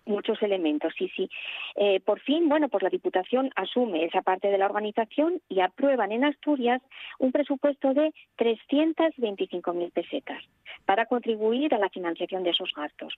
Muchos 0.05 0.43
elementos, 0.43 0.93
sí, 0.97 1.11
sí. 1.15 1.31
Eh, 1.77 2.01
por 2.01 2.21
fin, 2.21 2.49
bueno, 2.49 2.69
pues 2.69 2.83
la 2.83 2.91
Diputación 2.91 3.51
asume 3.57 4.05
esa 4.05 4.23
parte 4.23 4.49
de 4.49 4.59
la 4.59 4.67
organización 4.67 5.41
y 5.49 5.61
aprueban 5.61 6.13
en 6.13 6.25
Asturias 6.25 6.83
un 7.19 7.33
presupuesto 7.33 7.95
de 7.95 8.13
325.000 8.39 9.93
pesetas 9.93 10.43
para 10.85 11.07
contribuir 11.07 11.75
a 11.75 11.79
la 11.79 11.89
financiación 11.89 12.43
de 12.43 12.51
esos 12.51 12.73
gastos. 12.75 13.15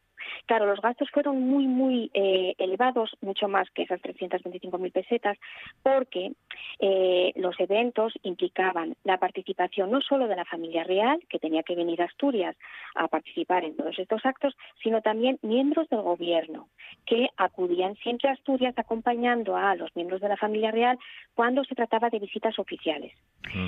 Claro, 0.46 0.66
los 0.66 0.80
gastos 0.80 1.10
fueron 1.10 1.40
muy, 1.40 1.66
muy 1.66 2.10
eh, 2.14 2.54
elevados, 2.58 3.16
mucho 3.20 3.48
más 3.48 3.70
que 3.70 3.82
esas 3.82 4.00
325.000 4.00 4.92
pesetas, 4.92 5.38
porque 5.82 6.32
eh, 6.78 7.32
los 7.36 7.58
eventos 7.60 8.12
implicaban 8.22 8.96
la 9.04 9.18
participación 9.18 9.90
no 9.90 10.00
solo 10.00 10.28
de 10.28 10.36
la 10.36 10.44
familia 10.44 10.84
real, 10.84 11.20
que 11.28 11.38
tenía 11.38 11.62
que 11.62 11.74
venir 11.74 12.02
a 12.02 12.06
Asturias 12.06 12.56
a 12.94 13.08
participar 13.08 13.64
en 13.64 13.76
todos 13.76 13.98
estos 13.98 14.24
actos, 14.24 14.56
sino 14.82 15.02
también 15.02 15.38
miembros 15.42 15.88
del 15.88 16.02
gobierno, 16.02 16.61
que 17.06 17.28
acudían 17.36 17.96
siempre 17.96 18.28
a 18.28 18.32
Asturias 18.32 18.74
acompañando 18.76 19.56
a 19.56 19.74
los 19.74 19.94
miembros 19.96 20.20
de 20.20 20.28
la 20.28 20.36
familia 20.36 20.70
real 20.70 20.98
cuando 21.34 21.64
se 21.64 21.74
trataba 21.74 22.10
de 22.10 22.18
visitas 22.18 22.58
oficiales. 22.58 23.12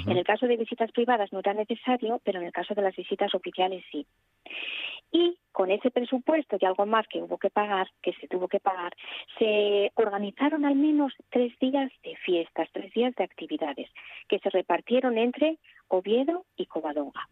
En 0.07 0.17
el 0.17 0.25
caso 0.25 0.47
de 0.47 0.57
visitas 0.57 0.91
privadas 0.93 1.33
no 1.33 1.41
era 1.41 1.53
necesario, 1.53 2.21
pero 2.25 2.41
en 2.41 2.47
el 2.47 2.53
caso 2.53 2.75
de 2.75 2.83
las 2.83 2.97
visitas 2.97 3.35
oficiales 3.35 3.85
sí. 3.91 4.07
Y 5.11 5.37
con 5.53 5.71
ese 5.71 5.91
presupuesto 5.91 6.57
y 6.59 6.65
algo 6.65 6.87
más 6.87 7.07
que 7.07 7.23
hubo 7.23 7.39
que 7.39 7.51
pagar, 7.51 7.89
que 8.03 8.13
se 8.15 8.27
tuvo 8.27 8.49
que 8.49 8.61
pagar, 8.61 8.93
se 9.39 9.93
organizaron 9.95 10.65
al 10.65 10.75
menos 10.75 11.13
tres 11.31 11.57
días 11.61 11.91
de 12.03 12.17
fiestas, 12.17 12.69
tres 12.73 12.93
días 12.95 13.15
de 13.15 13.25
actividades, 13.25 13.89
que 14.29 14.39
se 14.39 14.51
repartieron 14.51 15.19
entre 15.19 15.59
Oviedo 15.89 16.45
y 16.57 16.67
Covadonga. 16.67 17.29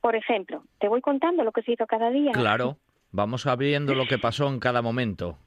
Por 0.00 0.16
ejemplo, 0.16 0.62
te 0.78 0.88
voy 0.88 1.02
contando 1.02 1.44
lo 1.44 1.52
que 1.52 1.62
se 1.62 1.72
hizo 1.72 1.86
cada 1.86 2.10
día. 2.10 2.32
Claro, 2.32 2.78
vamos 3.12 3.46
abriendo 3.46 3.94
lo 3.94 4.06
que 4.06 4.18
pasó 4.18 4.48
en 4.48 4.60
cada 4.60 4.82
momento. 4.82 5.38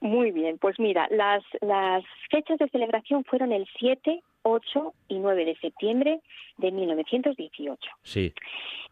Muy 0.00 0.30
bien, 0.30 0.58
pues 0.58 0.78
mira, 0.78 1.08
las, 1.10 1.42
las 1.60 2.04
fechas 2.30 2.58
de 2.58 2.68
celebración 2.68 3.24
fueron 3.24 3.52
el 3.52 3.66
7, 3.78 4.22
8 4.42 4.94
y 5.08 5.18
9 5.18 5.44
de 5.44 5.56
septiembre 5.56 6.20
de 6.58 6.70
1918. 6.70 7.80
Sí. 8.02 8.32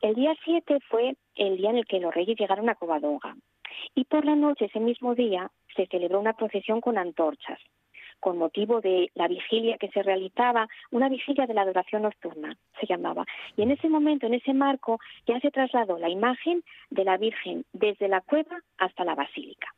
El 0.00 0.14
día 0.14 0.34
7 0.44 0.78
fue 0.88 1.16
el 1.36 1.57
día 1.57 1.70
en 1.70 1.76
el 1.76 1.86
que 1.86 2.00
los 2.00 2.14
reyes 2.14 2.38
llegaron 2.38 2.68
a 2.68 2.74
Covadonga 2.74 3.36
y 3.94 4.05
por 4.05 4.24
la 4.24 4.34
noche, 4.34 4.66
ese 4.66 4.80
mismo 4.80 5.14
día, 5.14 5.50
se 5.76 5.86
celebró 5.86 6.20
una 6.20 6.34
procesión 6.34 6.80
con 6.80 6.98
antorchas 6.98 7.59
con 8.25 8.39
motivo 8.39 8.81
de 8.81 9.11
la 9.14 9.29
vigilia 9.29 9.77
que 9.77 9.91
se 9.91 10.03
realizaba, 10.03 10.66
una 10.91 11.11
vigilia 11.11 11.47
de 11.47 11.53
la 11.53 11.61
adoración 11.61 12.01
nocturna, 12.05 12.57
se 12.81 12.87
llamaba. 12.87 13.27
Y 13.55 13.61
en 13.61 13.70
ese 13.70 13.91
momento, 13.91 14.27
en 14.27 14.33
ese 14.33 14.55
marco, 14.55 14.99
ya 15.27 15.39
se 15.41 15.51
trasladó 15.51 15.99
la 15.99 16.09
imagen 16.09 16.64
de 16.89 17.05
la 17.05 17.18
Virgen 17.18 17.66
desde 17.75 18.09
la 18.09 18.22
cueva 18.22 18.57
hasta 18.79 19.05
la 19.05 19.14
basílica 19.14 19.68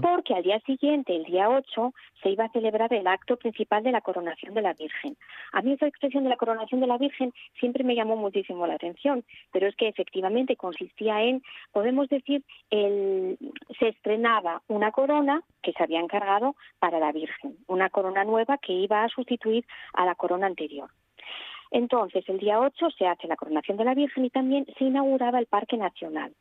porque 0.00 0.34
al 0.34 0.42
día 0.42 0.60
siguiente, 0.60 1.14
el 1.14 1.24
día 1.24 1.48
8, 1.48 1.92
se 2.22 2.30
iba 2.30 2.44
a 2.44 2.52
celebrar 2.52 2.92
el 2.92 3.06
acto 3.06 3.36
principal 3.36 3.82
de 3.82 3.92
la 3.92 4.00
coronación 4.00 4.54
de 4.54 4.62
la 4.62 4.74
Virgen. 4.74 5.16
A 5.52 5.62
mí 5.62 5.72
esa 5.72 5.86
expresión 5.86 6.24
de 6.24 6.30
la 6.30 6.36
coronación 6.36 6.80
de 6.80 6.86
la 6.86 6.98
Virgen 6.98 7.32
siempre 7.58 7.84
me 7.84 7.94
llamó 7.94 8.16
muchísimo 8.16 8.66
la 8.66 8.74
atención, 8.74 9.24
pero 9.52 9.66
es 9.66 9.76
que 9.76 9.88
efectivamente 9.88 10.56
consistía 10.56 11.22
en, 11.22 11.42
podemos 11.72 12.08
decir, 12.08 12.44
el, 12.70 13.38
se 13.78 13.88
estrenaba 13.88 14.62
una 14.68 14.92
corona 14.92 15.42
que 15.62 15.72
se 15.72 15.82
había 15.82 16.00
encargado 16.00 16.56
para 16.78 16.98
la 16.98 17.12
Virgen, 17.12 17.56
una 17.66 17.90
corona 17.90 18.24
nueva 18.24 18.58
que 18.58 18.72
iba 18.72 19.04
a 19.04 19.08
sustituir 19.08 19.64
a 19.94 20.04
la 20.04 20.14
corona 20.14 20.46
anterior. 20.46 20.90
Entonces, 21.72 22.22
el 22.28 22.38
día 22.38 22.60
8 22.60 22.90
se 22.98 23.06
hace 23.06 23.26
la 23.26 23.36
coronación 23.36 23.78
de 23.78 23.84
la 23.84 23.94
Virgen 23.94 24.26
y 24.26 24.30
también 24.30 24.66
se 24.78 24.84
inauguraba 24.84 25.38
el 25.38 25.46
Parque 25.46 25.76
Nacional. 25.78 26.32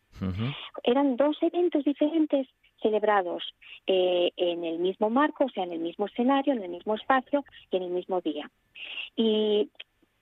Eran 0.83 1.15
dos 1.15 1.37
eventos 1.41 1.83
diferentes 1.83 2.47
celebrados 2.81 3.43
eh, 3.87 4.31
en 4.35 4.63
el 4.63 4.79
mismo 4.79 5.09
marco, 5.09 5.45
o 5.45 5.49
sea, 5.49 5.63
en 5.63 5.71
el 5.71 5.79
mismo 5.79 6.05
escenario, 6.05 6.53
en 6.53 6.63
el 6.63 6.69
mismo 6.69 6.95
espacio 6.95 7.43
y 7.71 7.77
en 7.77 7.83
el 7.83 7.89
mismo 7.91 8.21
día. 8.21 8.51
Y 9.15 9.69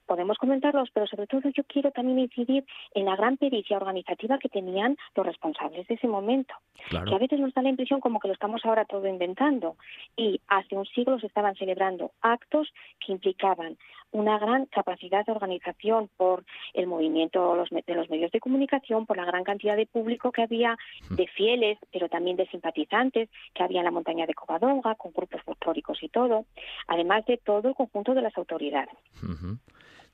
podemos 0.10 0.39
comentarlos, 0.39 0.89
pero 0.91 1.05
sobre 1.05 1.28
todo 1.28 1.49
yo 1.55 1.64
quiero 1.66 1.91
también 1.91 2.18
incidir 2.18 2.66
en 2.95 3.05
la 3.05 3.16
gran 3.16 3.38
pericia 3.38 3.78
organizativa 3.78 4.39
que 4.39 4.49
tenían 4.49 4.97
los 5.16 5.24
responsables 5.24 5.88
de 5.88 5.93
ese 5.93 6.07
momento. 6.07 6.55
Que 6.89 7.16
a 7.16 7.20
veces 7.20 7.39
nos 7.39 7.53
da 7.53 7.62
la 7.62 7.70
impresión 7.70 7.99
como 7.99 8.20
que 8.20 8.28
lo 8.28 8.34
estamos 8.34 8.66
ahora 8.66 8.86
todo 8.86 9.07
inventando. 9.07 9.76
Y 10.18 10.41
hace 10.47 10.76
un 10.76 10.88
siglo 10.88 11.20
se 11.20 11.28
estaban 11.28 11.55
celebrando 11.55 12.12
actos 12.22 12.74
que 13.05 13.12
implicaban 13.12 13.78
una 14.12 14.39
gran 14.39 14.66
capacidad 14.66 15.24
de 15.24 15.32
organización 15.32 16.10
por 16.18 16.43
el 16.74 16.88
movimiento 16.88 17.53
de 17.86 17.95
los 17.95 18.10
medios 18.10 18.32
de 18.32 18.39
comunicación, 18.39 19.05
por 19.05 19.18
la 19.18 19.26
gran 19.26 19.43
cantidad 19.43 19.76
de 19.76 19.86
público 19.86 20.32
que 20.32 20.41
había, 20.41 20.76
de 21.12 21.28
fieles, 21.28 21.78
pero 21.91 22.10
también 22.10 22.36
de 22.36 22.47
simpatizantes 22.47 23.30
que 23.53 23.64
había 23.64 23.82
en 23.82 23.86
la 23.86 23.91
montaña 23.91 24.26
de 24.26 24.34
Covadonga, 24.34 24.95
con 24.95 25.12
grupos 25.14 25.43
folclóricos 25.43 26.01
y 26.01 26.10
todo, 26.10 26.45
además 26.88 27.26
de 27.28 27.38
todo 27.38 27.68
el 27.68 27.76
conjunto 27.76 28.16
de 28.16 28.24
las 28.24 28.36
autoridades. 28.36 28.95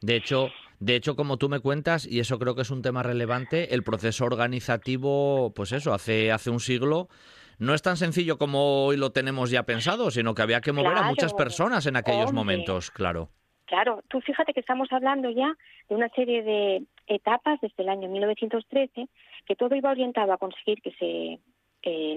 De 0.02 0.16
hecho, 0.16 0.50
de 0.80 0.96
hecho, 0.96 1.16
como 1.16 1.38
tú 1.38 1.50
me 1.50 1.60
cuentas, 1.60 2.06
y 2.06 2.20
eso 2.20 2.38
creo 2.38 2.56
que 2.56 2.62
es 2.62 2.72
un 2.72 2.82
tema 2.82 3.04
relevante, 3.04 3.74
el 3.74 3.84
proceso 3.84 4.26
organizativo, 4.26 5.54
pues 5.56 5.72
eso, 5.72 5.94
hace, 5.94 6.32
hace 6.32 6.50
un 6.50 6.60
siglo, 6.60 7.08
no 7.58 7.74
es 7.74 7.82
tan 7.82 7.98
sencillo 7.98 8.38
como 8.38 8.86
hoy 8.86 8.98
lo 8.98 9.12
tenemos 9.12 9.50
ya 9.50 9.64
pensado, 9.64 10.12
sino 10.12 10.36
que 10.36 10.42
había 10.42 10.62
que 10.62 10.74
mover 10.74 10.98
a 10.98 11.04
muchas 11.04 11.34
personas 11.34 11.86
en 11.86 11.96
aquellos 11.96 12.34
momentos, 12.34 12.92
claro. 12.92 13.30
Claro, 13.66 14.04
tú 14.10 14.22
fíjate 14.22 14.54
que 14.54 14.60
estamos 14.60 14.92
hablando 14.92 15.30
ya 15.32 15.58
de 15.90 15.96
una 15.96 16.10
serie 16.10 16.44
de 16.44 16.84
etapas 17.08 17.60
desde 17.62 17.82
el 17.82 17.90
año 17.90 18.10
1913, 18.10 19.08
que 19.48 19.56
todo 19.56 19.76
iba 19.76 19.90
orientado 19.90 20.34
a 20.34 20.38
conseguir 20.38 20.82
que 20.82 20.92
se 20.92 21.40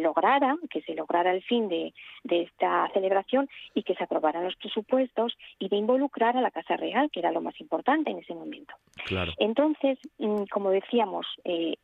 lograra, 0.00 0.56
que 0.70 0.82
se 0.82 0.94
lograra 0.94 1.32
el 1.32 1.42
fin 1.42 1.68
de, 1.68 1.92
esta 2.24 2.88
celebración 2.92 3.48
y 3.74 3.82
que 3.82 3.94
se 3.94 4.04
aprobaran 4.04 4.44
los 4.44 4.56
presupuestos 4.56 5.36
y 5.58 5.68
de 5.68 5.76
involucrar 5.76 6.36
a 6.36 6.40
la 6.40 6.50
Casa 6.50 6.76
Real, 6.76 7.10
que 7.10 7.20
era 7.20 7.32
lo 7.32 7.40
más 7.40 7.60
importante 7.60 8.10
en 8.10 8.18
ese 8.18 8.34
momento. 8.34 8.74
Entonces, 9.38 9.98
mm, 10.18 10.44
como 10.50 10.70
decíamos, 10.70 11.26
eh, 11.44 11.76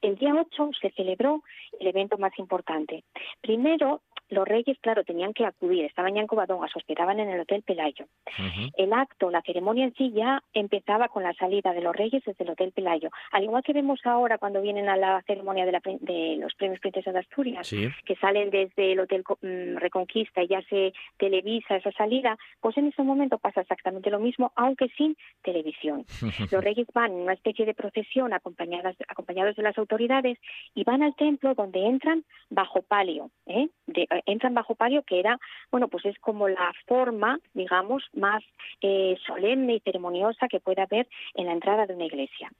el 0.00 0.16
día 0.16 0.34
8 0.34 0.70
se 0.80 0.90
celebró 0.90 1.42
el 1.80 1.86
evento 1.88 2.18
más 2.18 2.32
importante. 2.38 3.04
Primero, 3.40 4.02
los 4.30 4.46
reyes, 4.46 4.78
claro, 4.80 5.04
tenían 5.04 5.32
que 5.32 5.44
acudir, 5.44 5.84
estaban 5.84 6.14
ya 6.14 6.20
en 6.20 6.26
Covadonga, 6.26 6.68
se 6.68 6.78
hospedaban 6.78 7.20
en 7.20 7.30
el 7.30 7.40
Hotel 7.40 7.62
Pelayo. 7.62 8.06
El 8.76 8.92
acto, 8.92 9.30
la 9.30 9.42
ceremonia 9.42 9.84
en 9.84 9.94
sí 9.94 10.12
ya 10.12 10.42
empezaba 10.52 11.08
con 11.08 11.22
la 11.22 11.32
salida 11.34 11.72
de 11.72 11.80
los 11.80 11.94
reyes 11.94 12.22
desde 12.24 12.44
el 12.44 12.50
Hotel 12.50 12.72
Pelayo. 12.72 13.10
Al 13.32 13.44
igual 13.44 13.62
que 13.62 13.72
vemos 13.72 14.00
ahora 14.04 14.38
cuando 14.38 14.60
vienen 14.60 14.88
a 14.88 14.96
la 14.96 15.22
ceremonia 15.26 15.64
de, 15.66 16.36
los 16.38 16.54
premios 16.54 16.80
Princesa 16.80 17.12
de 17.12 17.20
Asturias, 17.20 17.68
que 18.04 18.16
salen 18.16 18.50
desde 18.50 18.92
el 18.92 19.00
Hotel 19.00 19.24
mm, 19.42 19.76
Reconquista 19.76 20.42
y 20.42 20.48
ya 20.48 20.62
se 20.62 20.92
televisa 21.16 21.76
esa 21.76 21.92
salida, 21.92 22.36
pues 22.60 22.76
en 22.76 22.88
ese 22.88 23.02
momento 23.02 23.38
pasa 23.38 23.62
exactamente 23.62 24.10
lo 24.10 24.20
mismo, 24.20 24.52
aunque 24.56 24.88
sin 24.96 25.16
televisión. 25.42 26.04
los 26.52 26.64
reyes 26.64 26.86
van 26.92 27.12
en 27.12 27.20
una 27.20 27.32
especie 27.32 27.64
de 27.64 27.74
procesión 27.74 28.32
acompañadas, 28.32 28.96
acompañados 29.08 29.56
de 29.56 29.62
las 29.62 29.78
autoridades 29.78 30.38
y 30.74 30.84
van 30.84 31.02
al 31.02 31.14
templo 31.16 31.54
donde 31.54 31.86
entran 31.86 32.24
bajo 32.50 32.82
palio, 32.82 33.30
¿eh? 33.46 33.68
de, 33.86 34.06
entran 34.26 34.54
bajo 34.54 34.74
palio, 34.74 35.02
que 35.02 35.20
era, 35.20 35.38
bueno, 35.70 35.88
pues 35.88 36.04
es 36.06 36.18
como 36.18 36.48
la 36.48 36.72
forma, 36.86 37.38
digamos, 37.54 38.04
más 38.14 38.42
eh, 38.80 39.16
solemne 39.26 39.74
y 39.74 39.80
ceremoniosa 39.80 40.48
que 40.48 40.60
puede 40.60 40.82
haber 40.82 41.08
en 41.34 41.46
la 41.46 41.52
entrada 41.52 41.86
de 41.86 41.94
una 41.94 42.06
iglesia. 42.06 42.50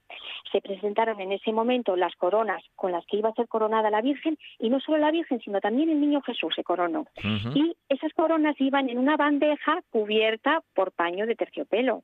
Se 0.52 0.60
presentaron 0.60 1.20
en 1.20 1.32
ese 1.32 1.52
momento 1.52 1.96
las 1.96 2.14
coronas 2.16 2.62
con 2.76 2.92
las 2.92 3.04
que 3.06 3.18
iba 3.18 3.28
a 3.28 3.34
ser 3.34 3.48
coronada 3.48 3.90
la 3.90 4.00
Virgen, 4.00 4.38
y 4.58 4.70
no 4.70 4.80
solo 4.80 4.98
la 4.98 5.10
Virgen, 5.10 5.40
sino 5.40 5.60
también 5.60 5.90
el 5.90 6.00
niño 6.00 6.22
Jesús 6.22 6.54
se 6.54 6.64
coronó. 6.64 7.06
Y 7.54 7.76
esas 7.88 8.12
coronas 8.12 8.56
iban 8.60 8.88
en 8.88 8.98
una 8.98 9.16
bandeja 9.16 9.80
cubierta 9.90 10.62
por 10.74 10.92
paño 10.92 11.26
de 11.26 11.36
terciopelo. 11.36 12.02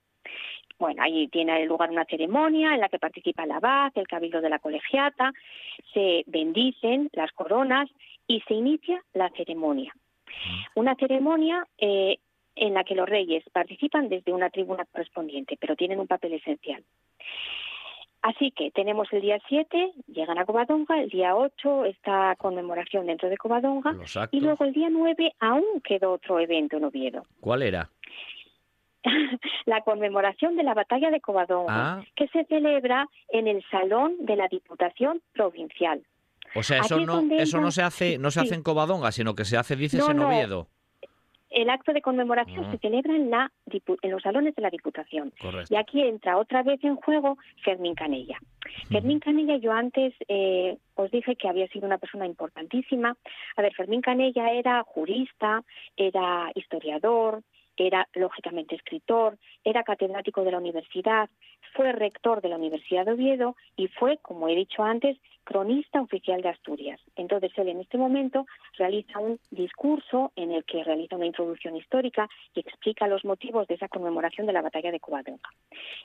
Bueno, 0.78 1.02
ahí 1.02 1.28
tiene 1.28 1.64
lugar 1.66 1.90
una 1.90 2.04
ceremonia 2.04 2.74
en 2.74 2.80
la 2.80 2.88
que 2.88 2.98
participa 2.98 3.44
el 3.44 3.52
abad, 3.52 3.92
el 3.94 4.08
cabildo 4.08 4.40
de 4.40 4.50
la 4.50 4.58
colegiata, 4.58 5.32
se 5.92 6.24
bendicen 6.26 7.10
las 7.12 7.30
coronas 7.32 7.88
y 8.26 8.40
se 8.42 8.54
inicia 8.54 9.02
la 9.12 9.30
ceremonia. 9.30 9.94
Una 10.74 10.94
ceremonia 10.96 11.66
eh, 11.78 12.18
en 12.56 12.74
la 12.74 12.84
que 12.84 12.94
los 12.94 13.08
reyes 13.08 13.44
participan 13.52 14.08
desde 14.08 14.32
una 14.32 14.50
tribuna 14.50 14.84
correspondiente, 14.84 15.56
pero 15.60 15.76
tienen 15.76 16.00
un 16.00 16.06
papel 16.06 16.34
esencial. 16.34 16.82
Así 18.22 18.52
que 18.52 18.70
tenemos 18.70 19.12
el 19.12 19.20
día 19.20 19.38
7, 19.48 19.92
llegan 20.06 20.38
a 20.38 20.46
Covadonga, 20.46 20.98
el 20.98 21.10
día 21.10 21.36
8 21.36 21.84
esta 21.84 22.34
conmemoración 22.36 23.06
dentro 23.06 23.28
de 23.28 23.36
Covadonga 23.36 23.94
y 24.30 24.40
luego 24.40 24.64
el 24.64 24.72
día 24.72 24.88
9 24.88 25.34
aún 25.40 25.82
quedó 25.82 26.12
otro 26.12 26.40
evento 26.40 26.78
en 26.78 26.84
Oviedo. 26.84 27.24
¿Cuál 27.40 27.62
era? 27.62 27.90
la 29.66 29.82
conmemoración 29.82 30.56
de 30.56 30.62
la 30.62 30.72
batalla 30.72 31.10
de 31.10 31.20
Covadonga, 31.20 31.98
ah. 31.98 32.04
que 32.16 32.26
se 32.28 32.44
celebra 32.44 33.06
en 33.28 33.46
el 33.46 33.62
Salón 33.70 34.16
de 34.20 34.36
la 34.36 34.48
Diputación 34.48 35.20
Provincial. 35.34 36.02
O 36.56 36.62
sea, 36.62 36.78
eso 36.80 36.98
no, 37.00 37.22
eso 37.36 37.60
no 37.60 37.70
se 37.70 37.82
hace, 37.82 38.18
no 38.18 38.30
se 38.30 38.40
hace 38.40 38.54
en 38.54 38.62
Covadonga, 38.62 39.12
sino 39.12 39.34
que 39.34 39.44
se 39.44 39.56
hace, 39.56 39.76
dices, 39.76 40.06
en 40.08 40.20
Oviedo. 40.20 40.68
el 41.50 41.70
acto 41.70 41.92
de 41.92 42.02
conmemoración 42.02 42.64
Ah. 42.64 42.70
se 42.72 42.78
celebra 42.78 43.14
en, 43.14 43.30
la, 43.30 43.50
en 44.02 44.10
los 44.10 44.22
salones 44.22 44.54
de 44.56 44.62
la 44.62 44.70
Diputación. 44.70 45.32
Correcto. 45.40 45.72
Y 45.72 45.76
aquí 45.76 46.02
entra 46.02 46.36
otra 46.36 46.62
vez 46.64 46.82
en 46.82 46.96
juego 46.96 47.38
Fermín 47.64 47.94
Canella. 47.94 48.38
Fermín 48.90 49.20
Canella, 49.20 49.56
yo 49.56 49.72
antes 49.72 50.14
eh, 50.26 50.76
os 50.96 51.10
dije 51.12 51.36
que 51.36 51.48
había 51.48 51.68
sido 51.68 51.86
una 51.86 51.98
persona 51.98 52.26
importantísima. 52.26 53.16
A 53.56 53.62
ver, 53.62 53.72
Fermín 53.74 54.00
Canella 54.00 54.50
era 54.50 54.82
jurista, 54.82 55.62
era 55.96 56.50
historiador, 56.56 57.42
era 57.76 58.08
lógicamente 58.14 58.76
escritor, 58.76 59.38
era 59.64 59.82
catedrático 59.82 60.44
de 60.44 60.52
la 60.52 60.58
universidad, 60.58 61.28
fue 61.74 61.92
rector 61.92 62.40
de 62.40 62.48
la 62.48 62.56
Universidad 62.56 63.04
de 63.04 63.12
Oviedo 63.12 63.56
y 63.76 63.88
fue, 63.88 64.18
como 64.18 64.48
he 64.48 64.54
dicho 64.54 64.82
antes, 64.82 65.18
cronista 65.44 66.00
oficial 66.00 66.40
de 66.40 66.48
Asturias. 66.48 67.00
Entonces 67.16 67.52
él 67.56 67.68
en 67.68 67.80
este 67.80 67.98
momento 67.98 68.46
realiza 68.78 69.18
un 69.18 69.38
discurso 69.50 70.32
en 70.36 70.52
el 70.52 70.64
que 70.64 70.82
realiza 70.82 71.16
una 71.16 71.26
introducción 71.26 71.76
histórica 71.76 72.28
y 72.54 72.60
explica 72.60 73.06
los 73.06 73.24
motivos 73.24 73.66
de 73.68 73.74
esa 73.74 73.88
conmemoración 73.88 74.46
de 74.46 74.52
la 74.52 74.62
batalla 74.62 74.90
de 74.90 75.00
Covadonga. 75.00 75.50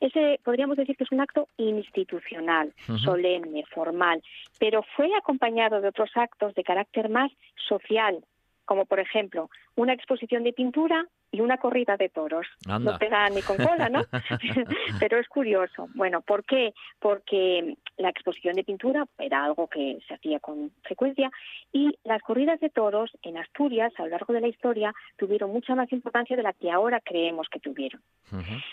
Ese 0.01 0.39
podríamos 0.43 0.77
decir 0.77 0.97
que 0.97 1.03
es 1.03 1.11
un 1.11 1.21
acto 1.21 1.47
institucional, 1.57 2.73
solemne, 3.03 3.63
formal, 3.71 4.21
pero 4.59 4.83
fue 4.95 5.09
acompañado 5.15 5.81
de 5.81 5.87
otros 5.87 6.11
actos 6.15 6.53
de 6.55 6.63
carácter 6.63 7.09
más 7.09 7.31
social, 7.67 8.23
como 8.69 8.85
por 8.85 8.99
ejemplo 8.99 9.49
una 9.75 9.93
exposición 9.93 10.43
de 10.43 10.53
pintura 10.53 11.03
y 11.31 11.41
una 11.41 11.57
corrida 11.57 11.97
de 11.97 12.09
toros. 12.09 12.45
Anda. 12.67 12.91
No 12.91 12.99
pega 12.99 13.27
ni 13.31 13.41
con 13.41 13.57
cola, 13.57 13.89
¿no? 13.89 14.03
Pero 14.99 15.17
es 15.17 15.27
curioso. 15.27 15.87
Bueno, 15.95 16.21
¿por 16.21 16.43
qué? 16.43 16.73
Porque 16.99 17.75
la 17.97 18.09
exposición 18.09 18.55
de 18.55 18.63
pintura 18.63 19.07
era 19.17 19.43
algo 19.43 19.67
que 19.67 19.97
se 20.07 20.13
hacía 20.13 20.39
con 20.39 20.71
frecuencia 20.83 21.31
y 21.73 21.97
las 22.03 22.21
corridas 22.21 22.59
de 22.59 22.69
toros 22.69 23.09
en 23.23 23.37
Asturias 23.37 23.91
a 23.97 24.03
lo 24.03 24.09
largo 24.09 24.33
de 24.33 24.41
la 24.41 24.47
historia 24.47 24.93
tuvieron 25.17 25.49
mucha 25.51 25.73
más 25.73 25.91
importancia 25.91 26.37
de 26.37 26.43
la 26.43 26.53
que 26.53 26.69
ahora 26.69 26.99
creemos 27.03 27.47
que 27.49 27.59
tuvieron. 27.59 28.01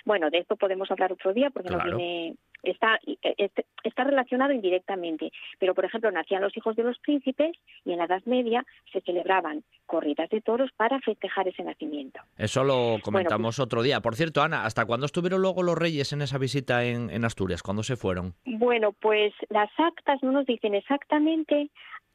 Bueno, 0.05 0.29
de 0.29 0.39
esto 0.41 0.57
podemos 0.57 0.91
hablar 0.91 1.11
otro 1.11 1.33
día 1.33 1.49
porque 1.49 1.69
Claro. 1.71 1.91
no 1.91 1.97
viene 1.97 2.37
está 2.71 2.99
este- 3.39 3.67
está 3.83 4.05
relacionado 4.05 4.53
indirectamente, 4.53 5.31
pero 5.59 5.75
por 5.75 5.85
ejemplo 5.85 6.11
nacían 6.11 6.43
los 6.43 6.57
hijos 6.57 6.77
de 6.77 6.83
los 6.83 6.99
príncipes 6.99 7.57
y 7.85 7.93
en 7.93 7.99
la 7.99 8.05
Edad 8.05 8.23
Media 8.27 8.65
se 8.93 9.01
celebraban 9.01 9.63
corridas 9.87 10.29
de 10.31 10.41
toros 10.41 10.71
para 10.77 11.01
festejar 11.01 11.49
ese 11.49 11.63
nacimiento. 11.63 12.21
Eso 12.37 12.65
lo 12.65 12.93
pues 12.93 13.03
comentamos 13.03 13.59
otro 13.59 13.83
día. 13.83 14.01
Por 14.01 14.17
cierto, 14.17 14.43
Ana, 14.43 14.65
¿hasta 14.65 14.85
cuándo 14.85 15.07
estuvieron 15.07 15.41
luego 15.41 15.63
los 15.63 15.79
reyes 15.79 16.13
en 16.13 16.23
esa 16.23 16.39
visita 16.39 16.85
en, 16.85 17.11
en 17.11 17.25
Asturias? 17.25 17.63
¿Cuándo 17.63 17.83
se 17.83 17.97
fueron? 17.97 18.35
Bueno, 18.45 18.93
pues 18.93 19.33
las 19.49 19.71
actas 19.79 20.23
no 20.23 20.33
nos 20.33 20.47
dicen 20.47 20.75
exactamente 20.75 21.71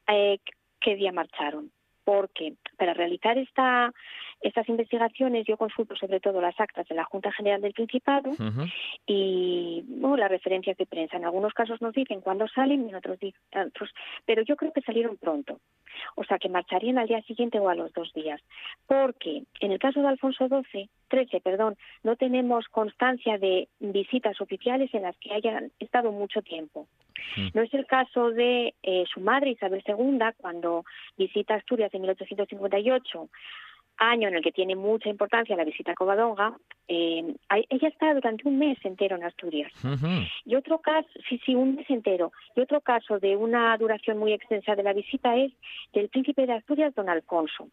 eh, 0.08 0.38
qué 0.80 0.96
día 0.96 1.12
marcharon, 1.12 1.70
porque 2.04 2.54
para 2.76 2.94
realizar 2.94 3.38
esta, 3.38 3.92
estas 4.42 4.68
investigaciones 4.68 5.46
yo 5.46 5.56
consulto 5.56 5.96
sobre 5.96 6.20
todo 6.20 6.40
las 6.40 6.58
actas 6.58 6.86
de 6.88 6.94
la 6.94 7.04
Junta 7.04 7.32
General 7.32 7.60
del 7.60 7.72
Principado 7.72 8.32
y 9.06 9.84
bueno, 9.86 10.16
las 10.16 10.30
referencias 10.30 10.76
de 10.76 10.86
prensa. 10.86 11.16
En 11.16 11.24
algunos 11.24 11.54
casos 11.54 11.80
nos 11.80 11.94
dicen 11.94 12.20
cuándo 12.20 12.46
salen 12.48 12.84
y 12.84 12.88
en 12.90 12.96
otros, 12.96 13.18
otros, 13.54 13.90
pero 14.26 14.42
yo 14.42 14.56
creo 14.56 14.72
que 14.72 14.82
salieron 14.82 15.16
pronto. 15.16 15.60
O 16.16 16.24
sea, 16.24 16.38
que 16.38 16.48
marcharían 16.48 16.98
al 16.98 17.06
día 17.06 17.22
siguiente 17.22 17.58
o 17.58 17.68
a 17.68 17.74
los 17.74 17.92
dos 17.92 18.12
días. 18.14 18.40
Porque 18.86 19.42
en 19.60 19.72
el 19.72 19.78
caso 19.78 20.00
de 20.00 20.08
Alfonso 20.08 20.48
XII, 20.48 20.88
13, 21.08 21.40
perdón, 21.40 21.76
no 22.02 22.16
tenemos 22.16 22.66
constancia 22.68 23.38
de 23.38 23.68
visitas 23.78 24.40
oficiales 24.40 24.92
en 24.94 25.02
las 25.02 25.16
que 25.18 25.32
hayan 25.32 25.70
estado 25.78 26.10
mucho 26.10 26.42
tiempo. 26.42 26.88
No 27.54 27.62
es 27.62 27.72
el 27.74 27.86
caso 27.86 28.30
de 28.30 28.74
eh, 28.82 29.04
su 29.12 29.20
madre 29.20 29.50
Isabel 29.50 29.82
II 29.86 30.18
cuando 30.38 30.84
visita 31.16 31.54
Asturias 31.54 31.92
en 31.94 32.02
1858 32.02 33.28
año 33.98 34.28
en 34.28 34.34
el 34.34 34.42
que 34.42 34.52
tiene 34.52 34.76
mucha 34.76 35.08
importancia 35.08 35.56
la 35.56 35.64
visita 35.64 35.92
a 35.92 35.94
Covadonga, 35.94 36.56
eh, 36.88 37.34
ella 37.70 37.88
está 37.88 38.12
durante 38.14 38.48
un 38.48 38.58
mes 38.58 38.78
entero 38.84 39.16
en 39.16 39.24
Asturias. 39.24 39.72
Y 40.44 40.54
otro 40.54 40.78
caso, 40.78 41.08
sí, 41.28 41.40
sí, 41.44 41.54
un 41.54 41.76
mes 41.76 41.88
entero. 41.88 42.32
Y 42.56 42.60
otro 42.60 42.80
caso 42.80 43.18
de 43.18 43.36
una 43.36 43.76
duración 43.78 44.18
muy 44.18 44.32
extensa 44.32 44.74
de 44.74 44.82
la 44.82 44.92
visita 44.92 45.36
es 45.36 45.52
del 45.92 46.08
príncipe 46.08 46.46
de 46.46 46.54
Asturias, 46.54 46.94
don 46.94 47.08
Alfonso, 47.08 47.68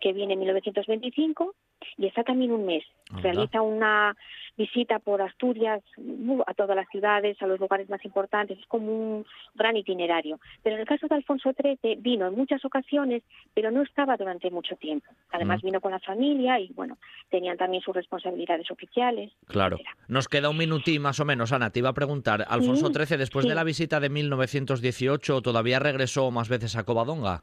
que 0.00 0.12
viene 0.12 0.34
en 0.34 0.40
1925 0.40 1.54
y 1.96 2.06
está 2.06 2.22
también 2.24 2.52
un 2.52 2.66
mes. 2.66 2.84
Realiza 3.22 3.60
una 3.60 4.16
visita 4.56 5.00
por 5.00 5.20
Asturias, 5.20 5.82
uh, 5.96 6.42
a 6.46 6.54
todas 6.54 6.76
las 6.76 6.88
ciudades, 6.90 7.40
a 7.42 7.46
los 7.46 7.58
lugares 7.58 7.88
más 7.90 8.04
importantes, 8.04 8.58
es 8.58 8.66
como 8.66 8.86
un 8.92 9.26
gran 9.54 9.76
itinerario. 9.76 10.38
Pero 10.62 10.76
en 10.76 10.82
el 10.82 10.86
caso 10.86 11.08
de 11.08 11.16
Alfonso 11.16 11.50
XIII 11.52 11.96
vino 11.96 12.28
en 12.28 12.34
muchas 12.36 12.64
ocasiones, 12.64 13.22
pero 13.54 13.70
no 13.72 13.82
estaba 13.82 14.16
durante 14.16 14.48
mucho 14.50 14.76
tiempo. 14.76 15.06
Además 15.32 15.62
Mm. 15.62 15.66
vino 15.66 15.80
con 15.80 15.90
la 15.92 15.98
familia 15.98 16.60
y 16.60 16.68
bueno, 16.74 16.98
tenían 17.30 17.56
también 17.56 17.82
sus 17.82 17.94
responsabilidades 17.96 18.70
oficiales. 18.70 19.32
Claro. 19.46 19.76
etcétera. 19.76 19.96
Nos 20.08 20.28
queda 20.28 20.50
un 20.50 20.58
minutín 20.58 21.02
más 21.02 21.18
o 21.20 21.24
menos, 21.24 21.52
Ana. 21.52 21.70
Te 21.70 21.80
iba 21.80 21.88
a 21.88 21.94
preguntar, 21.94 22.44
Alfonso 22.48 22.86
Sí, 22.88 22.92
XIII, 22.94 23.16
después 23.18 23.46
de 23.46 23.54
la 23.54 23.64
visita 23.64 23.98
de 23.98 24.08
1918, 24.10 25.42
¿todavía 25.42 25.78
regresó 25.78 26.30
más 26.30 26.48
veces 26.48 26.76
a 26.76 26.84
Covadonga? 26.84 27.42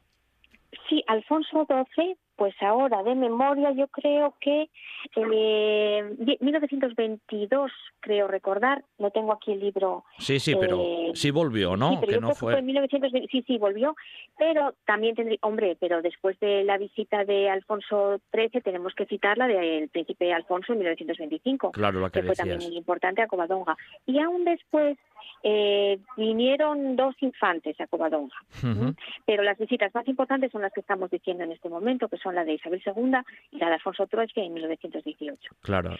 Sí, 0.88 1.02
Alfonso 1.06 1.66
XII, 1.66 2.16
pues 2.38 2.54
ahora 2.62 3.02
de 3.02 3.14
memoria 3.16 3.72
yo 3.72 3.88
creo 3.88 4.32
que 4.40 4.70
eh, 5.16 6.14
die- 6.18 6.38
1922, 6.40 7.70
creo 8.00 8.28
recordar, 8.28 8.84
no 8.98 9.10
tengo 9.10 9.32
aquí 9.32 9.52
el 9.52 9.60
libro. 9.60 10.04
Sí, 10.18 10.38
sí, 10.38 10.54
pero 10.58 10.78
Eh, 10.80 11.10
sí 11.14 11.30
volvió, 11.32 11.76
¿no? 11.76 11.90
Sí, 11.90 11.96
pero 12.00 12.06
que 12.06 12.14
yo 12.14 12.20
no 12.20 12.26
creo 12.28 12.34
que 12.34 12.38
fue... 12.38 12.58
en 12.60 12.66
1920, 12.66 13.28
sí, 13.30 13.42
sí, 13.46 13.58
volvió, 13.58 13.96
pero 14.38 14.74
también 14.86 15.14
tendría, 15.16 15.38
hombre, 15.42 15.76
pero 15.80 16.00
después 16.00 16.38
de 16.40 16.62
la 16.64 16.78
visita 16.78 17.24
de 17.24 17.50
Alfonso 17.50 18.20
XIII 18.32 18.60
tenemos 18.62 18.94
que 18.94 19.06
citar 19.06 19.36
la 19.36 19.48
del 19.48 19.88
príncipe 19.88 20.32
Alfonso 20.32 20.72
en 20.72 20.78
1925 20.78 21.72
Claro, 21.72 22.00
la 22.00 22.10
que 22.10 22.20
que 22.20 22.26
fue 22.26 22.36
también 22.36 22.60
muy 22.62 22.76
importante 22.76 23.20
a 23.22 23.26
Covadonga. 23.26 23.76
Y 24.06 24.18
aún 24.20 24.44
después 24.44 24.96
eh, 25.42 25.98
vinieron 26.16 26.94
dos 26.96 27.14
infantes 27.20 27.80
a 27.80 27.86
Covadonga. 27.88 28.34
Pero 29.26 29.42
las 29.42 29.58
visitas 29.58 29.94
más 29.94 30.06
importantes 30.08 30.52
son 30.52 30.62
las 30.62 30.72
que 30.72 30.80
estamos 30.80 31.10
diciendo 31.10 31.44
en 31.44 31.52
este 31.52 31.68
momento, 31.68 32.08
que 32.08 32.16
son 32.18 32.27
la 32.34 32.44
de 32.44 32.54
Isabel 32.54 32.82
II 32.84 33.12
y 33.52 33.58
la 33.58 33.68
de 33.68 33.74
Alfonso 33.74 34.06
XIII 34.06 34.44
en 34.46 34.54
1918. 34.54 35.50
Claro, 35.60 35.96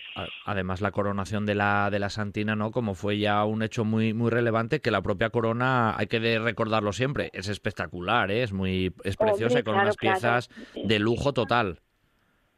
además 0.46 0.80
la 0.80 0.90
coronación 0.90 1.46
de 1.46 1.54
la 1.54 1.88
de 1.90 1.98
la 1.98 2.10
Santina, 2.10 2.56
¿no? 2.56 2.70
Como 2.70 2.94
fue 2.94 3.18
ya 3.18 3.44
un 3.44 3.62
hecho 3.62 3.84
muy 3.84 4.14
muy 4.14 4.30
relevante 4.30 4.80
que 4.80 4.90
la 4.90 5.02
propia 5.02 5.30
corona 5.30 5.96
hay 5.98 6.06
que 6.06 6.38
recordarlo 6.38 6.92
siempre, 6.92 7.30
es 7.32 7.48
espectacular, 7.48 8.30
¿eh? 8.30 8.42
es 8.42 8.52
muy 8.52 8.92
es 9.04 9.16
preciosa 9.16 9.58
Hombre, 9.58 9.60
y 9.60 9.64
con 9.64 9.74
claro, 9.74 9.86
unas 9.86 9.96
claro. 9.96 10.14
piezas 10.16 10.48
de 10.74 10.98
lujo 10.98 11.32
total. 11.32 11.78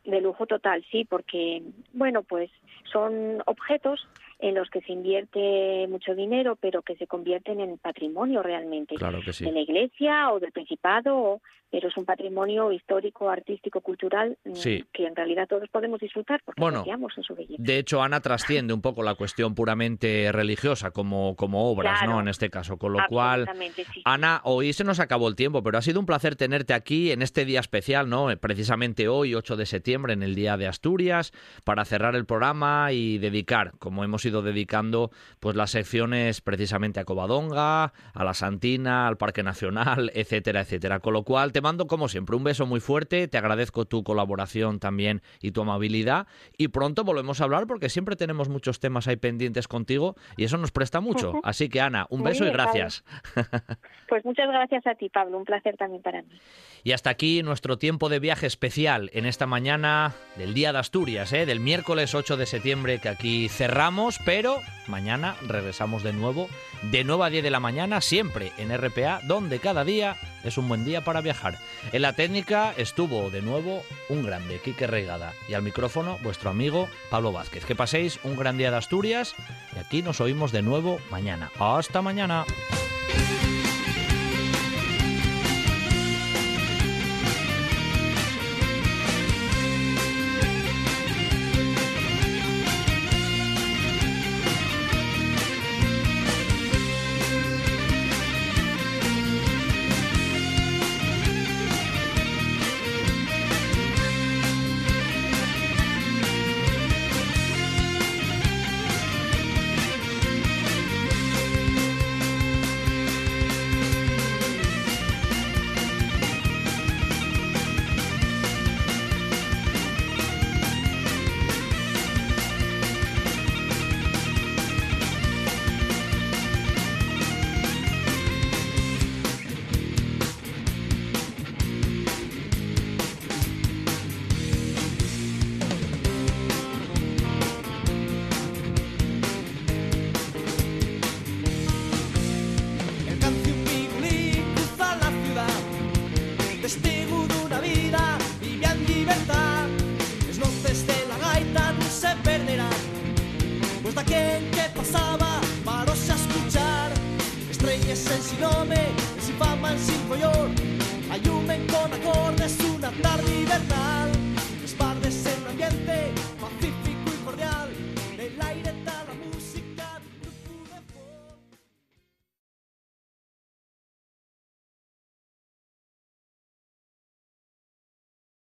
De 0.05 0.21
lujo 0.23 0.47
total, 0.47 0.83
sí, 0.91 1.05
porque, 1.05 1.63
bueno, 1.93 2.23
pues 2.23 2.51
son 2.91 3.43
objetos 3.45 4.09
en 4.39 4.55
los 4.55 4.71
que 4.71 4.81
se 4.81 4.93
invierte 4.93 5.87
mucho 5.89 6.15
dinero, 6.15 6.57
pero 6.57 6.81
que 6.81 6.97
se 6.97 7.07
convierten 7.07 7.61
en 7.61 7.77
patrimonio 7.77 8.43
realmente. 8.43 8.95
Claro 8.95 9.21
que 9.23 9.35
sí. 9.35 9.45
de 9.45 9.53
la 9.53 9.61
Iglesia 9.61 10.33
o 10.33 10.41
del 10.41 10.53
Principado, 10.53 11.17
o- 11.17 11.41
pero 11.71 11.89
es 11.89 11.97
un 11.97 12.05
patrimonio 12.05 12.73
histórico, 12.73 13.31
artístico, 13.31 13.81
cultural, 13.81 14.37
mm, 14.45 14.55
Sí. 14.55 14.85
que 14.93 15.07
en 15.07 15.15
realidad 15.15 15.47
todos 15.49 15.69
podemos 15.71 16.01
disfrutar 16.01 16.41
porque 16.45 16.61
Bueno, 16.61 16.85
en 16.87 17.23
su 17.23 17.35
belleza. 17.35 17.63
De 17.63 17.79
hecho, 17.79 18.03
Ana 18.03 18.21
trasciende 18.21 18.75
un 18.75 18.81
poco 18.83 19.03
la 19.03 19.15
cuestión 19.15 19.55
puramente 19.55 20.31
religiosa 20.33 20.91
como, 20.91 21.37
como 21.37 21.71
obras, 21.71 21.99
Claro. 22.01 22.15
¿no? 22.15 22.21
En 22.21 22.29
este 22.29 22.51
caso. 22.51 22.77
Con 22.77 22.93
lo 22.93 23.01
cual, 23.09 23.49
sí. 23.75 24.03
Ana, 24.05 24.41
hoy 24.45 24.73
se 24.73 24.85
nos 24.85 25.01
acabó 25.01 25.29
el 25.29 25.37
tiempo, 25.37 25.63
pero 25.63 25.79
ha 25.79 25.83
sido 25.83 26.01
un 26.01 26.07
placer 26.07 26.37
tenerte 26.37 26.75
aquí 26.75 27.13
en 27.13 27.23
este 27.23 27.45
día 27.45 27.61
especial, 27.61 28.09
¿no? 28.09 28.31
Eh, 28.31 28.37
Precisamente 28.37 29.07
hoy, 29.09 29.35
8 29.35 29.57
de 29.57 29.67
septiembre, 29.67 30.13
en 30.13 30.23
el 30.23 30.35
Día 30.35 30.57
de 30.57 30.67
Asturias, 30.67 31.33
para 31.65 31.85
cerrar 31.85 32.17
el 32.17 32.25
programa 32.27 32.91
y 32.93 33.19
dedicar, 33.19 33.73
como 33.79 34.03
hemos 34.03 34.25
ido 34.25 34.43
dedicando, 34.43 35.11
pues 35.41 35.57
las 35.57 35.71
secciones 35.71 36.41
precisamente 36.41 37.01
a 37.01 37.05
Covadonga, 37.05 37.93
a 38.13 38.25
la 38.25 38.35
Santina, 38.35 39.07
al 39.07 39.17
Parque 39.17 39.43
Nacional, 39.43 40.11
etcétera, 40.15 40.63
etcétera. 40.63 41.01
Con 41.01 41.13
lo 41.13 41.23
cual, 41.23 41.53
te 41.53 41.60
mando, 41.61 41.87
como 41.87 42.09
siempre, 42.09 42.37
un 42.37 42.45
beso 42.45 42.67
muy 42.67 42.81
fuerte, 42.81 43.29
te 43.29 43.39
agradezco 43.39 43.85
tu 43.85 44.03
colaboración 44.05 44.79
también 44.79 45.23
y 45.41 45.53
tu 45.53 45.63
amabilidad, 45.63 46.27
y 46.57 46.69
pronto 46.69 47.05
volvemos 47.05 47.41
a 47.41 47.45
hablar 47.45 47.67
porque 47.67 47.89
siempre 47.89 48.17
tenemos 48.17 48.49
muchos 48.49 48.81
temas 48.81 49.09
ahí 49.09 49.17
pendientes 49.17 49.69
contigo 49.69 50.17
y 50.37 50.45
eso 50.45 50.57
nos 50.57 50.71
presta 50.71 51.01
mucho. 51.01 51.41
Así 51.43 51.69
que, 51.69 51.81
Ana, 51.81 52.07
un 52.11 52.21
Muy 52.21 52.31
beso 52.31 52.45
y 52.45 52.49
Pablo. 52.49 52.63
gracias. 52.63 53.05
Pues 54.09 54.25
muchas 54.25 54.49
gracias 54.49 54.87
a 54.87 54.95
ti, 54.95 55.09
Pablo. 55.09 55.39
Un 55.39 55.45
placer 55.45 55.77
también 55.77 56.03
para 56.03 56.23
mí. 56.23 56.41
Y 56.83 56.93
hasta 56.93 57.11
aquí 57.11 57.43
nuestro 57.43 57.79
tiempo 57.79 58.09
de 58.09 58.19
viaje 58.19 58.47
especial 58.47 59.11
en 59.13 59.27
esta 59.27 59.47
mañana 59.47 60.15
del 60.37 60.55
Día 60.55 60.73
de 60.73 60.79
Asturias, 60.79 61.33
¿eh? 61.33 61.47
del 61.47 61.61
miércoles 61.61 62.15
8 62.15 62.37
de 62.37 62.47
septiembre 62.47 63.01
que 63.01 63.09
aquí 63.09 63.49
cerramos, 63.49 64.19
pero 64.25 64.61
mañana 64.87 65.37
regresamos 65.47 66.03
de 66.03 66.13
nuevo, 66.13 66.49
de 66.83 67.05
nuevo 67.05 67.25
a 67.25 67.31
10 67.31 67.43
de 67.43 67.51
la 67.51 67.61
mañana, 67.61 68.01
siempre 68.01 68.53
en 68.57 68.77
RPA, 68.77 69.21
donde 69.25 69.59
cada 69.59 69.85
día 69.85 70.17
es 70.43 70.57
un 70.57 70.69
buen 70.69 70.85
día 70.85 71.03
para 71.03 71.21
viajar. 71.21 71.59
En 71.93 72.03
la 72.03 72.15
técnica 72.15 72.73
estuvo 72.77 73.31
de 73.31 73.43
nuevo 73.43 73.83
un 74.09 74.25
grande, 74.25 74.61
Quique 74.65 74.87
Regada, 74.87 75.35
y 75.49 75.55
al 75.55 75.63
micrófono 75.63 76.19
vuestro 76.23 76.51
amigo 76.51 76.89
Pablo 77.11 77.33
Vázquez. 77.33 77.65
Que 77.65 77.77
paséis 77.77 78.19
un 78.25 78.37
gran 78.37 78.57
día 78.57 78.71
de 78.71 78.79
Asturias 78.79 79.35
y 79.77 79.79
aquí 79.79 80.03
nos 80.03 80.21
oímos 80.21 80.53
de 80.53 80.63
nuevo 80.63 80.99
mañana. 81.11 81.51
Hasta 81.59 82.01
mañana. 82.01 82.47